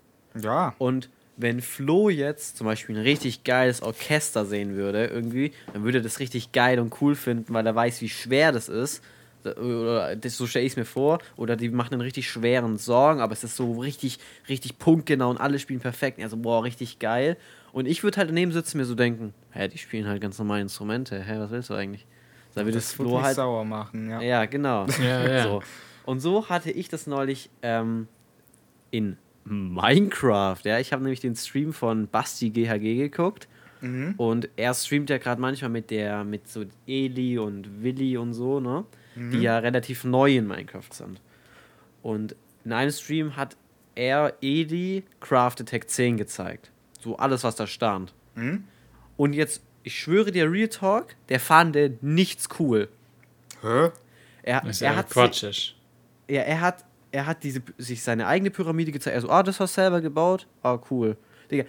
[0.43, 0.75] Ja.
[0.79, 5.99] Und wenn Flo jetzt zum Beispiel ein richtig geiles Orchester sehen würde, irgendwie, dann würde
[5.99, 9.05] er das richtig geil und cool finden, weil er weiß, wie schwer das ist.
[9.45, 11.21] Oder das, so stelle ich es mir vor.
[11.37, 14.19] Oder die machen einen richtig schweren Song, aber es ist so richtig,
[14.49, 16.21] richtig punktgenau und alle spielen perfekt.
[16.21, 17.37] Also, boah, richtig geil.
[17.73, 20.41] Und ich würde halt daneben sitzen und mir so denken, hä, die spielen halt ganz
[20.41, 21.23] normale Instrumente.
[21.23, 22.05] Hä, was willst du eigentlich?
[22.57, 24.21] Da würde Das Flo halt sauer machen, ja.
[24.21, 24.87] ja, genau.
[25.01, 25.43] Ja, ja.
[25.45, 25.63] So.
[26.07, 28.09] Und so hatte ich das neulich ähm,
[28.91, 30.61] in Minecraft.
[30.65, 33.49] Ja, ich habe nämlich den Stream von Basti GHG geguckt.
[33.81, 34.15] Mhm.
[34.17, 38.61] Und er streamt ja gerade manchmal mit der, mit so Eli und Willi und so,
[38.61, 38.85] ne?
[39.15, 39.31] Mhm.
[39.33, 41.21] Die ja relativ neu in Minecraft sind.
[42.03, 42.35] Und
[42.65, 43.57] in einem Stream hat
[43.95, 46.71] er Eli Craft Attack 10 gezeigt.
[47.01, 48.15] So alles, was da stand.
[48.35, 48.65] Mhm.
[49.17, 52.89] Und jetzt, ich schwöre dir, Real Talk, der fand nichts cool.
[53.63, 53.91] Hä?
[54.43, 55.75] Er, Das ist er ja hat Quatsch.
[56.29, 59.15] Ja, er hat, er hat diese, sich seine eigene Pyramide gezeigt.
[59.15, 60.47] Er so, ah, das hast du selber gebaut?
[60.63, 61.17] Ah, cool.
[61.51, 61.65] Digga,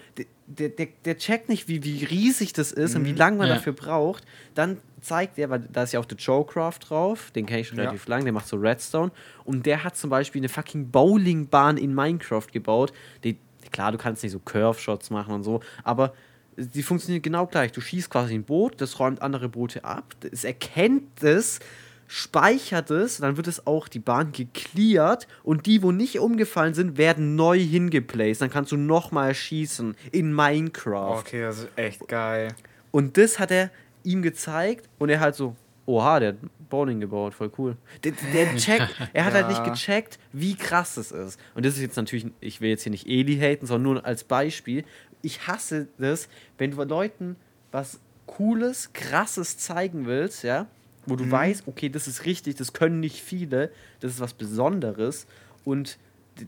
[0.48, 3.56] der, der, der, checkt nicht, wie, wie riesig das ist und wie lange man Ja.
[3.56, 4.24] dafür braucht.
[4.56, 7.78] Dann zeigt er, weil da ist ja auch der Joecraft drauf, den kenne ich schon
[7.78, 7.84] Ja.
[7.84, 9.12] relativ lang, der macht so Redstone.
[9.44, 12.92] Und der hat zum Beispiel eine fucking Bowlingbahn in Minecraft gebaut.
[13.24, 13.38] Die,
[13.72, 16.14] klar, du kannst nicht so Curve-Shots machen und so, aber
[16.58, 17.72] die funktioniert genau gleich.
[17.72, 21.60] Du schießt quasi ein Boot, das räumt andere Boote ab, es erkennt es,
[22.08, 26.98] speichert es, dann wird es auch die Bahn gecleart und die, wo nicht umgefallen sind,
[26.98, 28.42] werden neu hingeplaced.
[28.42, 31.20] Dann kannst du nochmal schießen in Minecraft.
[31.20, 32.54] Okay, das ist echt geil.
[32.92, 33.70] Und das hat er
[34.04, 35.56] ihm gezeigt und er halt so,
[35.86, 36.38] oha, der hat
[36.70, 37.78] Bowling gebaut, voll cool.
[38.04, 39.70] Der, der checkt, er hat halt nicht Ja.
[39.72, 41.40] gecheckt, wie krass das ist.
[41.56, 44.24] Und das ist jetzt natürlich, ich will jetzt hier nicht Eli haten, sondern nur als
[44.24, 44.84] Beispiel.
[45.22, 47.36] Ich hasse das, wenn du Leuten
[47.72, 50.68] was Cooles, Krasses zeigen willst, ja,
[51.08, 55.26] wo du weißt, okay, das ist richtig, das können nicht viele, das ist was Besonderes
[55.64, 55.98] und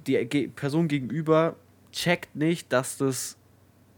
[0.05, 1.55] die Person gegenüber
[1.91, 3.37] checkt nicht, dass das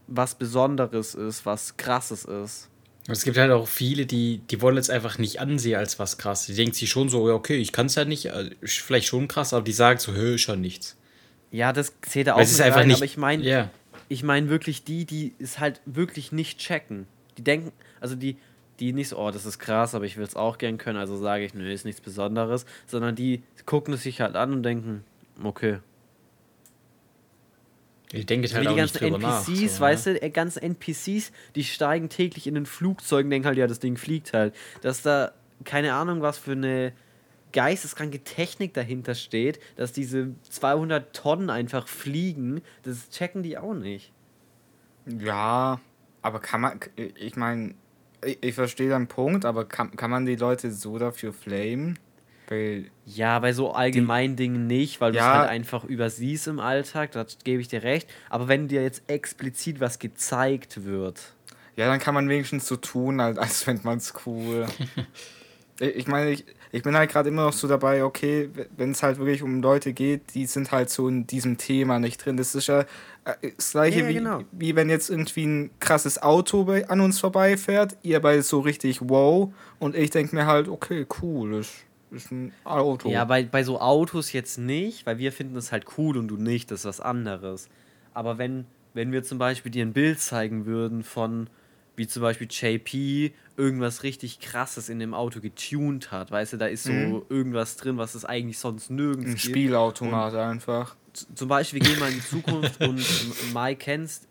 [0.07, 2.69] was Besonderes ist, was Krasses ist.
[3.07, 6.45] Es gibt halt auch viele, die, die wollen es einfach nicht ansehen als was krass.
[6.45, 9.27] Die denken sich schon so, ja, okay, ich kann es ja nicht, ist vielleicht schon
[9.27, 10.97] krass, aber die sagen so, hö, ist ja nichts.
[11.51, 12.97] Ja, das zählt da auch ist einfach nicht.
[12.97, 13.69] aber ich meine, ja.
[14.07, 17.07] ich meine wirklich die, die es halt wirklich nicht checken.
[17.37, 18.37] Die denken, also die,
[18.81, 21.15] die nicht so, oh, das ist krass, aber ich will es auch gern können, also
[21.15, 25.03] sage ich, nö, ist nichts Besonderes, sondern die gucken es sich halt an und denken,
[25.43, 25.79] okay.
[28.11, 29.69] Die denken Wie halt die auch nicht ganzen drüber NPCs, nach.
[29.69, 30.13] so, weißt ne?
[30.15, 33.95] du, äh, ganzen NPCs, die steigen täglich in den Flugzeugen, denken halt, ja, das Ding
[33.95, 34.53] fliegt halt.
[34.81, 35.31] Dass da,
[35.63, 36.91] keine Ahnung, was für eine
[37.53, 44.11] geisteskranke Technik dahinter steht, dass diese 200 Tonnen einfach fliegen, das checken die auch nicht.
[45.05, 45.79] Ja,
[46.21, 47.75] aber kann man, ich meine,
[48.25, 51.97] ich, verstehe deinen Punkt, aber kann, kann man die Leute so dafür flamen?
[52.47, 55.33] Weil Ja, bei so allgemeinen Dingen nicht, weil du es Ja.
[55.39, 58.09] halt einfach übersiehst im Alltag, da gebe ich dir recht.
[58.29, 61.33] Aber wenn dir jetzt explizit was gezeigt wird,
[61.77, 64.67] Ja, dann kann man wenigstens so tun, als, als fände man es cool.
[65.79, 69.03] ich ich meine, ich, ich bin halt gerade immer noch so dabei, okay, wenn es
[69.03, 72.37] halt wirklich um Leute geht, die sind halt so in diesem Thema nicht drin.
[72.37, 72.81] Das ist ja
[73.25, 74.43] äh, das gleiche Ja, wie, genau.
[74.51, 78.99] wie wenn jetzt irgendwie ein krasses Auto bei, an uns vorbeifährt, ihr bei so richtig
[79.01, 81.73] wow und ich denke mir halt, okay, cool, ist,
[82.11, 83.09] ist ein Auto.
[83.09, 86.37] Ja, bei, bei so Autos jetzt nicht, weil wir finden es halt cool und du
[86.37, 87.67] nicht, das ist was anderes.
[88.13, 91.49] Aber wenn, wenn wir zum Beispiel dir ein Bild zeigen würden von,
[91.95, 96.65] wie zum Beispiel JP irgendwas richtig krasses in dem Auto getuned hat, weißt du, da
[96.67, 97.23] ist so Mhm.
[97.29, 99.41] irgendwas drin, was es eigentlich sonst nirgends ein gibt.
[99.41, 100.95] Spielautomat einfach.
[101.13, 103.05] Z- Zum Beispiel, wir gehen mal in die Zukunft und
[103.53, 104.27] Mike kennst,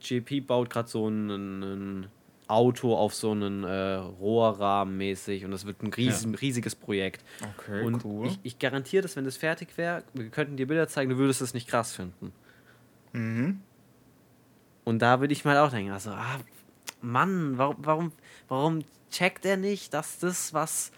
[0.00, 2.08] JP baut gerade so ein,
[2.46, 7.24] Auto auf so einen äh, Rohrrahmen mäßig und das wird ein ries riesiges Projekt.
[7.40, 8.26] Okay, Und cool.
[8.26, 11.40] ich, ich garantiere, dass wenn das fertig wäre, wir könnten dir Bilder zeigen, du würdest
[11.40, 12.32] es nicht krass finden.
[13.14, 13.60] Mhm.
[14.84, 16.38] Und da würde ich mal auch denken, also, ah,
[17.04, 18.12] Mann, warum, warum,
[18.48, 20.90] warum checkt er nicht, dass das was,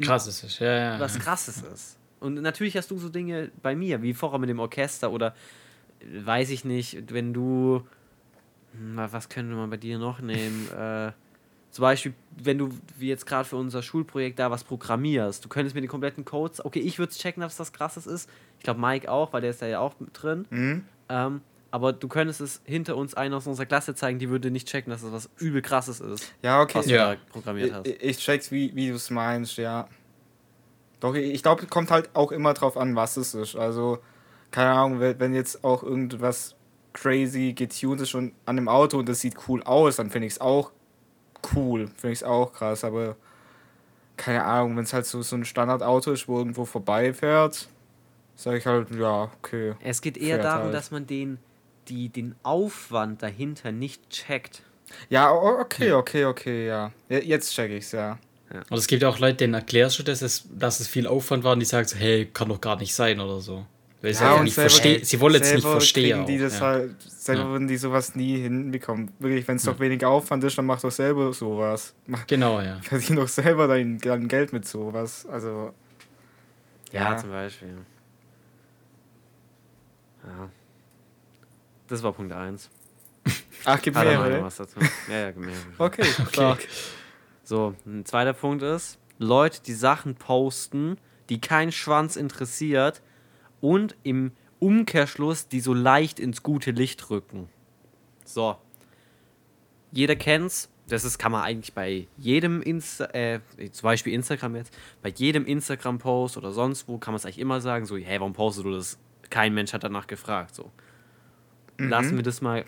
[0.00, 1.00] Krass ist ja, ja.
[1.00, 1.98] was krasses ist?
[2.20, 5.34] Und natürlich hast du so Dinge bei mir, wie vorher mit dem Orchester oder
[6.04, 7.86] weiß ich nicht, wenn du,
[8.72, 10.68] hm, was können wir mal bei dir noch nehmen?
[10.76, 11.12] äh,
[11.70, 15.74] zum Beispiel, wenn du wie jetzt gerade für unser Schulprojekt da was programmierst, du könntest
[15.74, 18.30] mir die kompletten Codes, okay, ich würde es checken, dass das krasses ist.
[18.58, 20.46] Ich glaube, Mike auch, weil der ist da ja auch drin.
[20.50, 20.84] Mhm.
[21.08, 21.40] Ähm,
[21.70, 24.90] aber du könntest es hinter uns einer aus unserer Klasse zeigen, die würde nicht checken,
[24.90, 26.78] dass das was übel krasses ist, Ja, okay.
[26.78, 27.10] was Ja.
[27.10, 27.86] du da programmiert hast.
[27.86, 29.86] Ich, ich check's, wie, wie du es meinst, ja.
[31.00, 33.54] Doch, ich glaube, kommt halt auch immer drauf an, was es ist.
[33.54, 33.98] Also,
[34.50, 36.56] keine Ahnung, wenn jetzt auch irgendwas
[36.92, 40.32] crazy getuned ist schon an dem Auto und das sieht cool aus, dann finde ich
[40.34, 40.72] es auch
[41.54, 41.86] cool.
[41.96, 43.14] Finde ich es auch krass, aber
[44.16, 47.68] keine Ahnung, wenn es halt so, so ein Standardauto ist, wo irgendwo vorbeifährt,
[48.34, 49.74] sage ich halt, ja, okay.
[49.80, 50.74] Es geht eher darum, halt.
[50.74, 51.38] dass man den,
[51.88, 54.62] die, den Aufwand dahinter nicht checkt.
[55.10, 56.92] Ja, okay, okay, okay, ja.
[57.08, 58.18] Je- Jetzt check ich's, ja.
[58.70, 61.44] Und es gibt ja auch Leute, denen erklärst du, dass es, dass es viel Aufwand
[61.44, 63.66] war und die sagen so, hey, kann doch gar nicht sein oder so.
[64.00, 66.24] Weil sie, Ja, und nicht verstehen, sie wollen es nicht verstehen.
[66.24, 66.66] Die das ja.
[66.66, 67.48] halt, selber Ja.
[67.50, 69.10] würden die sowas nie hinbekommen.
[69.18, 71.94] Wirklich, wenn es doch wenig Aufwand ist, dann mach doch selber sowas.
[72.06, 72.80] Mach, Genau, ja.
[72.82, 75.26] verdien doch selber dein, dein Geld mit sowas.
[75.26, 75.74] Also,
[76.92, 77.16] Ja, Ja.
[77.18, 77.68] zum Beispiel.
[80.24, 80.48] Ja.
[81.88, 82.70] Das war Punkt 1.
[83.64, 84.42] ach, gib Hat noch mehrere.
[84.42, 84.78] was dazu?
[85.08, 85.56] Ja, ja, mehrere.
[85.78, 86.60] Okay, stark.
[87.42, 93.02] So, ein zweiter Punkt ist, Leute, die Sachen posten, die keinen Schwanz interessiert
[93.60, 97.48] und im Umkehrschluss die so leicht ins gute Licht rücken.
[98.24, 98.56] So.
[99.92, 100.68] Jeder kennt's.
[100.88, 103.40] Das ist, kann man eigentlich bei jedem Insta, äh,
[103.72, 107.60] zum Beispiel Instagram jetzt, bei jedem Instagram-Post oder sonst wo kann man es eigentlich immer
[107.60, 108.98] sagen, so, hey, warum postest du das?
[109.28, 110.70] Kein Mensch hat danach gefragt, so.
[111.78, 112.64] Lassen wir das mal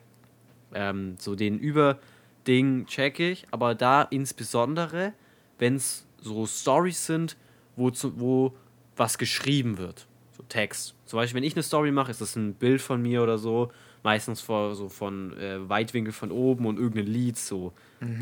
[0.74, 5.12] ähm, so den Überding check ich, aber da insbesondere,
[5.58, 7.36] wenn es so Stories sind,
[7.76, 8.54] wo, wo
[8.96, 10.06] was geschrieben wird,
[10.36, 10.94] so Text.
[11.06, 13.72] Zum Beispiel, wenn ich eine Story mache, ist das ein Bild von mir oder so,
[14.02, 17.72] meistens vor, so von äh, Weitwinkel von oben und irgendein Lied so.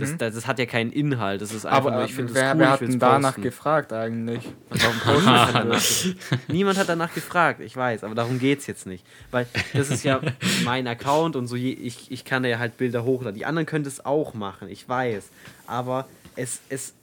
[0.01, 2.33] Das, das, das hat ja keinen Inhalt, das ist einfach Aber nur, äh, ich finde
[2.33, 3.43] es wer, cool, wer hat denn danach posten.
[3.43, 4.43] gefragt eigentlich?
[4.71, 6.15] Warum Niemand hat, danach, ge-
[6.49, 9.07] niemand hat danach gefragt, ich weiß, aber darum geht es jetzt nicht.
[9.31, 10.21] Weil das ist ja
[10.65, 13.37] mein Account und so, je, ich, ich kann da ja halt Bilder hochladen.
[13.39, 15.31] Die anderen können das auch machen, ich weiß.
[15.69, 16.95] Aber es, es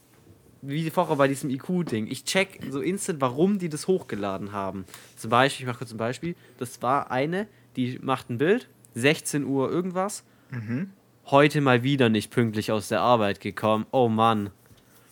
[0.62, 4.84] wie vorher bei diesem IQ-Ding, ich check so instant, warum die das hochgeladen haben.
[5.16, 9.44] Zum Beispiel, ich mache kurz ein Beispiel, das war eine, die macht ein Bild, 16
[9.46, 10.24] Uhr irgendwas,
[11.28, 14.52] heute mal wieder nicht pünktlich aus der Arbeit gekommen, oh Mann.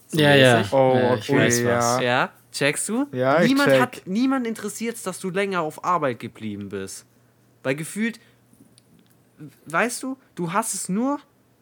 [0.08, 0.64] So Ja, ja.
[0.72, 1.66] Oh, Ja, ich okay, weiß was.
[1.66, 2.02] ja.
[2.02, 3.08] Ja, checkst du?
[3.12, 3.82] Ja, ich niemand check.
[3.82, 7.06] hat niemand interessiert dass du länger auf Arbeit geblieben bist.
[7.64, 8.20] Weil gefühlt,
[9.66, 11.20] weißt du, du hast es nur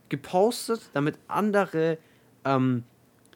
[0.10, 1.98] gepostet, damit andere
[2.44, 2.84] ähm,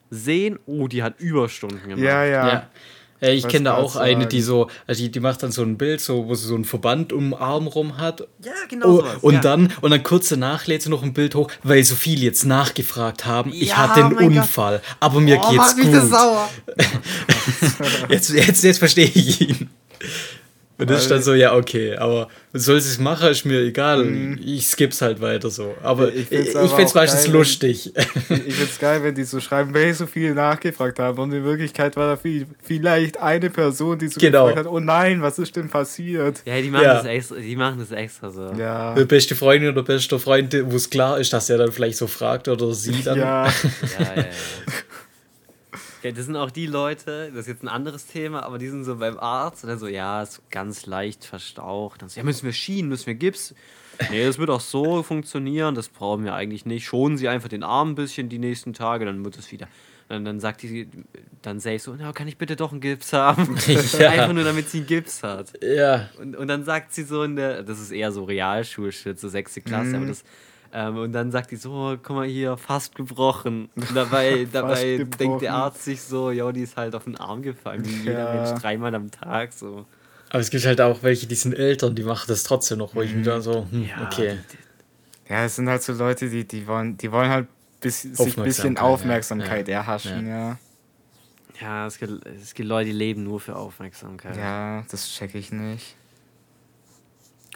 [0.09, 1.99] sehen, oh, die hat Überstunden gemacht.
[1.99, 2.47] Ja, ja.
[2.47, 2.69] Ja.
[3.25, 4.67] Äh, Ich kenne da auch eine, die sagen.
[4.67, 7.13] so, also die, die macht dann so ein Bild, so, wo sie so einen Verband
[7.13, 8.27] um den Arm rum hat.
[8.43, 9.17] Ja, genau Oh, sowas.
[9.21, 9.39] und ja.
[9.41, 12.45] dann und dann kurz danach lädt sie noch ein Bild hoch, weil so viele jetzt
[12.45, 13.51] nachgefragt haben.
[13.53, 14.37] ich Ja, hatte einen mein Gott.
[14.43, 16.11] Unfall, aber mir oh, geht's macht mich das gut.
[16.11, 16.49] sauer.
[18.09, 19.69] Jetzt, jetzt, jetzt verstehe ich ihn.
[20.77, 24.05] Und das ist dann so, ja, okay, aber soll sie es machen, ist mir egal.
[24.43, 25.73] Ich skipp's halt weiter so.
[25.81, 27.93] Aber Ich ich, find's ich, find's auch meistens geil, lustig.
[27.95, 31.17] Ich finde es geil, wenn die so schreiben, weil so viel nachgefragt haben.
[31.19, 34.47] Und in Wirklichkeit war da viel, vielleicht eine Person, die so Genau.
[34.47, 36.41] gefragt hat, oh nein, was ist denn passiert?
[36.45, 36.93] Ja, die machen, Ja.
[36.95, 38.51] Das, extra, die machen das extra so.
[38.57, 38.93] Ja.
[38.95, 42.07] Der beste Freundin oder bester Freund, wo es klar ist, dass er dann vielleicht so
[42.07, 43.17] fragt oder sie dann.
[43.17, 43.51] Ja, Ja,
[43.99, 44.25] ja, ja.
[46.05, 48.83] ja, das sind auch die Leute, das ist jetzt ein anderes Thema, aber die sind
[48.83, 52.01] so beim Arzt und dann so, ja, ist ganz leicht verstaucht.
[52.01, 53.53] Dann so, ja, müssen wir Schienen, müssen wir Gips?
[54.11, 56.85] Nee, das wird auch so funktionieren, das brauchen wir eigentlich nicht.
[56.85, 59.67] Schonen Sie einfach den Arm ein bisschen die nächsten Tage, dann wird es wieder.
[60.09, 60.87] Dann, dann sagt die,
[61.41, 63.57] dann sag ich so, na, kann ich bitte doch einen Gips haben?
[63.99, 64.09] Ja.
[64.11, 65.53] Einfach nur, damit sie einen Gips hat.
[65.63, 69.29] Ja, Und, und dann sagt sie so in der, das ist eher so Realschulshit, so
[69.29, 69.95] sechste Klasse, Mhm.
[69.95, 70.23] aber das,
[70.77, 73.69] ähm, und dann sagt die so, oh, guck mal hier, fast gebrochen.
[73.75, 75.39] Und dabei, dabei denkt gebrochen.
[75.39, 78.43] der Arzt sich so, ja, die ist halt auf den Arm gefallen, wie jeder Ja.
[78.43, 79.85] Mensch dreimal am Tag, so.
[80.29, 83.01] aber es gibt halt auch welche, die sind Eltern, die machen das trotzdem noch, wo
[83.01, 84.37] ich mir dann so, hm, Ja, okay.
[85.29, 87.47] ja, es sind halt so Leute, die, die wollen, die wollen halt
[87.79, 89.77] bis, sich ein bisschen Aufmerksamkeit, ja.
[89.77, 90.57] erhaschen, ja.
[91.61, 94.35] Ja, es gibt, es gibt Leute, die leben nur für Aufmerksamkeit.
[94.35, 95.95] Ja, das check ich nicht.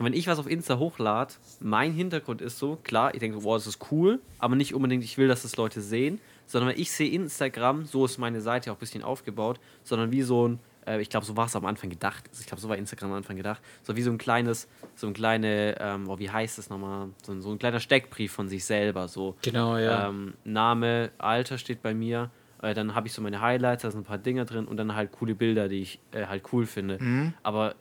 [0.05, 3.67] Wenn ich was auf Insta hochlade, mein Hintergrund ist so, klar, ich denke wow, das
[3.67, 7.85] ist cool, aber nicht unbedingt, ich will, dass das Leute sehen, sondern ich sehe Instagram,
[7.85, 11.25] so ist meine Seite auch ein bisschen aufgebaut, sondern wie so ein, äh, ich glaube,
[11.25, 13.61] so war es am Anfang gedacht, also ich glaube, so war Instagram am Anfang gedacht,
[13.83, 17.31] so wie so ein kleines, so ein kleine, ähm, oh, wie heißt das nochmal, so,
[17.33, 19.35] ein- so ein kleiner Steckbrief von sich selber, so.
[19.41, 20.07] Genau, ja.
[20.09, 22.31] Ähm, Name, Alter steht bei mir.
[22.61, 24.93] Äh, dann habe ich so meine Highlights, da sind ein paar Dinger drin und dann
[24.95, 26.97] halt coole Bilder, die ich äh, halt cool finde.
[27.43, 27.75] Aber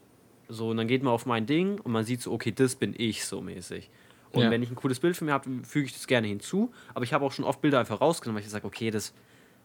[0.48, 2.94] so, und dann geht man auf mein Ding und man sieht so, okay, das bin
[2.96, 3.90] ich so mäßig.
[4.32, 4.50] Und Ja.
[4.50, 6.70] wenn ich ein cooles Bild von mir habe, füge ich das gerne hinzu.
[6.94, 9.14] Aber ich habe auch schon oft Bilder einfach rausgenommen, weil ich sage, okay, das,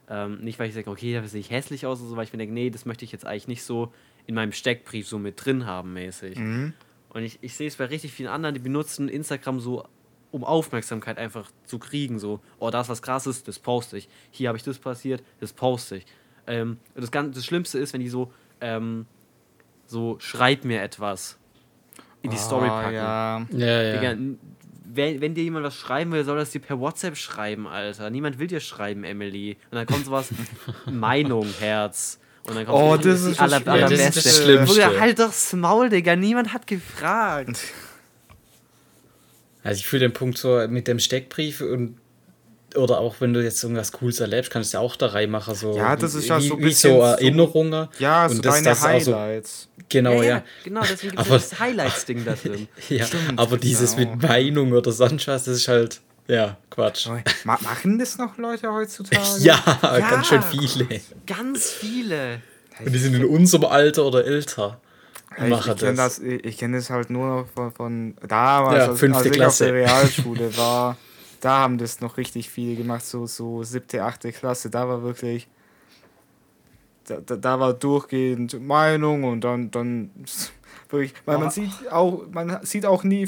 [0.10, 2.34] ähm, nicht weil ich sage, okay, das sehe ich hässlich aus oder so, weil ich
[2.34, 3.92] mir denke, nee, das möchte ich jetzt eigentlich nicht so
[4.26, 6.38] in meinem Steckbrief so mit drin haben mäßig.
[7.10, 9.86] Und ich, ich sehe es bei richtig vielen anderen, die benutzen Instagram so,
[10.32, 12.18] um Aufmerksamkeit einfach zu kriegen.
[12.20, 14.08] So, oh, da ist was krasses, das poste ich.
[14.32, 16.06] Hier habe ich das passiert, das poste ich.
[16.48, 18.32] Ähm, das, Ganze, das Schlimmste ist, wenn die so,
[18.62, 19.06] ähm,
[19.94, 21.38] so, schreib mir etwas
[22.24, 22.96] in die Story Ah, packen.
[22.96, 23.46] ja.
[23.52, 23.94] ja, ja.
[24.14, 24.36] Digga,
[24.96, 28.10] wenn, wenn dir jemand was schreiben will, soll das dir per WhatsApp schreiben, Alter.
[28.10, 29.58] Niemand will dir schreiben, Emily.
[29.72, 30.30] Und dann kommt sowas,
[30.92, 32.20] Meinung, Herz.
[32.46, 33.70] Und dann kommt Oh, die- das die ist das aller, Schlimmste.
[33.72, 34.20] Ja, das allerbeste.
[34.20, 34.82] ist das Schlimmste.
[34.82, 36.16] Bruder, halt doch's Maul, Digga.
[36.16, 37.60] Niemand hat gefragt.
[39.66, 41.98] Also ich fühle den Punkt so mit dem Steckbrief und
[42.76, 45.56] oder auch wenn du jetzt irgendwas Cooles erlebst, kannst du ja auch da reinmachen.
[45.56, 47.88] So, Ja, das ist ja wie, so ein wie bisschen so so- Erinnerungen.
[48.00, 49.68] Ja, so und das, deine das auch so, Highlights.
[49.90, 50.30] genau, ja, ja.
[50.30, 52.68] ja, genau, deswegen gibt Aber- es das Highlights-Ding da drin.
[52.90, 54.12] Ja, Stimmt, aber dieses genau.
[54.16, 57.08] mit Meinung oder sonst was, das ist halt, ja, Quatsch.
[57.44, 59.22] Ma machen das noch Leute heutzutage?
[59.40, 59.62] Ja,
[60.10, 60.88] ganz schön viele.
[61.28, 62.42] Ganz viele.
[62.84, 64.80] Und die sind in unserem Alter oder älter.
[65.38, 66.16] Ja, ich Machen ich kenne das.
[66.16, 69.64] das, ich, das halt nur noch von, von damals, Ja, als, fünfte als ich Klasse.
[69.66, 70.98] auf der Realschule war.
[71.44, 74.70] Da haben das noch richtig viele gemacht, so, so siebte, achte Klasse.
[74.70, 75.50] Da war wirklich,
[77.06, 80.10] da, da, da war durchgehend Meinung und dann, dann
[80.90, 83.26] wirklich, weil man sieht auch, man sieht auch nie,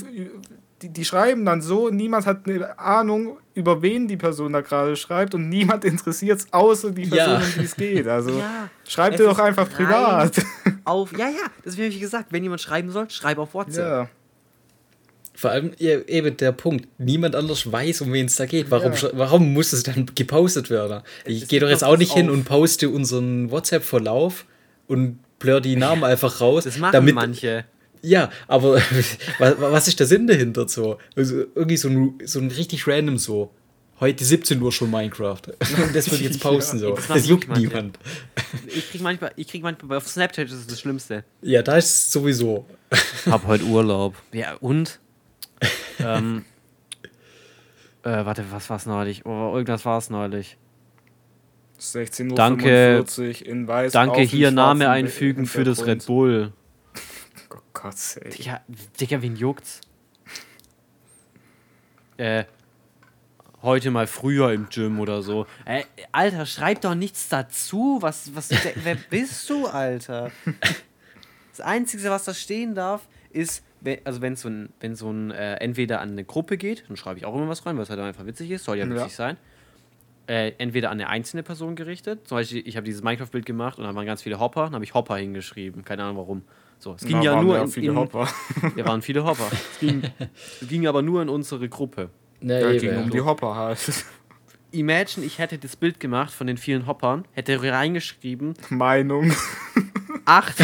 [0.82, 4.96] die, die schreiben dann so, niemand hat eine Ahnung, über wen die Person da gerade
[4.96, 7.38] schreibt und niemand interessiert es außer die Person, Ja.
[7.38, 8.08] um die es geht.
[8.08, 10.42] Also Ja, schreibt ihr doch einfach privat.
[10.86, 12.28] Auf, ja, ja, das habe ich gesagt.
[12.32, 13.86] Wenn jemand schreiben soll, schreib auf WhatsApp.
[13.86, 14.10] Ja.
[15.36, 18.72] Vor allem ja, eben der Punkt, niemand anders weiß, um wen es da geht.
[18.72, 19.10] Warum, Ja.
[19.14, 21.02] warum muss es dann gepostet werden?
[21.26, 22.34] Ich Es gehe doch jetzt auch das nicht hin auf.
[22.36, 24.46] und poste unseren WhatsApp-Verlauf
[24.88, 26.64] und blur die Namen einfach raus.
[26.64, 27.66] Das machen damit, manche.
[28.02, 28.76] Ja, aber
[29.40, 30.98] wa- wa- was ist der Sinn dahinter so?
[31.16, 33.52] Also irgendwie so ein, so ein richtig random so.
[34.00, 35.42] Heute 17 Uhr schon Minecraft.
[35.94, 36.92] Das wird jetzt posten so.
[36.96, 37.98] das Das, juckt niemand.
[38.68, 41.24] Ich krieg manchmal, ich krieg manchmal, auf Snapchat ist es das Schlimmste.
[41.42, 42.66] Ja, da ist es sowieso.
[43.26, 44.16] Hab heute Urlaub.
[44.34, 45.00] Ja, und?
[46.00, 46.46] ähm,
[48.04, 49.26] äh, warte, was war's neulich?
[49.26, 50.58] Oh, irgendwas war's neulich.
[51.80, 53.92] 16.45 Uhr Danke- in weiß.
[53.92, 56.06] Danke, hier Name einfügen für das Red.
[56.06, 56.54] Bull.
[57.52, 58.32] Oh Gott, ey.
[58.32, 58.62] Digga,
[59.00, 59.80] Digga, wen juckt's?
[62.18, 62.46] Äh,
[63.62, 65.46] heute mal früher im Gym oder so.
[65.66, 67.98] Äh, Alter, schreib doch nichts dazu.
[68.02, 70.32] Was, was, wer bist du, Alter?
[71.52, 73.64] Das Einzige, was da stehen darf, ist,
[74.04, 77.20] also wenn so ein, wenn so ein äh, entweder an eine Gruppe geht, dann schreibe
[77.20, 78.96] ich auch immer was rein, weil es halt einfach witzig ist, soll ja Ja.
[78.96, 79.38] witzig sein.
[80.28, 82.28] Äh, entweder an eine einzelne Person gerichtet.
[82.28, 84.84] Zum Beispiel, ich habe dieses Minecraft-Bild gemacht und da waren ganz viele Hopper, dann habe
[84.84, 85.86] ich Hopper hingeschrieben.
[85.86, 86.42] Keine Ahnung warum.
[86.80, 88.28] So, es ging Da ja waren nur ja in, viele in, Hopper.
[88.76, 89.48] wir waren viele Hopper.
[89.52, 90.02] Es ging,
[90.62, 92.10] es ging aber nur in unsere Gruppe.
[92.42, 93.10] Ja, Ja, ging um ja.
[93.10, 93.80] die Hopper halt.
[94.72, 99.32] Imagine, ich hätte das Bild gemacht von den vielen Hoppern, hätte reingeschrieben, Meinung.
[100.26, 100.56] 8.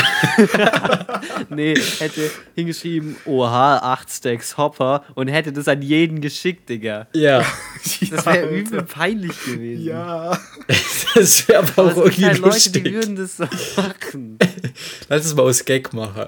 [1.50, 7.08] nee, hätte hingeschrieben, oha, 8 Stacks Hopper und hätte das an jeden geschickt, Digga.
[7.14, 7.46] Ja.
[8.10, 9.86] Das wäre übel peinlich gewesen.
[9.86, 10.38] Ja.
[11.14, 12.94] Das wäre aber Aber auch irgendwie halt Leute, die lustig.
[12.94, 13.44] würden das so
[13.76, 14.40] machen.
[15.10, 16.28] Lass es mal aus Gag machen.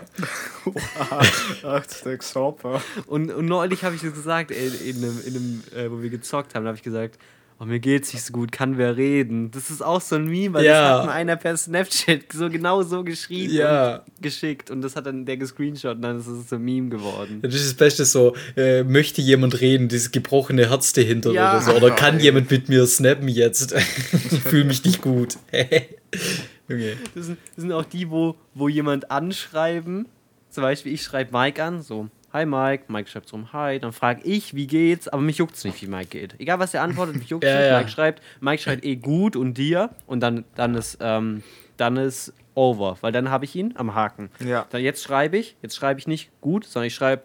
[1.64, 2.82] Ach, Stacks Hopper.
[3.08, 6.10] Und, und neulich habe ich das gesagt, in, in einem, in einem äh, wo wir
[6.10, 7.18] gezockt haben, habe ich gesagt,
[7.64, 9.50] oh, mir geht's nicht so gut, kann wer reden?
[9.52, 10.82] Das ist auch so ein Meme, weil Ja.
[10.90, 13.96] das hat mir einer per Snapchat so genau so geschrieben Ja.
[13.98, 16.90] und geschickt und das hat dann der gescreenshot und dann ist es so ein Meme
[16.90, 17.40] geworden.
[17.42, 21.52] Das ist das Beste so, äh, möchte jemand reden, dieses gebrochene Herz dahinter Ja.
[21.52, 21.72] oder so.
[21.74, 23.74] Oder kann jemand mit mir snappen jetzt?
[24.32, 25.38] ich fühle mich nicht gut.
[26.68, 26.94] Junge.
[27.16, 30.08] Das sind, das sind auch die, wo, wo jemand anschreiben,
[30.50, 34.22] zum Beispiel ich schreibe Mike an, so, hi Mike, Mike schreibt so, hi, dann frage
[34.24, 36.40] ich, wie geht's, aber mich juckt's nicht, wie Mike geht.
[36.40, 37.78] Egal, was er antwortet, mich juckt's Ja, nicht, ja.
[37.78, 41.44] Mike schreibt, Mike schreibt eh gut und dir und dann, dann ist, ähm,
[41.78, 44.30] dann ist over, weil dann habe ich ihn am Haken.
[44.40, 44.66] Ja.
[44.72, 47.24] Dann jetzt schreibe ich, jetzt schreibe ich nicht gut, sondern ich schreibe,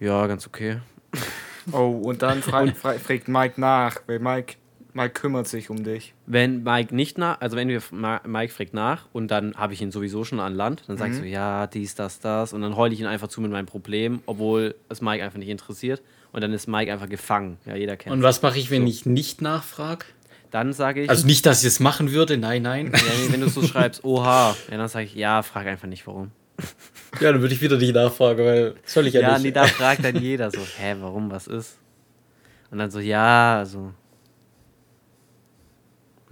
[0.00, 0.78] ja, ganz okay.
[1.72, 4.56] Oh, und dann fra fra fragt Mike nach, weil Mike,
[4.94, 6.14] Mike kümmert sich um dich.
[6.26, 7.82] Wenn Mike nicht nach, also wenn wir
[8.24, 11.26] Mike fragt nach und dann habe ich ihn sowieso schon an Land, dann sagst du,
[11.26, 14.74] ja, dies, das, das und dann heule ich ihn einfach zu mit meinem Problem, obwohl
[14.88, 16.00] es Mike einfach nicht interessiert
[16.32, 17.58] und dann ist Mike einfach gefangen.
[17.66, 18.12] Ja, jeder kennt.
[18.14, 20.04] Und was mache ich, wenn ich nicht nachfrage?
[20.52, 22.92] dann sage ich, Also nicht, dass ich es machen würde, nein, nein.
[22.94, 26.30] ja, wenn du so schreibst, oha, ja, dann sage ich, ja, frag einfach nicht warum.
[27.20, 29.42] Ja, dann würde ich wieder nicht nachfragen, weil soll ich ja, Ja, nicht.
[29.44, 31.78] nee, da fragt dann jeder so, hä, warum, was ist?
[32.70, 33.92] Und dann so, ja, also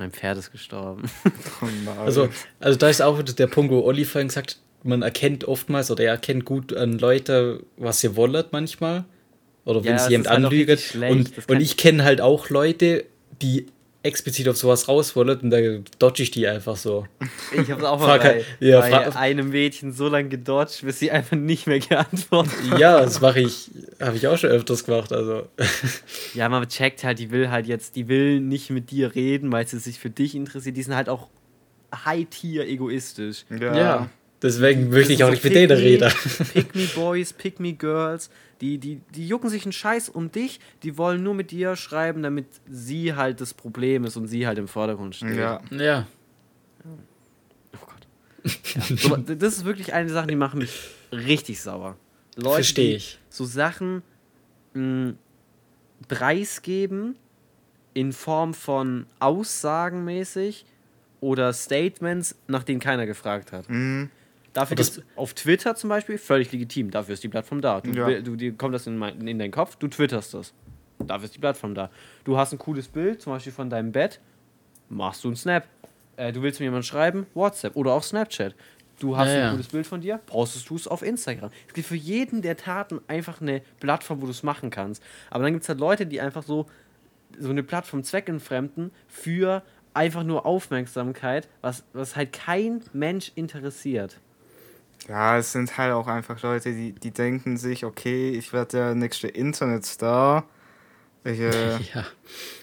[0.02, 1.02] mein Pferd ist gestorben.
[1.62, 2.00] Oh.
[2.00, 5.90] Also, also da ist auch der Punkt, wo Olli vorhin gesagt hat, man erkennt oftmals
[5.92, 9.04] oder er erkennt gut an Leute, was sie wollen manchmal.
[9.64, 10.80] Oder wenn Ja, sie es jemand halt anlügt.
[10.80, 11.12] schlecht.
[11.38, 13.04] Und, und ich kenne halt auch Leute,
[13.42, 13.66] die
[14.04, 15.58] explizit auf sowas raus wollen und da
[15.98, 17.06] dodge ich die einfach so.
[17.52, 20.98] Ich habe auch mal Frag bei, halt- ja, bei einem Mädchen so lange gedodged, bis
[20.98, 22.78] sie einfach nicht mehr geantwortet hat.
[22.80, 23.70] Ja, das mache ich,
[24.00, 25.12] habe ich auch schon öfters gemacht.
[25.12, 25.48] Also.
[26.34, 29.66] Ja, man checkt halt, die will halt jetzt, die will nicht mit dir reden, weil
[29.66, 30.76] sie sich für dich interessiert.
[30.76, 31.28] Die sind halt auch
[31.94, 33.44] high-tier egoistisch.
[33.50, 33.76] ja.
[33.76, 34.08] Ja.
[34.43, 36.12] Deswegen möchte ich auch nicht mit denen reden.
[36.52, 38.28] Pick me Boys, Pick me Girls.
[38.60, 40.59] Die, die, die jucken sich einen Scheiß um dich.
[40.82, 44.59] Die wollen nur mit dir schreiben, damit sie halt das Problem ist und sie halt
[44.59, 45.36] im Vordergrund steht.
[45.36, 45.60] Ja.
[45.70, 46.06] Ja.
[46.85, 48.52] Oh Gott.
[48.74, 50.73] Ja, so, das ist wirklich eine Sache, die machen mich
[51.12, 51.97] richtig sauer.
[52.36, 53.19] Leute, Versteh die ich.
[53.28, 54.02] so Sachen
[54.74, 55.12] mh,
[56.09, 57.16] preisgeben
[57.94, 60.64] in Form von Aussagen mäßig
[61.20, 63.69] oder Statements, nach denen keiner gefragt hat.
[63.69, 64.10] Mhm.
[64.52, 66.90] Dafür Das- auf Twitter zum Beispiel völlig legitim.
[66.90, 67.80] Dafür ist die Plattform da.
[67.80, 68.20] Du, Ja.
[68.20, 70.52] du, dir kommt das in, mein, in deinen Kopf, du twitterst das.
[70.98, 71.90] Dafür ist die Plattform da.
[72.24, 74.20] Du hast ein cooles Bild, zum Beispiel von deinem Bett,
[74.88, 75.66] machst du einen Snap.
[76.16, 78.54] Äh, du willst mir jemand schreiben, WhatsApp oder auch Snapchat.
[79.00, 79.50] Du hast Ja, ein ja.
[79.52, 81.50] cooles Bild von dir, postest du es auf Instagram.
[81.66, 85.02] Es gibt für jeden der Taten einfach eine Plattform, wo du es machen kannst.
[85.30, 86.66] Aber dann gibt es halt Leute, die einfach so,
[87.38, 89.62] so eine Plattform zweckentfremden für
[89.94, 94.20] einfach nur Aufmerksamkeit, was, was halt kein Mensch interessiert.
[95.08, 98.94] Ja, es sind halt auch einfach Leute, die, die denken sich, okay, ich werde der
[98.94, 100.44] nächste Internetstar.
[101.24, 101.50] Ich, äh,
[101.94, 102.04] Ja.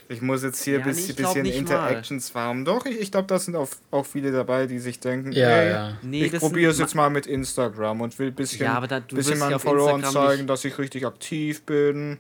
[0.10, 1.76] ich muss jetzt hier Ja, ein nee, bisschen, glaub bisschen nicht mal.
[1.88, 2.66] Interactions farmen.
[2.66, 5.70] Doch, ich, ich glaube, da sind auch, auch viele dabei, die sich denken, Ja, ey,
[5.72, 5.98] ja.
[6.02, 9.00] Nee, ich probiere es jetzt mal mit Instagram und will ein bisschen, Ja, aber da-
[9.00, 12.20] du bisschen ja meinen Followern zeigen, nicht- dass ich richtig aktiv bin.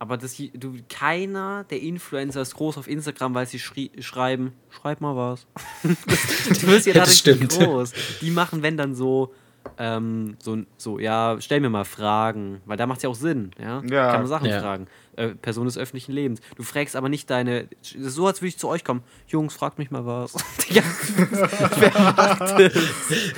[0.00, 5.02] Aber das, du, keiner der Influencer ist groß auf Instagram, weil sie schrie, schreiben, schreib
[5.02, 5.46] mal was.
[5.82, 7.40] du wirst ja Das dadurch stimmt.
[7.42, 7.92] nicht groß.
[8.22, 9.34] Die machen, wenn dann so,
[9.78, 13.50] ähm, so, so, ja, stell mir mal Fragen, weil da macht es ja auch Sinn,
[13.60, 13.82] ja.
[13.90, 14.10] Ja.
[14.12, 14.60] Kann man Sachen Ja.
[14.60, 14.86] fragen.
[15.16, 16.40] Äh, Person des öffentlichen Lebens.
[16.56, 19.90] Du fragst aber nicht deine, so als würde ich zu euch kommen, Jungs, fragt mich
[19.90, 20.34] mal was.
[20.68, 20.82] ja,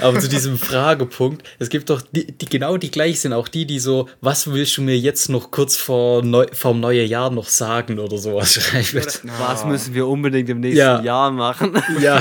[0.00, 3.66] Aber zu diesem Fragepunkt, es gibt doch die, die genau die gleich sind, auch die,
[3.66, 7.48] die so, was willst du mir jetzt noch kurz vor neu, vom neuen Jahr noch
[7.48, 9.06] sagen oder sowas schreiben.
[9.38, 11.00] was müssen wir unbedingt im nächsten Ja.
[11.02, 11.72] Jahr machen?
[12.00, 12.20] Ja.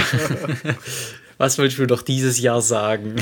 [1.42, 3.16] Was willst du mir doch dieses Jahr sagen?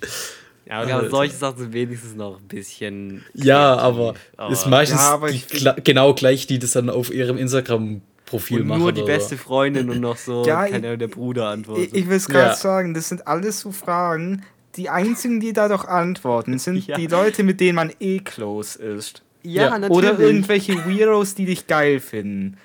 [0.66, 3.24] ja, aber solche Sachen sind wenigstens noch ein bisschen.
[3.34, 7.36] Ja, kreativ, aber ist meistens Ja, aber gla- genau gleich, die das dann auf ihrem
[7.38, 8.80] Instagram-Profil Und machen.
[8.80, 11.88] nur die oder beste Freundin und noch so, Ja, keine Ahnung, der Bruder antwortet.
[11.88, 12.54] Ich, ich will es gerade Ja.
[12.54, 14.42] sagen, das sind alles so Fragen.
[14.76, 16.96] Die einzigen, die da doch antworten, sind Ja.
[16.96, 19.22] die Leute, mit denen man eh close ist.
[19.42, 19.88] ja, Ja.
[19.88, 22.56] Oder irgendwelche Weirdos, die dich geil finden.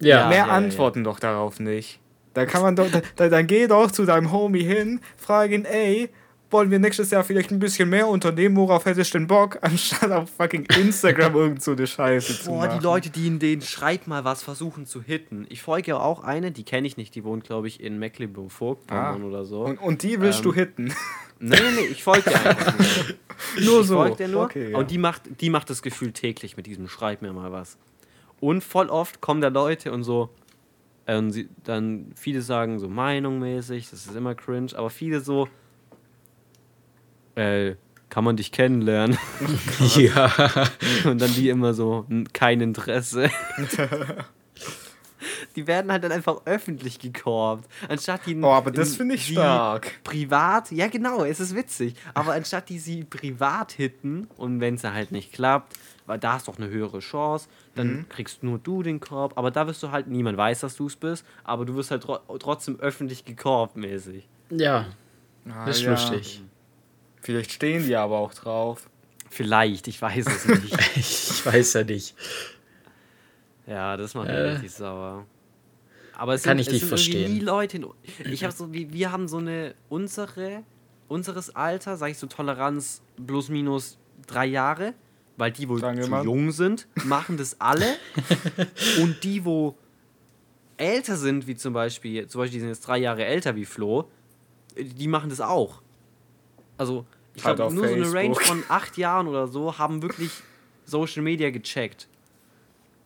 [0.00, 0.28] Ja, Ja.
[0.28, 2.00] Mehr antworten doch darauf nicht.
[2.34, 2.86] Da kann man doch,
[3.16, 6.08] da, dann geh doch zu deinem Homie hin, frag ihn, ey,
[6.50, 10.10] wollen wir nächstes Jahr vielleicht ein bisschen mehr unternehmen, worauf hättest du denn Bock, anstatt
[10.12, 12.78] auf fucking Instagram irgend so eine Scheiße zu Boah, machen.
[12.78, 15.46] die Leute, die in den Schreib mal was versuchen zu hitten.
[15.48, 19.22] Ich folge ja auch eine, die kenne ich nicht, die wohnt, glaube ich, in Mecklenburg-Vorpommern
[19.22, 19.26] Ah.
[19.26, 19.62] oder so.
[19.62, 20.94] Und, und die willst Ähm, du hitten.
[21.44, 22.86] Nee, nee, nee, ich folge dir einfach nur.
[23.64, 23.94] Nur Ich so.
[23.96, 24.44] folge dir nur.
[24.44, 24.78] Okay, ja.
[24.78, 27.78] Und die macht, die macht das Gefühl täglich mit diesem Schreib mir mal was.
[28.38, 30.30] Und voll oft kommen da Leute und so,
[31.06, 35.48] und sie, dann viele sagen so meinungmäßig, das ist immer cringe, aber viele so,
[37.34, 37.74] äh,
[38.08, 39.16] kann man dich kennenlernen?
[39.96, 40.30] ja.
[41.04, 43.30] Und dann die immer so, "N- kein Interesse.
[45.56, 47.68] die werden halt dann einfach öffentlich gekorbt.
[47.88, 48.36] Anstatt die.
[48.36, 50.02] Oh, aber das in- finde ich stark.
[50.04, 51.94] Privat, ja genau, es ist witzig.
[52.14, 56.48] Aber anstatt die sie privat hitten und wenn es halt nicht klappt, weil da hast
[56.48, 58.08] doch eine höhere Chance, dann Mhm.
[58.08, 59.36] kriegst nur du den Korb.
[59.38, 62.02] Aber da wirst du halt, niemand weiß, dass du es bist, aber du wirst halt
[62.02, 64.28] tro trotzdem öffentlich gekorbt mäßig.
[64.50, 64.86] Ja,
[65.48, 65.90] Ah, das ist ja.
[65.92, 66.42] lustig.
[67.20, 68.88] Vielleicht stehen die aber auch drauf.
[69.30, 70.76] Vielleicht, ich weiß es nicht.
[70.96, 72.14] Ich weiß ja nicht.
[73.66, 74.40] Ja, das macht mich Äh.
[74.50, 75.24] richtig sauer.
[76.16, 77.32] Aber es Kann sind, ich nicht es irgendwie verstehen.
[77.34, 77.76] nie Leute.
[77.78, 77.86] in-
[78.32, 80.62] Ich habe so, wir, wir haben so eine unsere
[81.08, 84.94] unseres Alter, sage ich so Toleranz plus minus drei Jahre,
[85.36, 86.24] weil die wo Danke, zu Mann.
[86.24, 87.96] jung sind, machen das alle
[89.00, 89.76] und die wo
[90.76, 94.08] älter sind, wie zum Beispiel, zum Beispiel die sind jetzt drei Jahre älter wie Flo,
[94.76, 95.82] die machen das auch.
[96.78, 98.42] Also ich Halt glaube nur so eine Range Facebook.
[98.42, 100.30] von acht Jahren oder so haben wirklich
[100.84, 102.08] Social Media gecheckt.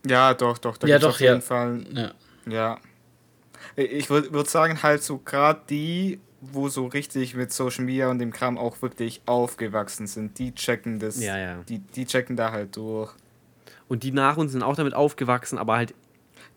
[0.07, 0.77] Ja, doch, doch.
[0.77, 1.41] Da Ja, doch, auf jeden ja.
[1.41, 2.13] Fall Ja.
[2.49, 2.79] Ja.
[3.75, 8.19] Ich würde würd sagen, halt so gerade die, wo so richtig mit Social Media und
[8.19, 11.21] dem Kram auch wirklich aufgewachsen sind, die checken das.
[11.23, 11.57] Ja, ja.
[11.69, 13.13] Die, die checken da halt durch.
[13.89, 15.95] Und die nach uns sind auch damit aufgewachsen, aber halt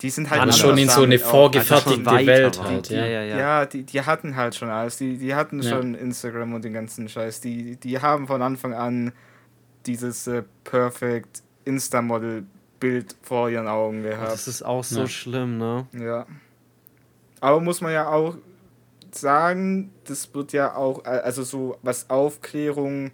[0.02, 3.06] Die sind halt schon in so eine vorgefertigte weiter Welt halt, Ja, ja.
[3.06, 3.38] ja, ja.
[3.38, 4.98] Ja, die, die hatten halt schon alles.
[4.98, 5.70] Die, die hatten Ja.
[5.70, 7.42] schon Instagram und den ganzen Scheiß.
[7.42, 9.12] Die, die haben von Anfang an
[9.86, 14.32] dieses äh, Perfect Insta-Model-Bild vor ihren Augen gehabt.
[14.32, 15.08] Das ist auch so Ja.
[15.08, 15.86] schlimm, ne?
[15.94, 16.26] Ja.
[17.42, 18.36] Aber muss man ja auch
[19.16, 23.12] sagen, das wird ja auch, äh, also so was Aufklärung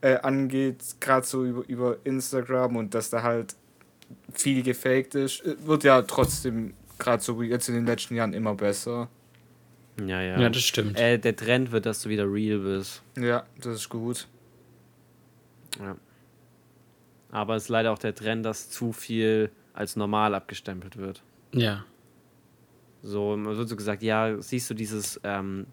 [0.00, 3.54] äh, angeht, gerade so über, über Instagram und dass da halt
[4.32, 8.32] viel gefaked ist, äh, wird ja trotzdem gerade so wie jetzt in den letzten Jahren
[8.32, 9.08] immer besser.
[9.98, 10.40] Ja, ja.
[10.40, 10.98] Ja, das stimmt.
[10.98, 13.02] äh, der Trend wird, dass du wieder real bist.
[13.16, 14.26] Ja, das ist gut.
[15.78, 15.96] Ja.
[17.30, 21.22] Aber es ist leider auch der Trend, dass zu viel als normal abgestempelt wird.
[21.52, 21.84] Ja.
[23.04, 25.66] So, man wird so gesagt, ja, siehst du dieses, ähm,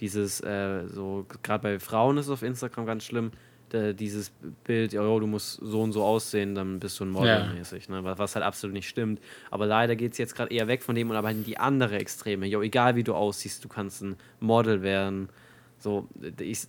[0.00, 3.30] dieses, äh, so, gerade bei Frauen ist es auf Instagram ganz schlimm,
[3.70, 4.30] da, dieses
[4.64, 7.52] Bild, ja, oh, du musst so und so aussehen, dann bist du ein Model Ja.
[7.54, 8.04] mäßig, ne?
[8.04, 9.20] was, was halt absolut nicht stimmt.
[9.50, 11.98] Aber leider geht es jetzt gerade eher weg von dem und aber in die andere
[11.98, 12.46] Extreme.
[12.46, 15.28] Jo, egal wie du aussiehst, du kannst ein Model werden.
[15.78, 16.06] So,
[16.38, 16.66] ich,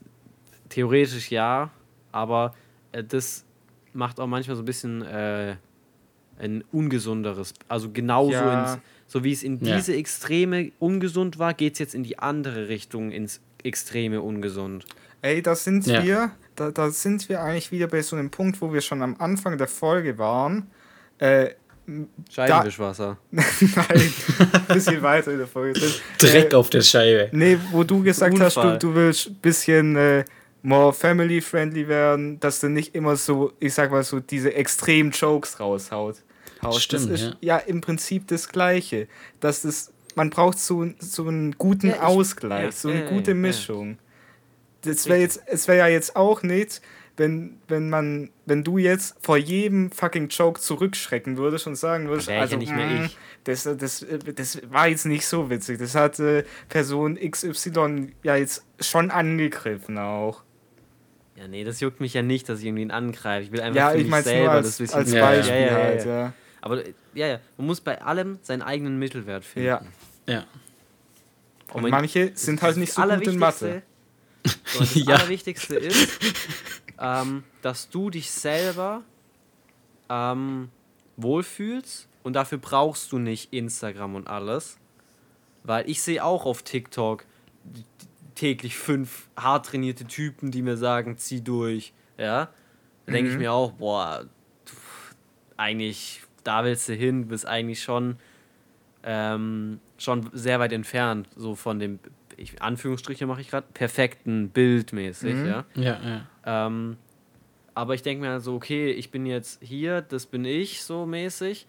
[0.69, 1.71] theoretisch ja,
[2.11, 2.53] aber
[2.93, 3.45] äh, das
[3.93, 5.55] macht auch manchmal so ein bisschen äh,
[6.37, 8.53] ein ungesunderes, also genauso Ja.
[8.53, 8.79] ins,
[9.09, 9.75] so wie es in Ja.
[9.75, 14.85] diese Extreme ungesund war, geht es jetzt in die andere Richtung, ins Extreme ungesund.
[15.21, 16.01] Ey, da sind Ja.
[16.03, 19.15] wir, da, da sind wir eigentlich wieder bei so einem Punkt, wo wir schon am
[19.19, 20.67] Anfang der Folge waren.
[21.17, 21.49] Äh,
[22.29, 23.17] Scheibenwischwasser.
[23.31, 23.43] nein,
[23.89, 25.81] ein bisschen weiter in der Folge.
[26.21, 27.29] Direkt äh, auf der Scheibe.
[27.31, 28.79] Nee, wo du gesagt hast, du, Unfall.
[28.79, 30.23] du willst ein bisschen äh,
[30.61, 35.59] more family-friendly werden, dass du nicht immer so, ich sag mal so, diese extremen Jokes
[35.59, 36.17] raushaut.
[36.63, 36.81] Haust.
[36.83, 37.57] Stimmt, das ist ja.
[37.57, 39.07] im Prinzip das Gleiche.
[39.39, 43.09] Dass das, man braucht so, so einen guten Ja, ich- Ausgleich, ja, so eine ja,
[43.09, 43.41] gute ja, ja.
[43.41, 43.97] Mischung.
[44.83, 46.81] Das wäre jetzt, es wäre ja jetzt auch nicht,
[47.17, 52.29] wenn, wenn man, wenn du jetzt vor jedem fucking Joke zurückschrecken würdest und sagen würdest,
[52.29, 53.17] ich ja also nicht mehr mm, ich.
[53.43, 54.05] Das, das,
[54.35, 55.79] das war jetzt nicht so witzig.
[55.79, 60.43] Das hat äh, Person XY ja jetzt schon angegriffen auch.
[61.35, 63.43] Ja, nee, das juckt mich ja nicht, dass ich irgendwen angreife.
[63.45, 64.95] Ich will einfach Ja, für ich mich selber als, das wissen.
[64.95, 65.25] als Ja, ja.
[65.25, 66.33] Beispiel Ja, ja, ja, halt, ja.
[66.61, 69.67] Aber äh, ja, ja, man muss bei allem seinen eigenen Mittelwert finden.
[69.67, 69.81] Ja.
[70.27, 70.45] Ja.
[71.73, 73.83] Und mein- manche sind halt nicht so gut in Mathe.
[74.45, 75.15] So, und das Ja.
[75.15, 76.19] Allerwichtigste ist,
[76.99, 79.03] ähm, dass du dich selber
[80.09, 80.69] ähm,
[81.17, 84.77] wohlfühlst und dafür brauchst du nicht Instagram und alles.
[85.63, 87.25] Weil ich sehe auch auf TikTok
[88.35, 91.93] täglich fünf hart trainierte Typen, die mir sagen, zieh durch.
[92.17, 92.49] Ja.
[93.05, 93.41] Da denke ich Mhm.
[93.41, 94.25] mir auch, boah,
[95.57, 98.17] eigentlich, da willst du hin, bist eigentlich schon,
[99.03, 101.99] ähm, schon sehr weit entfernt, so von dem,
[102.37, 105.45] ich, Anführungsstriche mache ich gerade, perfekten Bild mäßig, Mhm.
[105.45, 105.65] ja.
[105.75, 106.67] Ja, ja.
[106.67, 106.97] Ähm,
[107.75, 111.65] aber ich denke mir also, okay, ich bin jetzt hier, das bin ich so mäßig.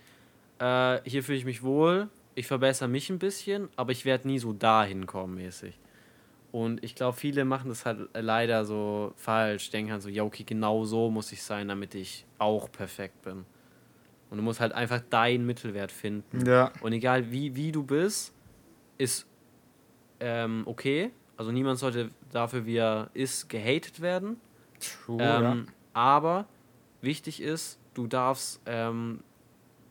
[0.58, 4.38] Äh, hier fühle ich mich wohl, ich verbessere mich ein bisschen, aber ich werde nie
[4.38, 5.78] so dahin kommen mäßig.
[6.52, 9.70] Und ich glaube, viele machen das halt leider so falsch.
[9.70, 13.44] Denken halt so, ja, okay, genau so muss ich sein, damit ich auch perfekt bin.
[14.30, 16.46] Und du musst halt einfach deinen Mittelwert finden.
[16.46, 16.72] Ja.
[16.80, 18.32] Und egal wie, wie du bist,
[18.96, 19.26] ist
[20.20, 21.10] ähm, okay.
[21.36, 24.36] Also niemand sollte dafür, wie er ist, gehatet werden.
[24.78, 26.46] True, Ähm, Aber
[27.00, 29.20] wichtig ist, du darfst, ähm,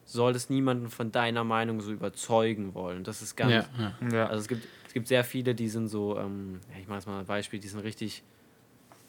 [0.05, 3.03] solltest niemanden von deiner Meinung so überzeugen wollen.
[3.03, 3.51] Das ist ganz.
[3.51, 3.93] Ja, ja.
[4.01, 4.15] ja.
[4.15, 4.27] ja.
[4.27, 7.07] Also es gibt, es gibt sehr viele, die sind so, ähm, ja, ich mache jetzt
[7.07, 8.23] mal ein Beispiel, die sind richtig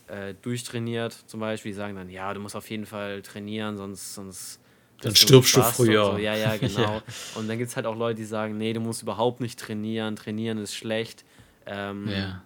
[0.08, 4.14] äh, durchtrainiert, zum Beispiel, die sagen dann, ja, du musst auf jeden Fall trainieren, sonst,
[4.14, 4.60] sonst
[5.02, 6.12] Dann stirbst du früher.
[6.12, 6.18] So.
[6.18, 6.80] Ja, ja, genau.
[6.80, 7.02] Ja.
[7.34, 10.16] Und dann gibt es halt auch Leute, die sagen, nee, du musst überhaupt nicht trainieren,
[10.16, 11.24] trainieren ist schlecht.
[11.66, 12.42] Ähm, ja.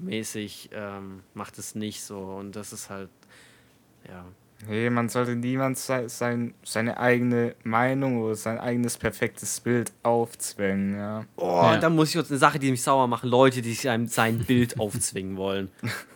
[0.00, 2.18] Mäßig ähm, macht es nicht so.
[2.18, 3.10] Und das ist halt,
[4.08, 4.24] ja.
[4.68, 10.96] Nee, man sollte niemand sei, sein, seine eigene Meinung oder sein eigenes perfektes Bild aufzwängen,
[10.96, 11.24] ja.
[11.36, 11.76] Oh, Ja.
[11.76, 14.38] da muss ich jetzt eine Sache, die mich sauer machen, Leute, die sich einem sein
[14.38, 15.70] Bild aufzwingen wollen.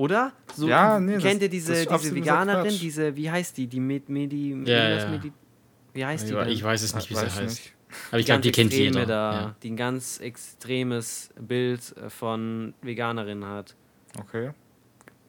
[0.00, 0.32] Oder?
[0.56, 3.54] So, Ja, nee, das- kennt ihr das diese, ist diese absoluter Veganerin, diese, wie heißt
[3.58, 3.66] die?
[3.66, 5.08] Die Med, Medi, Ja, ja.
[5.10, 5.30] Medi,
[5.92, 6.32] wie heißt die?
[6.32, 6.48] Ich, denn?
[6.48, 7.40] ich weiß es nicht, wie sie heißt.
[7.42, 7.72] nicht.
[8.10, 9.04] Aber ich glaube, die kennt jeder.
[9.04, 9.56] Da, Ja.
[9.62, 13.74] Die ein ganz extremes Bild äh, von Veganerin hat.
[14.18, 14.52] Okay.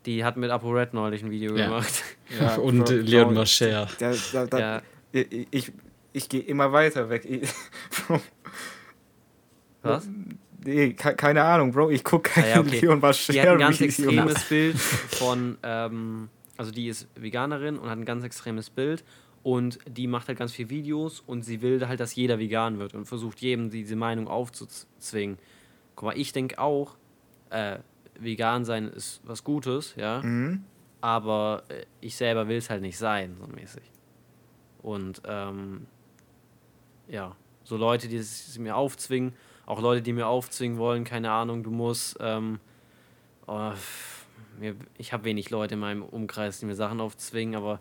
[0.06, 1.66] Die hat mit ApoRed neulich ein Video Ja.
[1.66, 2.04] gemacht.
[2.40, 3.88] Ja, Und Bro, äh, Leon Mascher.
[4.00, 4.82] Ja.
[5.12, 5.72] Ich, ich,
[6.14, 7.28] ich gehe immer weiter weg.
[9.82, 10.08] Was?
[10.64, 11.90] nee, ke- keine Ahnung, Bro.
[11.92, 12.80] Ich gucke kein Ah, ja, okay.
[12.82, 17.98] Leon Die hat ein ganz extremes Bild von, ähm, also die ist Veganerin und hat
[17.98, 19.04] ein ganz extremes Bild
[19.44, 22.94] und die macht halt ganz viele Videos und sie will halt, dass jeder vegan wird
[22.94, 25.38] und versucht jedem diese Meinung aufzuzwingen.
[25.96, 26.96] Guck mal, ich denke auch,
[27.50, 27.80] äh,
[28.20, 30.64] vegan sein ist was Gutes, ja, Mhm.
[31.02, 33.82] aber äh, ich selber will es halt nicht sein, so mäßig.
[34.84, 35.88] Und ähm,
[37.08, 39.34] ja, so Leute, die es mir aufzwingen,
[39.72, 42.60] auch Leute, die mir aufzwingen wollen, keine Ahnung, du musst, ähm,
[43.48, 43.72] oh,
[44.98, 47.80] ich habe wenig Leute in meinem Umkreis, die mir Sachen aufzwingen, aber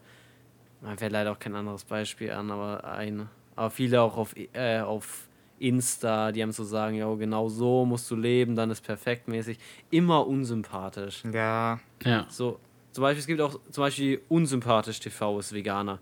[0.81, 4.79] mir fällt leider auch kein anderes Beispiel an, aber ein, aber viele auch auf, äh,
[4.79, 9.27] auf Insta, die haben so sagen, ja, genau so musst du leben, dann ist perfekt
[9.27, 9.59] mäßig,
[9.91, 11.25] immer unsympathisch.
[11.33, 11.81] Ja.
[12.05, 12.25] Ja.
[12.29, 12.61] So,
[12.93, 15.99] zum Beispiel, es gibt auch zum Beispiel unsympathisch TV ist Veganer.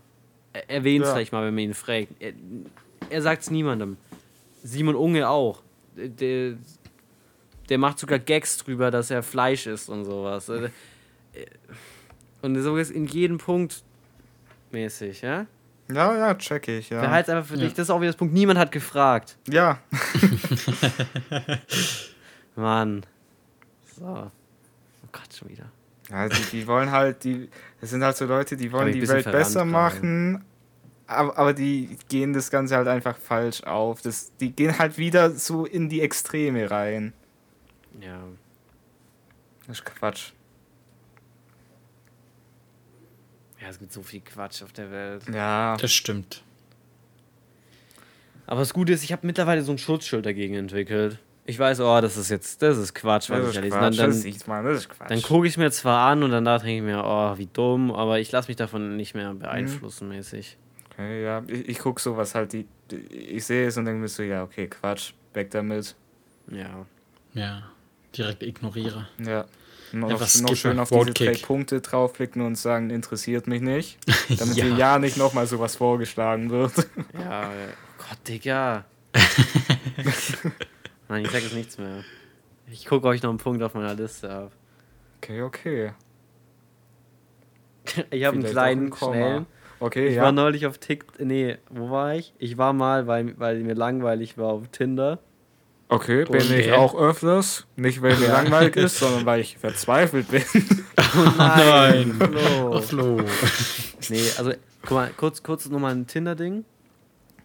[0.53, 1.15] Er, Erwähnt es Ja.
[1.15, 2.09] vielleicht mal, wenn man ihn fragt.
[2.21, 2.35] Er,
[3.09, 3.97] er sagt es niemandem.
[4.63, 5.63] Simon Unge auch.
[5.99, 6.55] Der,
[7.69, 10.49] der macht sogar Gags drüber, dass er Fleisch isst und sowas.
[10.49, 10.71] Äh,
[12.41, 13.83] Und so ist in jedem Punkt
[14.71, 15.47] mäßig, ja?
[15.91, 17.01] Ja, ja, check ich, ja.
[17.01, 17.65] Behalt's einfach für Ja.
[17.65, 17.75] dich.
[17.75, 18.35] Das ist auch wieder das Punkt.
[18.35, 19.37] Niemand hat gefragt.
[19.49, 19.79] Ja.
[22.57, 23.05] Mann.
[23.99, 24.05] So.
[24.07, 25.65] Oh Gott, schon wieder.
[26.11, 27.49] Ja, die, die wollen halt, die,
[27.81, 30.43] das sind halt so Leute, die wollen die Welt besser machen,
[31.09, 34.01] aber, aber die gehen das Ganze halt einfach falsch auf.
[34.03, 37.13] Das, die gehen halt wieder so in die Extreme rein.
[38.01, 38.21] Ja.
[39.67, 40.31] Das ist Quatsch.
[43.61, 45.23] Ja, es gibt so viel Quatsch auf der Welt.
[45.33, 45.77] Ja.
[45.77, 46.43] Das stimmt.
[48.47, 51.19] Aber das Gute ist, ich habe mittlerweile so ein Schutzschild dagegen entwickelt.
[51.45, 53.71] Ich weiß, oh, das ist jetzt, das ist Quatsch, was Das ich ist da lese.
[53.77, 53.83] Quatsch.
[53.83, 55.11] Dann, das dann, sieht man, das ist Quatsch.
[55.11, 58.21] dann gucke ich mir zwar an und danach denke ich mir, oh, wie dumm, aber
[58.21, 59.39] ich lasse mich davon nicht mehr Mhm.
[59.41, 60.57] beeinflussen mäßig.
[60.99, 64.09] Okay, ja, ich, ich gucke sowas halt, die, die, ich sehe es und denke mir
[64.09, 65.95] so, ja, okay, Quatsch, weg damit.
[66.51, 66.85] Ja.
[67.35, 67.63] Ja.
[68.17, 69.07] Direkt ignoriere.
[69.25, 69.45] Ja.
[69.93, 71.33] Noch, Ja, noch schön auf diese Roadkick.
[71.41, 73.99] drei Punkte draufklicken und sagen, interessiert mich nicht.
[74.39, 74.65] Damit Ja.
[74.67, 76.73] dir ja nicht nochmal sowas vorgeschlagen wird.
[77.19, 78.85] Ja, oh Gott, Digga.
[81.09, 82.05] Nein, ich sag jetzt nichts mehr.
[82.71, 84.53] Ich gucke euch noch einen Punkt auf meiner Liste ab.
[85.19, 85.93] Okay, okay.
[88.11, 89.13] Ich habe einen kleinen, ein Komma.
[89.15, 89.47] schnellen.
[89.81, 90.23] Okay, Ich ja.
[90.25, 91.21] war neulich auf TikTok.
[91.21, 92.35] Nee, wo war ich?
[92.39, 95.21] Ich war mal, weil, weil mir langweilig war, auf Tinder.
[95.89, 97.67] Okay, bin ich auch öfters.
[97.77, 100.43] Nicht, weil mir langweilig ist, sondern weil ich verzweifelt bin.
[100.97, 102.13] Oh nein.
[102.13, 102.77] Flo.
[102.77, 103.21] Oh, Flo.
[104.11, 104.53] Nee, also,
[104.83, 106.65] guck mal, kurz, kurz nochmal ein Tinder-Ding.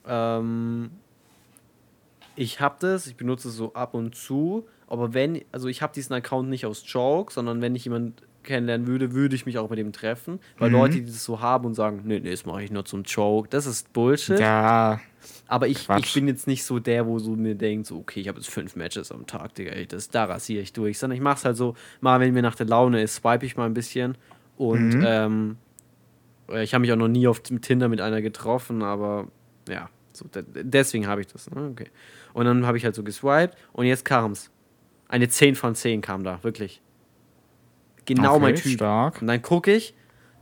[0.07, 0.91] Ähm,
[2.35, 5.93] ich habe das, ich benutze es so ab und zu, aber wenn, also ich habe
[5.93, 9.69] diesen Account nicht aus Joke, sondern wenn ich jemanden kennenlernen würde, würde ich mich auch
[9.69, 10.39] mit dem treffen.
[10.57, 10.75] Weil Mhm.
[10.75, 13.49] Leute, die das so haben und sagen, nee, nee, das mache ich nur zum Joke,
[13.49, 14.39] das ist Bullshit.
[14.39, 14.99] ja,
[15.47, 16.05] Aber ich, Quatsch.
[16.07, 18.49] ich bin jetzt nicht so der, wo so mir denkt, so, okay, ich habe jetzt
[18.49, 20.99] fünf Matches am Tag, Digga, ey, das, da rasiere ich durch.
[20.99, 23.55] Sondern ich mache es halt so, mal wenn mir nach der Laune ist, swipe ich
[23.55, 24.17] mal ein bisschen.
[24.57, 25.03] Und Mhm.
[25.05, 25.57] ähm,
[26.61, 29.27] ich habe mich auch noch nie auf Tinder mit einer getroffen, aber
[29.69, 31.49] ja, so, de deswegen habe ich das.
[31.49, 31.69] Ne?
[31.71, 31.87] Okay.
[32.33, 34.49] Und dann habe ich halt so geswiped und jetzt kam's.
[35.07, 36.81] Eine 10 von 10 kam da, wirklich.
[38.05, 38.73] Genau okay, mein Typ.
[38.73, 39.21] stark.
[39.21, 39.93] Und dann gucke ich,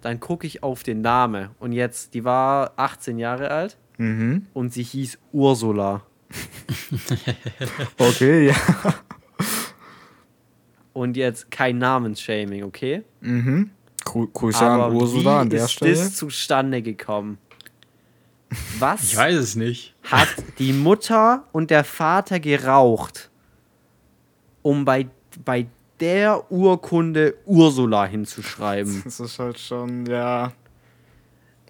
[0.02, 1.50] dann gucke ich auf den Namen.
[1.60, 4.48] Und jetzt, die war 18 Jahre alt Mhm.
[4.54, 6.02] und sie hieß Ursula.
[7.98, 8.56] Okay, ja.
[10.94, 13.04] und jetzt kein Namensshaming, okay?
[13.22, 13.72] Mhm.
[14.04, 15.94] Grüße an Ursula wie an der ist Stelle.
[15.94, 17.38] das zustande gekommen?
[18.80, 19.96] Was Ich weiß es nicht.
[20.04, 20.28] hat
[20.60, 23.30] die Mutter und der Vater geraucht,
[24.64, 25.08] um bei,
[25.46, 25.68] bei
[26.02, 29.02] der Urkunde Ursula hinzuschreiben?
[29.06, 30.52] Das ist halt schon, ja.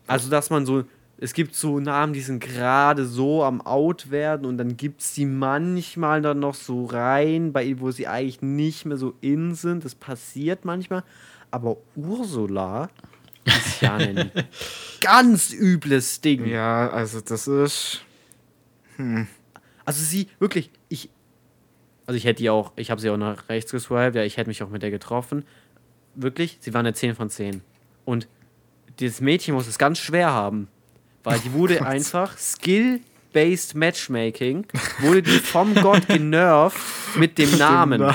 [0.07, 0.83] Also, dass man so,
[1.17, 5.13] es gibt so Namen, die sind gerade so am Out werden und dann gibt es
[5.13, 9.85] die manchmal dann noch so rein, bei wo sie eigentlich nicht mehr so in sind.
[9.85, 11.03] Das passiert manchmal.
[11.51, 12.89] Aber Ursula
[13.45, 14.31] ist ja ein
[15.01, 16.45] ganz übles Ding.
[16.45, 18.01] Ja, also das ist.
[19.85, 21.09] Also sie, wirklich, ich.
[22.11, 24.49] Also ich hätte die auch, ich habe sie auch nach rechts geswiped, ja, ich hätte
[24.49, 25.45] mich auch mit der getroffen.
[26.13, 27.61] Wirklich, sie war eine 10 von 10.
[28.03, 28.27] Und
[28.99, 30.67] dieses Mädchen muss es ganz schwer haben.
[31.23, 34.67] Weil die wurde einfach Skill-Based Matchmaking,
[34.99, 36.77] wurde die vom Gott genervt
[37.15, 38.13] mit dem Namen.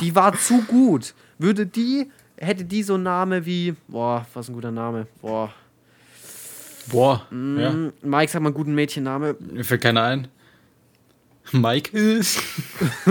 [0.00, 1.12] Die war zu gut.
[1.36, 5.52] Würde die, hätte die so einen Name wie, boah, was ein guter Name, boah.
[6.86, 7.26] Boah.
[7.30, 7.72] Ja.
[7.72, 9.36] Mm, Mike, sag mal einen guten Mädchenname.
[9.38, 10.28] Mir fällt keiner ein.
[11.52, 11.92] Mike?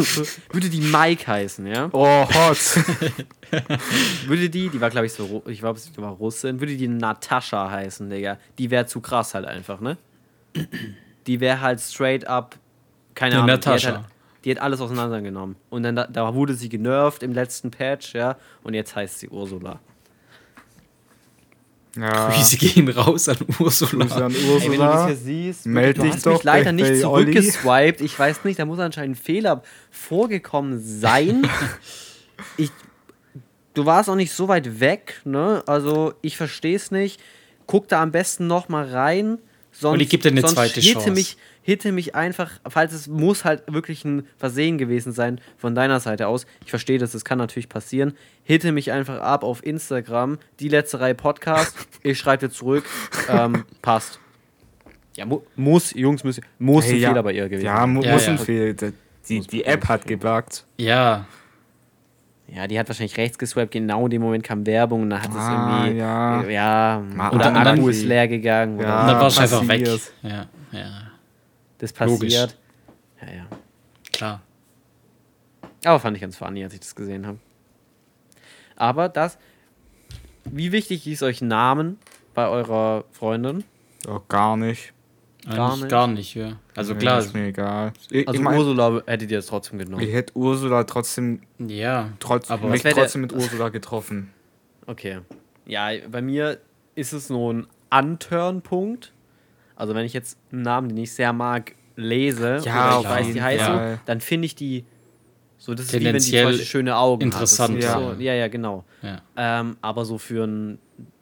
[0.52, 1.90] Würde die Mike heißen, ja?
[1.92, 2.58] Oh, hot.
[4.28, 7.70] Würde die, die war glaube ich so, ich glaube, die war Russin, würde die Natascha
[7.70, 8.38] heißen, Digga.
[8.58, 9.98] Die wäre zu krass halt einfach, ne?
[11.26, 12.58] Die wäre halt straight up,
[13.16, 13.78] keine Die Ahnung, Natascha.
[13.78, 14.06] Die hat, halt,
[14.46, 15.56] die hat alles auseinandergenommen.
[15.70, 18.38] Und dann da, da wurde sie genervt im letzten Patch, ja.
[18.64, 19.80] Und jetzt heißt sie Ursula.
[22.00, 22.30] Ja.
[22.30, 24.06] Grüße gehen raus an Ursula.
[24.06, 25.06] Grüße an Ey, wenn du das Ursula.
[25.08, 28.02] hier siehst, meld du dich hast doch mich leider nicht zurückgeswiped.
[28.02, 31.50] Ich weiß nicht, da muss anscheinend ein Fehler vorgekommen sein.
[32.58, 32.72] ich,
[33.74, 35.64] du warst auch nicht so weit weg, ne?
[35.66, 37.22] Also ich verstehe es nicht.
[37.66, 39.40] Guck da am besten noch mal rein.
[39.80, 41.12] Sonst, Und ich geb dir eine zweite hitte Chance.
[41.12, 46.00] Mich, hitte mich einfach, falls es muss halt wirklich ein Versehen gewesen sein von deiner
[46.00, 46.48] Seite aus.
[46.64, 48.14] Ich verstehe das, das kann natürlich passieren.
[48.44, 51.76] Hitte mich einfach ab auf Instagram, die letzte Reihe Podcast.
[52.02, 52.86] ich schreibe dir zurück.
[53.30, 54.20] Ähm, passt.
[55.18, 57.10] Ja, mu muss, Jungs, müssen, muss Hey, ein ja.
[57.10, 57.90] Fehler bei ihr gewesen Ja, sein.
[57.94, 58.32] mu Ja, muss ja.
[58.32, 58.74] ein Fehler.
[58.74, 58.94] Die,
[59.28, 60.66] die, die App hat gebuggt.
[60.78, 61.28] Ja.
[62.50, 65.30] Ja, die hat wahrscheinlich rechts geswiped, genau in dem Moment kam Werbung und dann hat
[65.30, 66.00] es Ah, irgendwie.
[66.00, 66.44] ja.
[66.44, 68.80] ja Ma- oder und dann- Akku ist leer gegangen.
[68.80, 68.86] Ja.
[68.86, 69.88] Oder Und dann warst du einfach weg.
[70.24, 70.90] Ja, ja.
[71.78, 72.34] das logisch.
[72.36, 72.58] passiert.
[73.22, 73.48] Ja, ja.
[74.14, 74.42] Klar.
[75.86, 77.38] Aber fand ich ganz funny, als ich das gesehen habe.
[78.76, 79.38] Aber das.
[80.46, 82.00] Wie wichtig ist euch Namen
[82.34, 83.66] bei eurer Freundin?
[84.08, 84.94] Oh, gar nicht.
[85.56, 85.90] Gar nicht.
[85.90, 86.54] gar nicht, ja.
[86.76, 87.20] Also Nee, klar.
[87.20, 87.94] Ist mir egal.
[88.10, 90.04] Ich, Also ich, mein, Ursula hättet ihr das trotzdem genommen.
[90.04, 92.10] ich hätte Ursula trotzdem, Ja.
[92.20, 94.32] trotz, Aber mich der- trotzdem mit Ursula getroffen.
[94.86, 95.20] Okay.
[95.66, 96.60] Ja, bei mir
[96.96, 99.14] ist es nur ein Antörnpunkt.
[99.76, 103.58] Also wenn ich jetzt einen Namen, den ich sehr mag, lese Ja, oder ich weiß,
[103.58, 104.00] die so, Fall.
[104.06, 104.86] dann finde ich die
[105.60, 107.84] so, das ist wie wenn die zum Beispiel schöne Augen interessant, hat.
[107.84, 108.00] Ja.
[108.16, 108.84] So, ja, ja, genau.
[109.02, 109.22] ja.
[109.36, 110.78] Ähm, aber so für ein,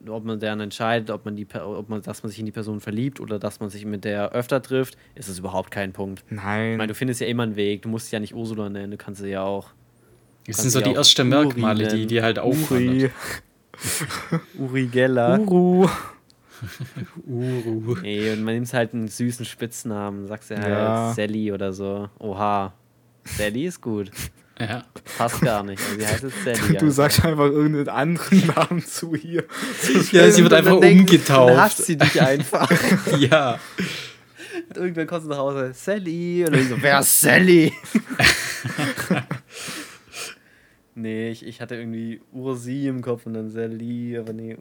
[0.10, 2.80] ob man dann entscheidet, ob man die, ob man, dass man sich in die Person
[2.80, 6.24] verliebt oder dass man sich mit der öfter trifft, ist es überhaupt kein Punkt.
[6.30, 6.78] Ich Nein.
[6.78, 7.82] meine, du findest ja immer einen Weg.
[7.84, 9.70] Du musst ja nicht Ursula nennen, du kannst sie ja auch
[10.48, 12.90] Das sind so die ja ersten Merkmale, die, die halt auffallen.
[12.90, 13.12] Uri.
[14.58, 15.40] Uri Geller.
[15.40, 15.88] Uru.
[17.28, 17.98] Uru.
[18.02, 20.28] Nee, und man nimmt halt einen süßen Spitznamen.
[20.28, 21.14] Sagst du halt Ja.
[21.14, 22.10] Sally oder so.
[22.20, 22.74] Oha.
[23.24, 24.12] Sally ist gut.
[24.60, 24.84] Ja.
[25.18, 25.82] Passt gar nicht.
[25.84, 26.78] Also sie heißt jetzt Sally.
[26.78, 29.44] Du sagst einfach irgendeinen anderen Namen zu ihr.
[30.12, 31.58] ja, sie wird einfach Dann denkt- Dann umgetauft.
[31.58, 32.72] hasst sie dich einfach.
[33.20, 33.60] Ja.
[34.70, 36.46] Und Irgendwann kommst du nach Hause, Sally.
[36.46, 37.74] Und dann so, wer ist Sally?
[40.96, 44.58] nee, ich, ich hatte irgendwie Ursi im Kopf und dann Sally, aber nee.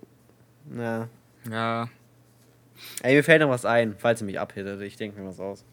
[0.68, 1.08] Na.
[1.50, 1.88] Ja.
[3.02, 4.80] Ey, mir fällt noch was ein, falls ihr mich abhittet.
[4.82, 5.64] Ich denke mir was aus.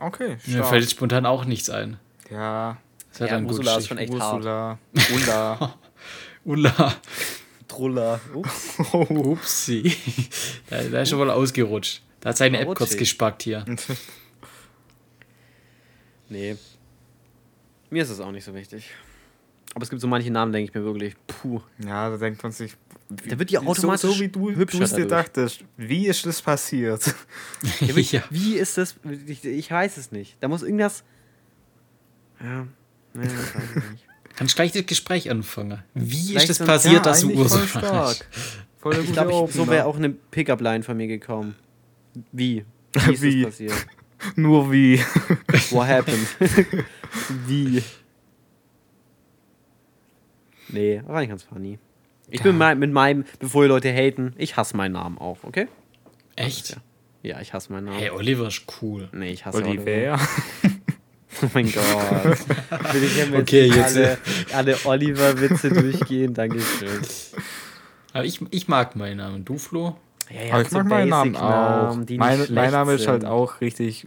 [0.00, 0.66] Okay, Mir stark.
[0.68, 1.98] fällt spontan auch nichts ein.
[2.30, 2.78] Ja.
[3.10, 4.34] Das hat Ja, ein gutes Ursula ist schon echt hart.
[4.36, 4.78] Ursula.
[5.14, 5.74] Ulla.
[6.44, 6.94] Ulla.
[7.66, 8.20] Truller.
[8.34, 8.78] Ups.
[8.92, 9.94] Upsi.
[10.70, 12.02] da, da ist schon mal ausgerutscht.
[12.20, 13.64] Da hat seine App kurz gespackt hier.
[16.30, 16.56] Nee.
[17.90, 18.90] Mir ist es auch nicht so wichtig.
[19.74, 21.60] Aber es gibt so manche Namen, denke ich mir wirklich, puh.
[21.78, 22.74] ja, da denkt man sich.
[23.08, 25.64] Da wird ja so, automatisch so wie du hübscher dir dachtest.
[25.76, 27.14] Wie ist das passiert?
[27.80, 28.22] Ja, wirklich, Ja.
[28.28, 28.96] Wie ist das?
[29.26, 30.36] Ich, ich weiß es nicht.
[30.40, 31.04] Da muss irgendwas.
[32.42, 32.66] Ja.
[33.18, 34.04] Nee, das weiß ich nicht.
[34.36, 35.82] Kannst gleich das Gespräch anfangen.
[35.94, 37.80] Wie Vielleicht ist das so ein- passiert, ja, dass du eigentlich voll Ursula
[38.14, 38.28] stark.
[38.78, 41.56] Voll Ich glaube, so wäre auch eine Pickup-Line von mir gekommen.
[42.32, 42.64] Wie?
[42.92, 43.42] Wie ist Wie?
[43.42, 43.86] das passiert?
[44.36, 44.98] Nur wie.
[45.70, 46.26] What happened?
[47.46, 47.82] Wie?
[50.68, 51.78] Nee, war nicht ganz funny.
[52.30, 55.66] Ich bin mein, mit meinem, bevor die Leute haten, ich hasse meinen Namen auch, okay?
[56.36, 56.78] Echt?
[57.22, 57.98] Ja, ich hasse meinen Namen.
[57.98, 59.08] Hey, Oliver ist cool.
[59.12, 59.82] Nee, ich hasse Oliver.
[59.82, 60.20] Oliver.
[61.42, 62.38] Oh mein Gott.
[62.92, 64.18] Will ich jetzt Okay, jetzt, alle,
[64.52, 66.34] alle Oliver-Witze durchgehen?
[66.34, 67.00] Dankeschön.
[68.12, 69.44] Aber ich, ich mag meinen Namen.
[69.44, 69.96] Du, Flo?
[70.30, 71.96] Ja, ja, Aber ich so mag meinen Namen auch.
[71.96, 73.30] Nicht Mein, mein Name ist halt sind.
[73.30, 74.06] auch richtig.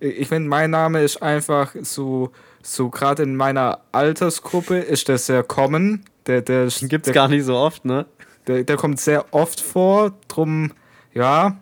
[0.00, 2.30] Ich finde, mein Name ist einfach so,
[2.62, 6.04] so gerade in meiner Altersgruppe ist der sehr common.
[6.26, 8.04] Der, der, Den gibt's der, gar nicht so oft, ne?
[8.46, 10.12] der, der kommt sehr oft vor.
[10.28, 10.72] Drum,
[11.14, 11.56] ja,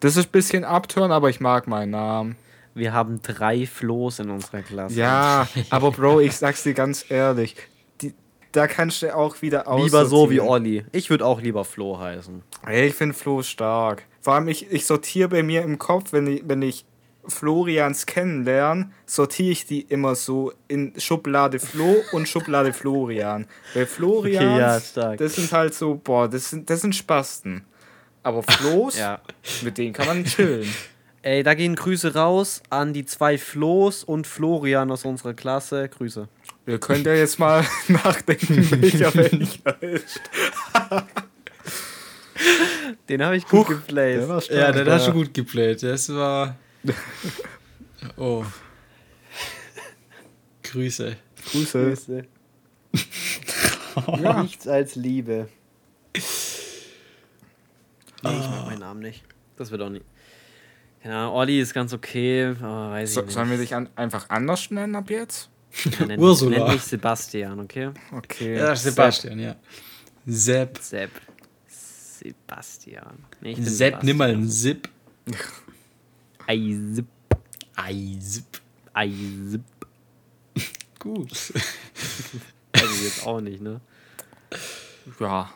[0.00, 2.36] das ist ein bisschen abtören, aber ich mag meinen Namen.
[2.74, 4.94] Wir haben drei Flo's in unserer Klasse.
[4.94, 7.56] Ja, aber Bro, ich sag's dir ganz ehrlich,
[8.00, 8.14] die,
[8.52, 9.84] da kannst du auch wieder aus.
[9.84, 10.84] Lieber so wie Olli.
[10.92, 12.42] Ich würde auch lieber Flo heißen.
[12.66, 14.04] Ey, ich finde Flo stark.
[14.20, 16.84] Vor allem, ich, ich sortiere bei mir im Kopf, wenn ich, wenn ich
[17.26, 23.46] Florians kennenlerne, sortiere ich die immer so in Schublade Flo und Schublade Florian.
[23.74, 25.18] Weil Florians, Okay, ja, stark.
[25.18, 27.64] das sind halt so, boah, das sind, das sind Spasten.
[28.24, 29.20] Aber Flo's, Ja.
[29.62, 30.68] mit denen kann man chillen.
[31.22, 35.88] Ey, da gehen Grüße raus an die zwei Flo's und Florian aus unserer Klasse.
[35.88, 36.28] Grüße.
[36.66, 40.20] Wir können ja jetzt mal nachdenken, welcher welcher ist.
[43.08, 44.20] Den habe ich gut Huch, geplaced.
[44.22, 44.58] der war stark.
[44.58, 45.14] Ja, den hast du Ja.
[45.16, 45.82] gut geplayt.
[45.82, 46.56] Das war.
[48.16, 48.44] Oh.
[50.64, 51.16] Grüße.
[51.52, 51.84] Grüße.
[51.84, 52.24] Grüße.
[54.20, 54.42] Ja.
[54.42, 55.48] Nichts als Liebe.
[56.14, 59.22] Nee, ich mag meinen Namen nicht.
[59.56, 60.04] Das wird auch nicht.
[61.04, 63.32] Ja, Olli ist ganz okay, aber weiß ich So, nicht.
[63.32, 65.50] sollen wir dich an, einfach anders nennen ab jetzt?
[65.98, 66.58] Ja, nenn, Ursula.
[66.64, 67.90] Nenn mich Sebastian, okay?
[68.12, 68.56] Okay.
[68.56, 69.56] Ja, Sebastian, ja.
[70.26, 70.78] Sepp.
[70.78, 71.10] Sepp.
[71.66, 73.24] Sebastian.
[73.40, 74.88] Nee, ich bin Sepp, nimm mal einen Zip.
[76.46, 77.06] Eisip.
[77.74, 78.60] Ei, Zip.
[78.92, 79.62] Eisip.
[80.98, 81.32] Gut.
[82.74, 83.80] Also jetzt auch nicht, ne?
[85.20, 85.52] Ja.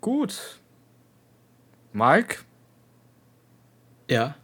[0.00, 0.59] Gut.
[1.92, 2.38] Mike,
[4.08, 4.34] Ja.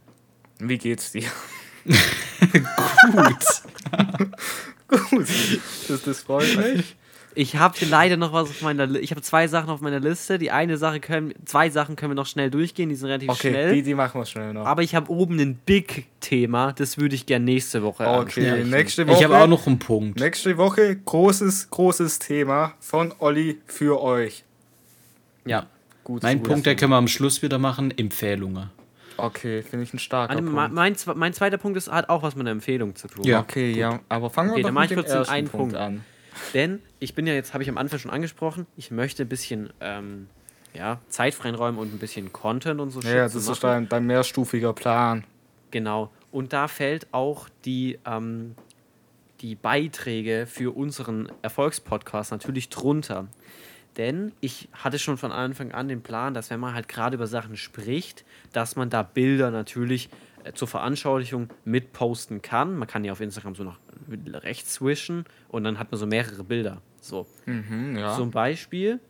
[0.58, 1.28] wie geht's dir?
[1.84, 3.62] Gut.
[5.10, 5.26] Gut.
[5.88, 6.96] Das, das freut mich.
[7.38, 10.00] Ich habe hier leider noch was auf meiner Li Ich habe zwei Sachen auf meiner
[10.00, 10.38] Liste.
[10.38, 13.50] Die eine Sache können, zwei Sachen können wir noch schnell durchgehen, die sind relativ Okay,
[13.50, 13.74] schnell.
[13.74, 14.64] die, die machen wir schnell noch.
[14.64, 18.16] Aber ich habe oben ein Big-Thema, das würde ich gerne nächste Woche Okay,
[18.48, 18.70] ansprechen.
[18.70, 19.18] nächste Woche.
[19.18, 20.18] Ich habe auch noch einen Punkt.
[20.18, 24.42] Nächste Woche großes, großes Thema von Olli für euch.
[25.44, 25.66] Ja.
[26.06, 26.22] Gut.
[26.22, 26.46] Mein gut.
[26.46, 27.90] Punkt, der können wir am Schluss wieder machen.
[27.90, 28.70] Empfehlungen.
[29.16, 30.72] Okay, finde ich ein starker Mein, Punkt.
[30.72, 33.24] mein, mein zweiter Punkt ist, hat auch was mit einer Empfehlung zu tun.
[33.24, 33.40] Ja.
[33.40, 35.74] Okay, ja, aber fangen Okay, wir doch mit ich dem kurz den ersten einen Punkt
[35.74, 36.04] an.
[36.54, 39.72] Denn ich bin ja jetzt, habe ich am Anfang schon angesprochen, ich möchte ein bisschen
[39.80, 40.28] ähm,
[40.74, 44.74] ja, Zeit freiräumen und ein bisschen Content und so Ja, das ist dein, dein mehrstufiger
[44.74, 45.24] Plan.
[45.72, 46.12] Genau.
[46.30, 48.54] Und da fällt auch die, ähm,
[49.40, 53.26] die Beiträge für unseren Erfolgspodcast natürlich drunter.
[53.96, 57.26] Denn ich hatte schon von Anfang an den Plan, dass wenn man halt gerade über
[57.26, 60.10] Sachen spricht, dass man da Bilder natürlich
[60.44, 62.76] äh, zur Veranschaulichung mitposten kann.
[62.76, 63.78] Man kann ja auf Instagram so nach
[64.08, 66.82] rechts swischen und dann hat man so mehrere Bilder.
[67.00, 67.26] So.
[67.46, 68.14] Mhm, ja.
[68.14, 69.00] Zum Beispiel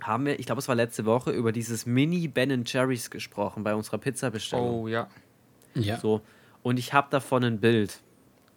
[0.00, 3.74] haben wir, ich glaube, es war letzte Woche, über dieses Mini Ben Jerry's gesprochen bei
[3.74, 4.82] unserer Pizza-Bestellung.
[4.82, 5.08] oh, ja.
[5.74, 5.98] Ja.
[5.98, 6.20] So.
[6.62, 8.00] Und ich habe davon ein Bild.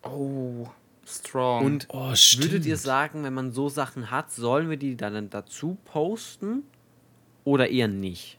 [0.01, 0.67] Oh,
[1.05, 1.65] strong.
[1.65, 5.77] Und Oh, würdet ihr sagen, wenn man so Sachen hat, sollen wir die dann dazu
[5.85, 6.63] posten
[7.43, 8.37] oder eher nicht?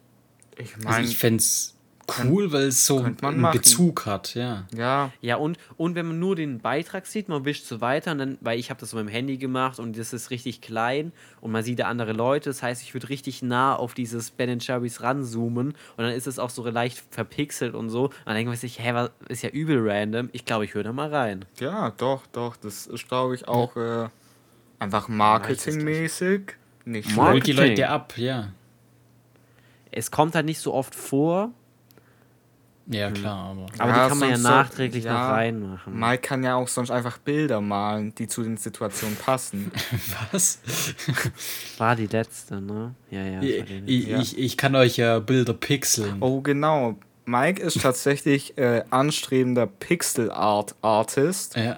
[0.59, 1.76] ich Also meine, ich fände es
[2.25, 3.59] cool, weil es so einen machen.
[3.59, 4.65] Bezug hat, ja.
[4.77, 8.19] ja, Ja, und, und wenn man nur den Beitrag sieht, man wischt so weiter, und
[8.19, 11.13] dann, weil ich habe das so mit dem Handy gemacht und das ist richtig klein
[11.41, 14.59] und man sieht da andere Leute, das heißt, ich würde richtig nah auf dieses Ben
[14.61, 18.05] Jerry's ranzoomen und dann ist es auch so leicht verpixelt und so.
[18.05, 20.29] Und dann denkt man sich, hä, was ist ja übel random.
[20.33, 21.45] Ich glaube, ich höre da mal rein.
[21.61, 22.57] ja, doch, doch.
[22.57, 24.09] Das ist, glaube ich, auch äh,
[24.79, 26.53] einfach marketingmäßig
[26.85, 27.77] nicht Mark- Holt die Marketing.
[27.79, 28.53] Leute ab, ja.
[29.91, 31.51] Es kommt halt nicht so oft vor,
[32.89, 33.67] Ja, klar, aber.
[33.79, 35.99] aber Ja, die kann man ja sonst so- nachträglich ja, noch reinmachen.
[35.99, 39.73] Mike kann ja auch sonst einfach Bilder malen, die zu den Situationen passen.
[40.33, 40.61] Was?
[41.79, 42.95] War die letzte, ne?
[43.11, 43.41] Ja, ja.
[43.41, 44.19] das Ich, ich, Ja.
[44.21, 46.19] ich, ich kann euch ja Bilder pixeln.
[46.21, 46.97] Oh, genau.
[47.25, 51.57] Mike ist tatsächlich äh, anstrebender Pixel-Art-Artist.
[51.57, 51.77] Ja.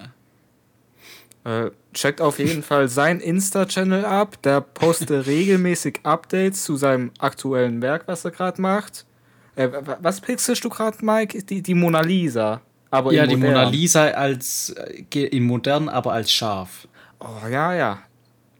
[1.44, 4.42] Äh, checkt auf jeden Fall sein Insta-Channel ab.
[4.42, 9.06] Der postet regelmäßig Updates zu seinem aktuellen Werk, was er gerade macht.
[9.58, 11.42] Äh, wa- was pixelst du gerade, Mike?
[11.42, 12.60] Die, die Mona Lisa.
[12.90, 13.54] Aber Ja, die modern.
[13.54, 16.88] Mona Lisa als äh, in modern, aber als scharf.
[17.20, 18.02] Oh, ja, ja.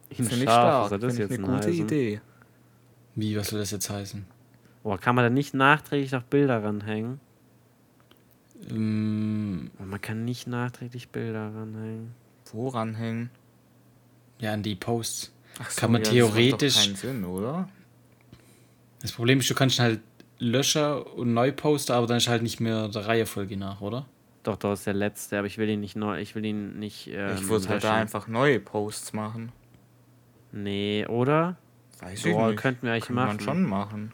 [0.09, 0.83] In Finde ich stark.
[0.83, 1.85] was soll das Finde ich jetzt eine gute heißen?
[1.85, 2.21] Idee.
[3.15, 4.25] Wie, was soll das jetzt heißen?
[4.83, 7.19] Boah, kann man da nicht nachträglich noch Bilder ranhängen?
[8.69, 12.13] Ähm, Oh, man kann nicht nachträglich Bilder ranhängen.
[12.51, 13.29] Woran hängen?
[14.39, 15.31] ja, an die Posts.
[15.61, 17.67] Ach Kann man das macht doch theoretisch- keinen Sinn, oder?
[19.01, 19.99] Das Problem ist, du kannst halt
[20.39, 24.05] löschen und neu posten, aber dann ist halt nicht mehr der Reihenfolge nach, oder?
[24.43, 27.07] Doch, doch, ist der letzte, aber ich will ihn nicht neu, ich will ihn nicht.
[27.07, 29.51] Ähm, ich würde halt da einfach neue Posts machen.
[30.51, 31.57] Nee, oder?
[31.99, 32.61] Weiß Boah, ich nicht.
[32.61, 33.39] könnten wir eigentlich Könnte man machen.
[33.41, 34.13] schon machen.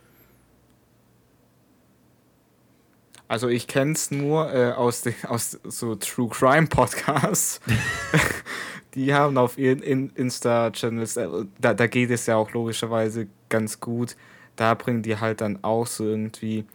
[3.28, 7.62] Also ich kenne es nur äh, aus, den, aus so True Crime Podcasts.
[8.96, 11.28] Die haben auf ihren in Insta-Channels, äh,
[11.60, 14.16] da, da geht es ja auch logischerweise ganz gut.
[14.56, 16.66] Da bringen die halt dann auch so irgendwie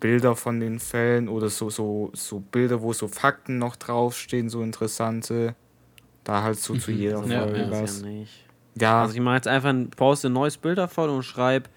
[0.00, 4.62] Bilder von den Fällen oder so, so, so Bilder, wo so Fakten noch draufstehen, so
[4.62, 5.54] interessante.
[6.24, 7.70] Da halt so zu jeder Ja, Folge ja.
[7.70, 8.02] Was.
[8.02, 8.44] ja nicht.
[8.80, 11.68] Ja, Also ich mache jetzt einfach ein, poste ein neues Bild davon und schreibe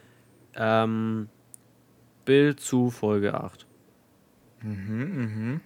[0.56, 1.30] ähm,
[2.26, 3.66] Bild zu Folge 8.
[4.62, 4.72] mhm,
[5.16, 5.62] mhm.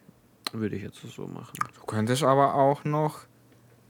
[0.53, 1.57] Würde ich jetzt so machen.
[1.75, 3.21] Du könntest aber auch noch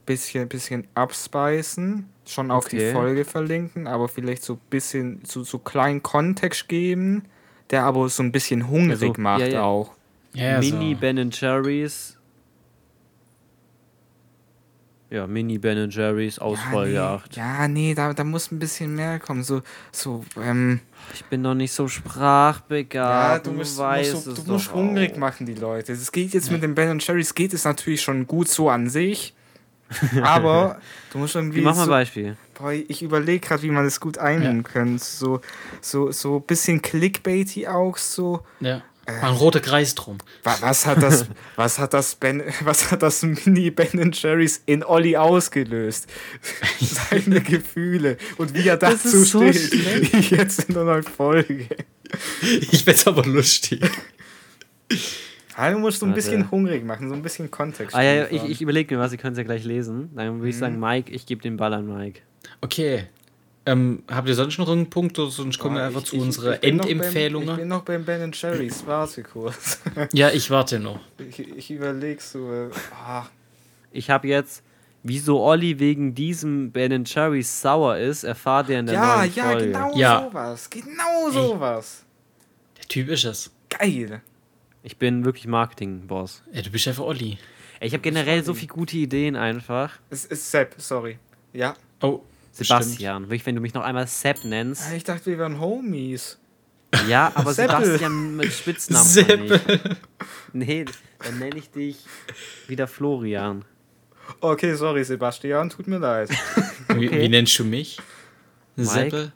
[0.06, 2.92] bisschen, bisschen abspeisen, schon auf die Okay.
[2.92, 7.24] Folge verlinken, aber vielleicht so ein bisschen so, so kleinen Kontext geben,
[7.70, 9.62] der aber so ein bisschen hungrig Also, macht ja, ja.
[9.62, 9.92] auch.
[10.32, 11.00] Ja, Mini so.
[11.00, 12.16] Ben Jerry's.
[15.08, 17.36] Ja, Mini Ben Jerry's aus Folge nee, 8.
[17.36, 19.44] ja, nee, da, da muss ein bisschen mehr kommen.
[19.44, 19.62] So,
[19.92, 20.80] so, ähm,
[21.14, 22.94] Ich bin noch nicht so sprachbegabt.
[22.94, 25.18] ja, du musst, weißt musst, so, es du musst doch hungrig auch.
[25.18, 25.92] machen, die Leute.
[25.92, 29.32] Es geht jetzt mit den Ben Cherries, geht es natürlich schon gut so an sich.
[30.22, 30.80] aber
[31.12, 31.60] du musst irgendwie.
[31.60, 32.36] Mach mal ein so, Beispiel.
[32.54, 35.02] Boah, ich überlege gerade, wie man das gut einnehmen könnte.
[35.04, 35.40] So,
[35.80, 38.42] so, so ein bisschen Clickbaity auch so.
[38.60, 38.82] Ja.
[39.06, 40.18] War ein roter Kreis drum.
[40.42, 41.26] Wa- Was hat das,
[41.56, 46.08] was hat das Ben, was hat das Mini Ben Jerry's in Olli ausgelöst?
[46.80, 50.30] Seine Gefühle und wie er Das dazu ist so steht.
[50.32, 51.68] Jetzt in der neuen Folge.
[52.72, 53.80] Ich find's aber lustig.
[55.56, 56.22] Ja, du musst so ein Warte.
[56.22, 57.94] bisschen hungrig machen, so ein bisschen Kontext.
[57.96, 60.10] Ah ja, ich, ich überlege mir was, ihr könnt es ja gleich lesen.
[60.14, 62.20] Dann würde ich sagen, Mike, ich gebe den Ball an Mike.
[62.60, 63.04] Okay.
[63.68, 66.16] Ähm, habt ihr sonst noch einen Punkt oder sonst kommen wir Boah, einfach ich- zu
[66.16, 69.80] ich- unserer ich bin noch beim- Ich bin noch beim Ben Jerry's, warte kurz.
[70.12, 71.00] Ja, ich warte noch.
[71.18, 72.52] Ich, ich überlege so.
[72.52, 72.68] Äh,
[73.04, 73.26] ah,
[73.90, 74.62] Ich habe jetzt,
[75.02, 79.44] wieso Olli wegen diesem Ben Jerry's sauer ist, erfahrt ihr in der ja, neuen ja,
[79.44, 79.66] Folge.
[79.66, 80.28] genau Ja.
[80.30, 80.70] sowas.
[80.70, 82.04] Genau sowas.
[82.78, 83.50] Der Typ ist es.
[83.68, 84.20] Geil.
[84.86, 86.44] Ich bin wirklich Marketing-Boss.
[86.52, 87.38] Ja, du bist einfach Olli.
[87.80, 89.94] Ey, Ich habe generell so viele gute Ideen einfach.
[90.10, 91.18] Es ist Sepp, sorry.
[91.52, 91.74] Ja.
[92.00, 92.20] Oh,
[92.52, 94.92] Sebastian, wirklich, wenn du mich noch einmal Sepp nennst.
[94.92, 96.38] Ich dachte, wir wären Homies.
[97.08, 97.84] Ja, aber Seppel.
[97.84, 99.52] Sebastian mit Spitznamen.
[99.52, 99.80] Ich.
[100.52, 100.84] Nee,
[101.18, 101.96] dann nenne ich dich
[102.68, 103.64] wieder Florian.
[104.40, 106.30] Okay, sorry, Sebastian, tut mir leid.
[106.94, 107.22] Wie, Okay.
[107.22, 107.98] wie nennst du mich?
[108.76, 108.88] Mike?
[108.88, 109.32] Seppel?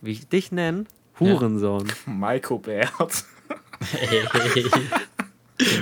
[0.00, 0.84] Wie ich dich nenne?
[1.20, 1.86] Hurensohn.
[2.06, 3.24] Maiko Bert.
[3.82, 4.26] Hey.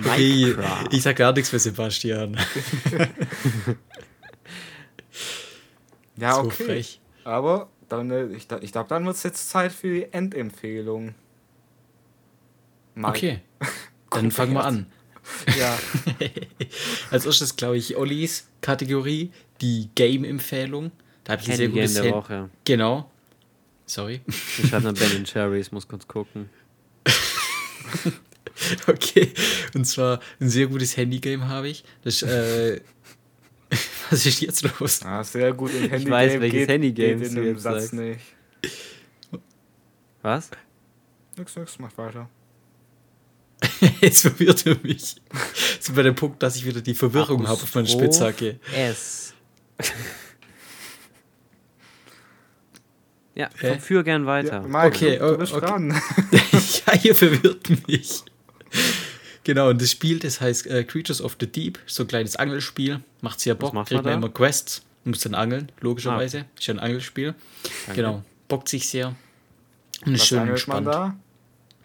[0.01, 0.57] Okay,
[0.91, 2.37] ich sag gar nichts für Sebastian.
[6.21, 6.65] Ja, so okay.
[6.65, 7.01] frech.
[7.25, 11.15] Aber dann, äh, ich, ich glaube, dann wird es jetzt Zeit für die Endempfehlung.
[12.95, 13.09] Mike.
[13.09, 13.41] Okay,
[14.11, 14.87] dann fangen wir an.
[15.59, 15.79] Ja.
[17.11, 20.91] Als erstes glaube ich Ollis Kategorie, die Game-Empfehlung.
[21.25, 22.51] Da habe ich ein sehr Handy Game gutes der Woche.
[22.65, 23.11] Genau.
[23.87, 24.21] Sorry.
[24.27, 26.49] Ich schreibe nach Ben Cherries, muss kurz gucken.
[28.87, 29.33] Okay.
[29.75, 31.83] Und zwar ein sehr gutes Handygame habe ich.
[32.03, 32.81] Das, äh,
[34.11, 35.03] was ist jetzt los?
[35.03, 35.73] Ah, sehr gut.
[35.73, 37.93] Im Handy weiß, welches Handygame geht in du dem jetzt Satz sagst.
[37.95, 38.21] nicht.
[40.23, 40.51] Was?
[41.39, 42.29] Nix, nix, mach weiter.
[44.01, 45.17] Jetzt verwirrt er mich.
[45.81, 48.59] So bei dem Punkt, dass ich wieder die Verwirrung habe auf meiner Spitzhacke.
[48.75, 49.33] S.
[53.35, 53.79] ja, Hä?
[53.79, 54.63] führ gern weiter.
[54.63, 55.67] Ja, Mike, Okay, du, du bist okay.
[55.67, 55.91] dran.
[56.87, 58.23] ja, ihr verwirrt mich.
[59.45, 63.01] Genau, und das Spiel, das heißt äh, Creatures of the Deep, so ein kleines Angelspiel.
[63.23, 66.45] Macht sehr Bock, kriegt man immer Quests, muss dann angeln, logischerweise.
[66.59, 67.35] Ist ja ein Angelspiel.
[67.87, 68.03] Danke.
[68.03, 69.15] Genau, bockt sich sehr.
[70.05, 70.87] Und ist schön entspannt.
[70.87, 71.17] da?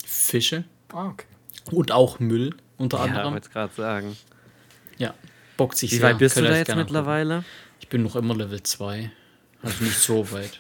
[0.06, 1.26] Fische Ah, okay.
[1.72, 3.34] und auch Müll unter Ja, anderem.
[3.34, 4.18] wollte gerade sagen.
[4.98, 5.14] Ja,
[5.58, 6.10] bockt sich Wie sehr.
[6.10, 7.34] weit bist du Könnt ihr da jetzt mittlerweile?
[7.36, 7.50] angucken.
[7.80, 9.12] Ich bin noch immer Level 2.
[9.62, 10.58] Also nicht so weit.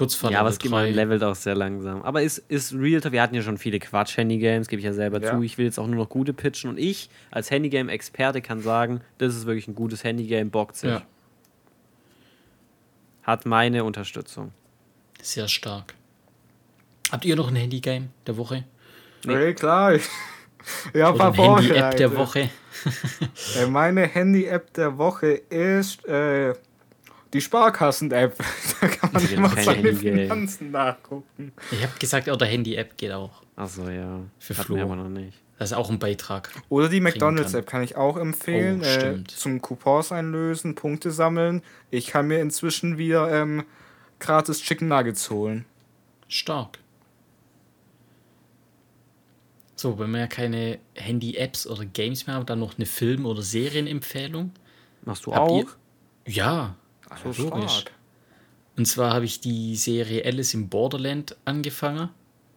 [0.00, 0.92] Kurz vor Ja, aber es geht man 3.
[0.92, 2.00] levelt auch sehr langsam.
[2.00, 5.32] Aber ist, ist real, wir hatten ja schon viele Quatsch-Handy-Games, gebe ich ja selber Ja.
[5.36, 5.42] zu.
[5.42, 9.36] Ich will jetzt auch nur noch gute pitchen und ich als Handygame-Experte kann sagen, das
[9.36, 10.88] ist wirklich ein gutes Handygame, bockt sich.
[10.88, 11.02] Ja,
[13.24, 14.52] Hat meine Unterstützung.
[15.20, 15.92] sehr stark.
[17.12, 18.64] Habt ihr noch ein Handygame der Woche?
[19.26, 19.32] Nee.
[19.34, 19.94] Okay, klar.
[19.96, 20.08] Ich,
[20.94, 22.16] ja, Oder Handy-App der.
[22.16, 22.48] Woche?
[23.58, 26.54] Äh, Meine Handy-App der Woche ist äh,
[27.32, 28.36] die Sparkassen-App.
[28.80, 29.94] Da kann man immer seine.
[29.94, 31.52] Finanzen nachgucken.
[31.70, 33.42] Ich habe gesagt, oder Handy-App geht auch.
[33.56, 34.20] Achso, ja.
[34.38, 34.76] Für Hatten Flo.
[34.76, 35.36] wir aber noch nicht.
[35.58, 36.48] Das ist auch ein Beitrag.
[36.70, 37.00] Oder die.
[37.00, 38.80] McDonalds-App kann ich auch empfehlen.
[38.80, 39.30] Oh, äh, stimmt.
[39.30, 41.62] zum Coupons einlösen, Punkte sammeln.
[41.90, 43.64] Ich kann mir inzwischen wieder ähm,
[44.18, 45.66] gratis Chicken Nuggets holen.
[46.28, 46.78] Stark.
[49.76, 53.42] So, wenn wir ja keine Handy-Apps oder Games mehr haben, dann noch eine Film- oder
[53.42, 54.52] Serienempfehlung.
[55.04, 55.58] Machst du Habt auch?
[55.58, 56.76] ihr- Ja,
[57.22, 57.70] So logisch.
[57.80, 57.92] stark.
[58.76, 62.08] Und zwar habe ich die Serie Alice im Borderland angefangen.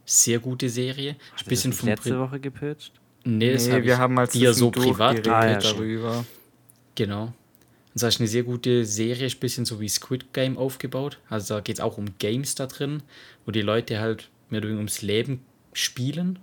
[0.06, 1.16] Sehr gute Serie.
[1.34, 2.92] Hast du bisschen das vom letzte Prin- Woche gepitcht?
[3.26, 6.26] Nee, das Nee, hab wir ich haben mal dir so privat geredet Ah, darüber.
[6.96, 7.24] Genau.
[7.26, 11.20] Und das ist eine sehr gute Serie, ist ein bisschen so wie Squid Game aufgebaut.
[11.30, 13.02] Also da geht es auch um Games da drin,
[13.46, 15.42] wo die Leute halt mehr oder weniger ums Leben
[15.74, 16.40] spielen.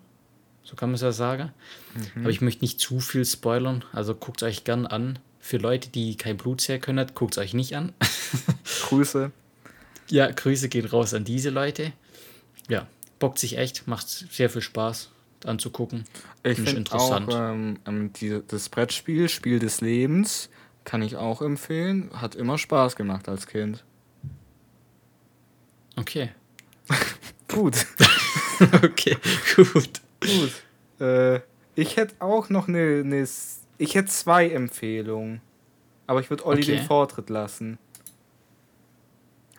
[0.62, 1.50] So kann man es ja sagen.
[2.16, 3.84] Aber ich möchte nicht zu viel spoilern.
[3.92, 5.18] Also guckt euch gern an.
[5.40, 7.92] Für Leute, die kein Blut sehen können, guckt es euch nicht an.
[8.82, 9.30] Grüße.
[10.10, 11.92] ja, Grüße gehen raus an diese Leute.
[12.68, 12.86] Ja,
[13.18, 15.10] bockt sich echt, macht sehr viel Spaß
[15.46, 16.04] anzugucken.
[16.42, 20.50] Ich Finde finde auch ähm, ähm, die, das Brettspiel, Spiel des Lebens,
[20.84, 22.10] kann ich auch empfehlen.
[22.14, 23.82] Hat immer Spaß gemacht als Kind.
[25.96, 26.30] Okay.
[27.48, 27.86] Gut.
[28.82, 29.16] okay,
[29.56, 30.00] gut.
[30.20, 30.52] Gut.
[31.00, 31.40] Äh,
[31.74, 33.02] ich hätte auch noch eine.
[33.20, 35.40] S- ich hätte zwei Empfehlungen.
[36.06, 36.76] Aber ich würde Olli Okay.
[36.76, 37.78] den Vortritt lassen.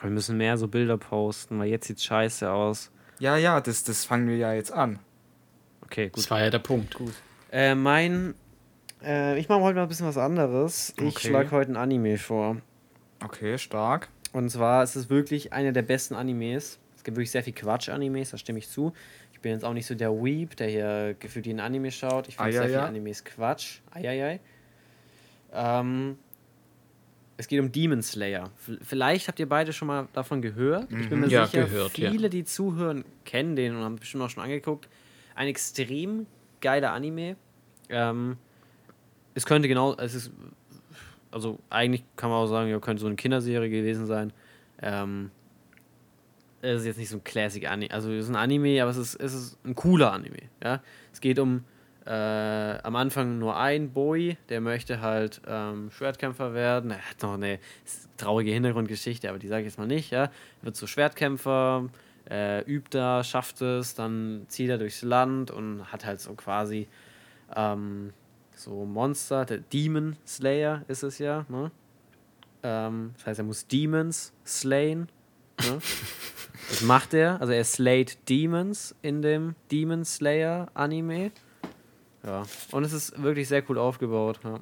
[0.02, 2.92] Wir müssen mehr so Bilder posten, weil jetzt sieht scheiße aus.
[3.20, 5.00] Ja, ja, das, das fangen wir ja jetzt an.
[5.84, 6.18] Okay, gut.
[6.18, 6.98] Das war ja der Punkt.
[7.52, 8.34] Äh, mein.
[9.04, 10.94] Äh, ich mache heute mal ein bisschen was anderes.
[10.98, 11.28] Ich Okay.
[11.30, 12.58] schlage heute ein Anime vor.
[13.24, 14.10] Okay, stark.
[14.34, 16.80] Und zwar ist es wirklich einer der besten Animes.
[16.96, 18.94] Es gibt wirklich sehr viel Quatsch-Animes, da stimme ich zu.
[19.42, 22.28] Ich bin jetzt auch nicht so der Weep, der hier gefühlt jeden Anime schaut.
[22.28, 23.80] Ich finde sehr viele Animes Quatsch.
[23.90, 24.40] Eieiei.
[25.52, 26.20] Ähm,
[27.38, 28.52] es geht um Demon Slayer.
[28.84, 30.92] Vielleicht habt ihr beide schon mal davon gehört.
[30.92, 32.12] Ich bin mir Ja, sicher, gehört, ja.
[32.12, 34.88] viele, die zuhören, kennen den und haben bestimmt auch schon angeguckt.
[35.34, 36.28] Ein extrem
[36.60, 37.36] geiler Anime.
[37.90, 38.38] Ähm,
[39.34, 40.30] es könnte genau, es ist,
[41.32, 44.34] also eigentlich kann man auch sagen, ja, könnte so eine Kinderserie gewesen sein.
[44.84, 45.32] Ähm,
[46.62, 48.98] es ist jetzt nicht so ein Classic Anime, also es ist ein Anime, aber es
[48.98, 50.44] ist, es ist ein cooler Anime.
[50.64, 50.82] Ja?
[51.12, 51.64] Es geht um
[52.06, 56.92] äh, am Anfang nur ein Boy, der möchte halt ähm, Schwertkämpfer werden.
[56.92, 57.60] Er hat noch eine
[58.18, 60.12] traurige Hintergrundgeschichte, aber die sage ich jetzt mal nicht.
[60.12, 60.24] Ja?
[60.24, 60.32] Er
[60.62, 61.90] wird so Schwertkämpfer,
[62.30, 66.88] äh, übt da, schafft es, dann zieht er durchs Land und hat halt so quasi
[67.56, 68.14] ähm,
[68.56, 71.46] so Monster, der Demon Slayer ist es ja.
[71.50, 71.72] Ne?
[72.64, 75.10] Ähm, das heißt, er muss Demons slayen.
[75.62, 75.80] Ne?
[76.72, 77.40] Das macht er.
[77.42, 81.32] Also er slayt Demons in dem Demon Slayer Anime.
[82.26, 82.44] Ja.
[82.72, 84.40] Und es ist wirklich sehr cool aufgebaut.
[84.44, 84.60] Ja.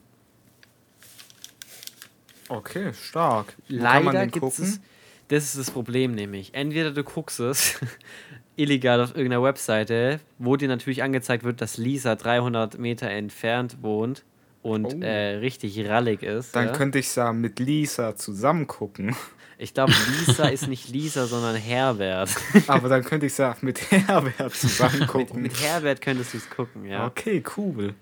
[2.47, 3.55] Okay, stark.
[3.69, 4.79] Wo Leider gibt es.
[5.27, 6.55] Das ist das Problem nämlich.
[6.55, 7.79] Entweder du guckst es
[8.55, 14.23] illegal auf irgendeiner Webseite, wo dir natürlich angezeigt wird, dass Lisa 300 Meter entfernt wohnt
[14.63, 14.99] und Oh.
[15.01, 16.55] äh, richtig rallig ist.
[16.55, 16.71] Dann ja?
[16.73, 19.15] könnte ich ja mit Lisa zusammen gucken.
[19.61, 22.29] Ich glaube, Lisa ist nicht Lisa, sondern Herbert.
[22.67, 25.41] Aber dann könnte ich ja mit Herbert zusammen mit, gucken.
[25.41, 27.05] mit Herbert könntest du es gucken, ja.
[27.05, 27.93] Okay, cool.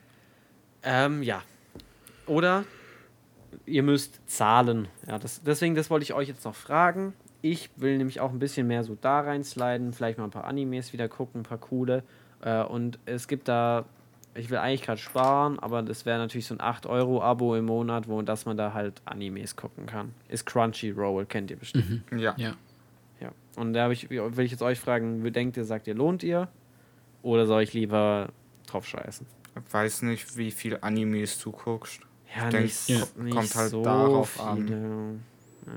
[0.83, 1.41] Ähm, ja.
[2.27, 2.63] Oder
[3.65, 4.87] ihr müsst zahlen.
[5.07, 7.13] Ja, das, deswegen, das wollte ich euch jetzt noch fragen.
[7.41, 10.93] Ich will nämlich auch ein bisschen mehr so da reinsliden, vielleicht mal ein paar Animes
[10.93, 12.03] wieder gucken, ein paar coole.
[12.39, 13.85] Äh, und es gibt da,
[14.37, 18.21] ich will eigentlich gerade sparen, aber das wäre natürlich so ein 8-Euro-Abo im Monat, wo
[18.21, 20.13] dass man da halt Animes gucken kann.
[20.29, 22.03] Ist Crunchyroll, kennt ihr bestimmt.
[22.11, 22.33] Ja.
[22.37, 22.55] Ja.
[23.19, 23.31] Ja.
[23.55, 26.47] Und da ich, will ich jetzt euch fragen, wie denkt ihr, sagt ihr, lohnt ihr?
[27.23, 28.29] Oder soll ich lieber
[28.67, 29.25] drauf scheißen?
[29.71, 32.01] Weiß nicht, wie viel Animes du guckst.
[32.35, 32.97] Ja, Ich denk, nicht, ja.
[33.17, 34.57] nicht kommt halt so darauf an.
[34.57, 35.19] viele.
[35.65, 35.73] Ja.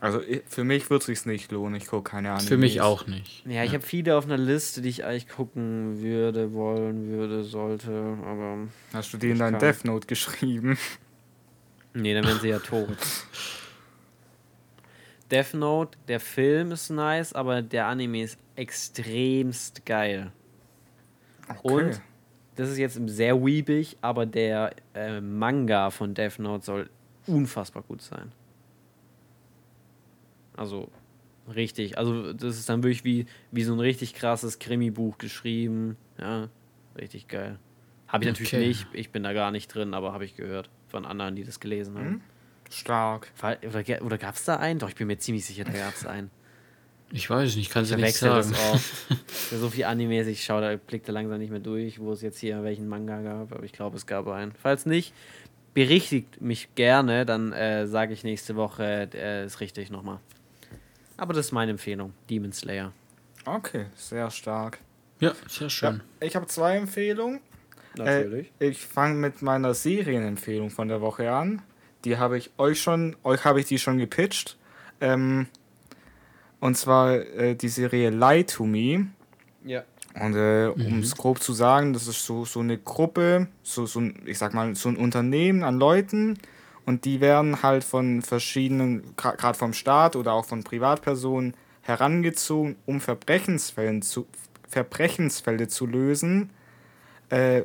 [0.00, 1.74] Also für mich wird es sich nicht lohnen.
[1.74, 2.48] Ich gucke keine Animes.
[2.48, 3.44] Für mich auch nicht.
[3.46, 7.90] Ja, ich habe viele auf einer Liste, die ich eigentlich gucken würde, wollen würde, sollte,
[8.24, 8.68] aber.
[8.92, 9.60] Hast du die in Ich dein kann.
[9.60, 10.78] Death Note geschrieben?
[11.94, 12.96] Nee, dann wären sie ja tot.
[15.30, 20.30] Death Note, der Film ist nice, aber der Anime ist extremst geil.
[21.62, 22.00] Und
[22.56, 26.90] das ist jetzt sehr weebig, aber der äh, Manga von Death Note soll
[27.26, 28.32] unfassbar gut sein.
[30.58, 30.88] Also
[31.54, 35.96] richtig, also das ist dann wirklich wie, wie so ein richtig krasses Krimi-Buch geschrieben.
[36.18, 36.48] Ja,
[36.96, 37.58] richtig geil.
[38.08, 38.66] Habe ich natürlich Okay.
[38.66, 41.60] nicht, ich bin da gar nicht drin, aber habe ich gehört von anderen, die das
[41.60, 42.06] gelesen haben.
[42.06, 42.20] Hm?
[42.70, 43.32] Stark.
[43.40, 44.78] Oder, oder gab es da einen?
[44.78, 46.30] Doch, ich bin mir ziemlich sicher, da gab es einen.
[47.12, 48.76] Ich weiß nicht, kann Ich sie nicht verwechsel das sagen.
[48.76, 49.16] auch.
[49.50, 52.38] Ja, so viel Animes, ich schaue da blickte langsam nicht mehr durch, wo es jetzt
[52.38, 54.52] hier welchen Manga gab, aber ich glaube, es gab einen.
[54.52, 55.14] Falls nicht,
[55.72, 60.18] berichtigt mich gerne, dann äh, sage ich nächste Woche, äh, ist richtig nochmal.
[61.18, 62.92] Aber das ist meine Empfehlung, Demon Slayer.
[63.44, 64.78] Okay, sehr stark.
[65.20, 66.02] Ja, sehr Ja, schön.
[66.20, 67.40] ich habe zwei Empfehlungen.
[67.98, 71.60] Äh, ich fange mit meiner Serienempfehlung von der Woche an.
[72.04, 74.56] Die habe ich euch schon, euch habe ich die schon gepitcht.
[75.00, 75.48] Ähm,
[76.60, 79.08] und zwar äh, die Serie Lie to Me.
[79.64, 79.84] ja.
[80.14, 84.00] Und äh, um es grob zu sagen, das ist so, so eine Gruppe, so, so
[84.00, 86.38] ein, ich sag mal, so ein Unternehmen an Leuten
[86.88, 91.52] und die werden halt von verschiedenen, gerade vom Staat oder auch von Privatpersonen
[91.82, 94.26] herangezogen, um zu,
[94.66, 96.48] Verbrechensfälle zu lösen,
[97.28, 97.64] äh,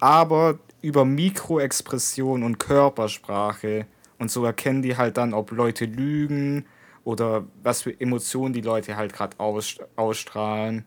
[0.00, 3.84] aber über Mikroexpression und Körpersprache.
[4.18, 6.64] Und so erkennen die halt dann, ob Leute lügen
[7.04, 10.86] oder was für Emotionen die Leute halt gerade aus, ausstrahlen.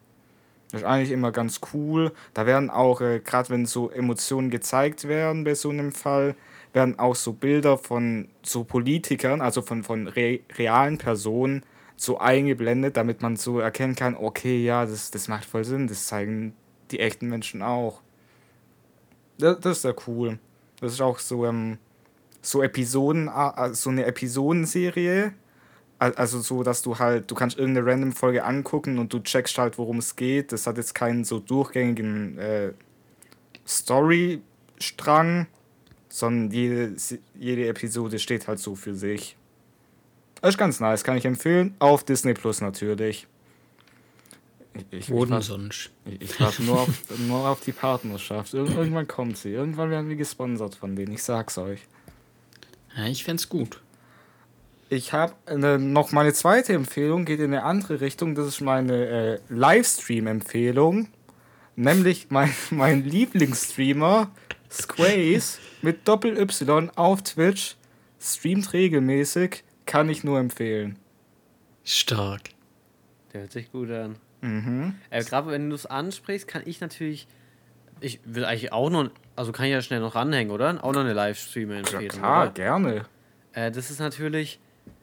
[0.71, 2.13] Das ist eigentlich immer ganz cool.
[2.33, 6.35] Da werden auch, äh, gerade wenn so Emotionen gezeigt werden bei so einem Fall,
[6.73, 11.63] werden auch so Bilder von so Politikern, also von, von re realen Personen,
[11.95, 16.05] so eingeblendet, damit man so erkennen kann, okay, ja, das, das macht voll Sinn, das
[16.05, 16.53] zeigen
[16.91, 18.01] die echten Menschen auch.
[19.37, 20.39] Das, das ist ja cool.
[20.79, 21.77] Das ist auch so, ähm,
[22.41, 23.29] so Episoden,
[23.73, 25.33] so eine Episodenserie.
[25.97, 29.77] Also so, dass du halt, du kannst irgendeine random Folge angucken und du checkst halt,
[29.77, 30.53] worum es geht.
[30.53, 32.71] Das hat jetzt keinen so durchgängigen äh,
[33.67, 35.47] Storystrang,
[36.09, 36.95] sondern jede,
[37.39, 39.37] jede Episode steht halt so für sich.
[40.41, 41.75] Ist ganz nice, kann ich empfehlen.
[41.79, 43.27] Auf Disney Plus natürlich.
[44.91, 45.91] Ich, Wo denn sonst?
[46.05, 48.53] Ich, ich warte nur auf, nur auf die Partnerschaft.
[48.53, 49.51] irgendwann kommt sie.
[49.51, 51.13] Irgendwann werden wir gesponsert von denen.
[51.13, 51.81] Ich sag's euch.
[52.95, 53.81] Ja, ich fände gut.
[54.89, 58.33] Ich habe äh, noch meine zweite Empfehlung, geht in eine andere Richtung.
[58.33, 61.07] Das ist meine äh, Livestream-Empfehlung.
[61.75, 64.31] Nämlich mein, mein Lieblingsstreamer,
[64.71, 67.75] Squaze, mit Doppel-Y auf Twitch,
[68.19, 70.97] streamt regelmäßig, kann ich nur empfehlen.
[71.83, 72.49] Stark.
[73.33, 74.17] Der hört sich gut an.
[74.41, 74.95] Mhm.
[75.09, 77.27] Äh, Gerade wenn du es ansprichst, kann ich natürlich.
[78.01, 79.09] Ich will eigentlich auch noch.
[79.35, 80.83] Also kann ich ja schnell noch ranhängen, oder?
[80.83, 82.03] Auch noch eine Livestream-Empfehlung.
[82.03, 82.51] Ja, klar, oder?
[82.51, 83.05] gerne.
[83.53, 84.59] Äh, das ist natürlich.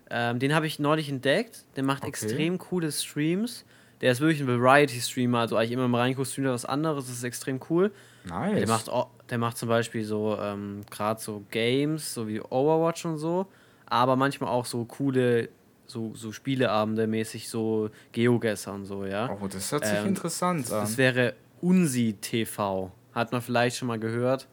[0.08, 1.64] Ähm, den habe ich neulich entdeckt.
[1.74, 2.10] Der macht okay.
[2.10, 3.64] extrem coole Streams.
[4.00, 7.06] Der ist wirklich ein Variety-Streamer, also eigentlich immer mal reinguckst, streamt was anderes.
[7.06, 7.90] Das ist extrem cool.
[8.28, 8.58] Nice.
[8.58, 8.90] Der macht,
[9.30, 13.46] der macht zum Beispiel so, ähm, gerade so Games, so wie Overwatch und so.
[13.86, 15.48] Aber manchmal auch so coole
[15.86, 19.30] so, so Spieleabende mäßig, so Geogesser und so, ja.
[19.30, 20.80] Oh, das hört sich ähm, interessant an.
[20.80, 22.90] Das wäre Unsi TV.
[23.14, 24.48] Hat man vielleicht schon mal gehört.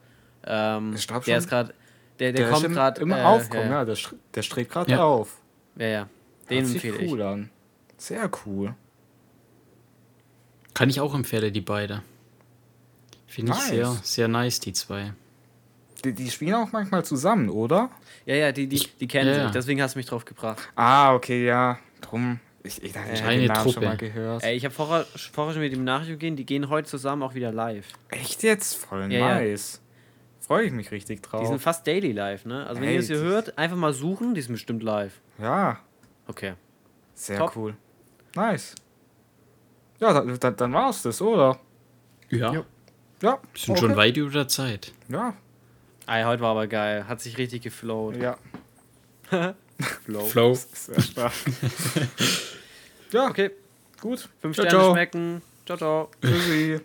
[0.46, 1.74] Ähm, der schon, ist gerade.
[2.18, 3.00] Der, der, der kommt gerade.
[3.00, 3.84] Immer äh, aufkommen, ja, ja.
[3.84, 3.96] Der,
[4.34, 5.02] der strebt gerade ja.
[5.02, 5.38] auf.
[5.76, 6.08] Ja, ja.
[6.48, 7.24] Den empfehle cool ich.
[7.24, 7.50] an.
[7.96, 8.74] Sehr cool.
[10.74, 12.02] Kann ich auch empfehlen, die beide.
[13.34, 13.64] Finde nice.
[13.64, 15.12] ich sehr, sehr nice, die zwei.
[16.04, 17.90] Die, die spielen auch manchmal zusammen, oder?
[18.26, 19.50] Ja, ja, die, die, die kennen ja, sich.
[19.50, 20.68] Deswegen hast du mich drauf gebracht.
[20.76, 21.80] Ah, okay, ja.
[22.00, 22.38] Drum.
[22.62, 24.44] Ich, ich dachte, ich habe den Namen schon mal gehört.
[24.44, 27.34] Ey, ich habe vorher, vorher schon mit dem Nachricht gehen, die gehen heute zusammen auch
[27.34, 27.88] wieder live.
[28.08, 28.76] Echt jetzt?
[28.76, 29.80] Voll ja, nice.
[29.82, 30.46] Ja.
[30.46, 31.40] Freue ich mich richtig drauf.
[31.40, 32.64] Die sind fast daily live, ne?
[32.68, 35.20] Also, wenn Ey, ihr es hier hört, einfach mal suchen, die sind bestimmt live.
[35.38, 35.80] Ja.
[36.28, 36.54] Okay.
[37.14, 37.56] Sehr Top.
[37.56, 37.74] cool.
[38.36, 38.76] Nice.
[39.98, 41.58] Ja, dann, dann, dann war es das, oder?
[42.30, 42.52] Ja.
[42.52, 42.64] Ja.
[43.24, 43.80] Ja sind okay.
[43.80, 44.92] schon weit über der Zeit.
[45.08, 45.34] Ja,
[46.06, 47.08] Ey, heute war aber geil.
[47.08, 48.16] Hat sich richtig geflowt.
[48.16, 48.36] Ja.
[50.04, 50.24] Flow.
[50.26, 50.58] Flow.
[53.10, 53.52] Ja, okay.
[54.00, 54.28] Gut.
[54.40, 54.92] Fünf ciao, Sterne ciao.
[54.92, 55.42] schmecken.
[55.66, 56.10] Ciao, ciao.
[56.20, 56.80] Tschüssi.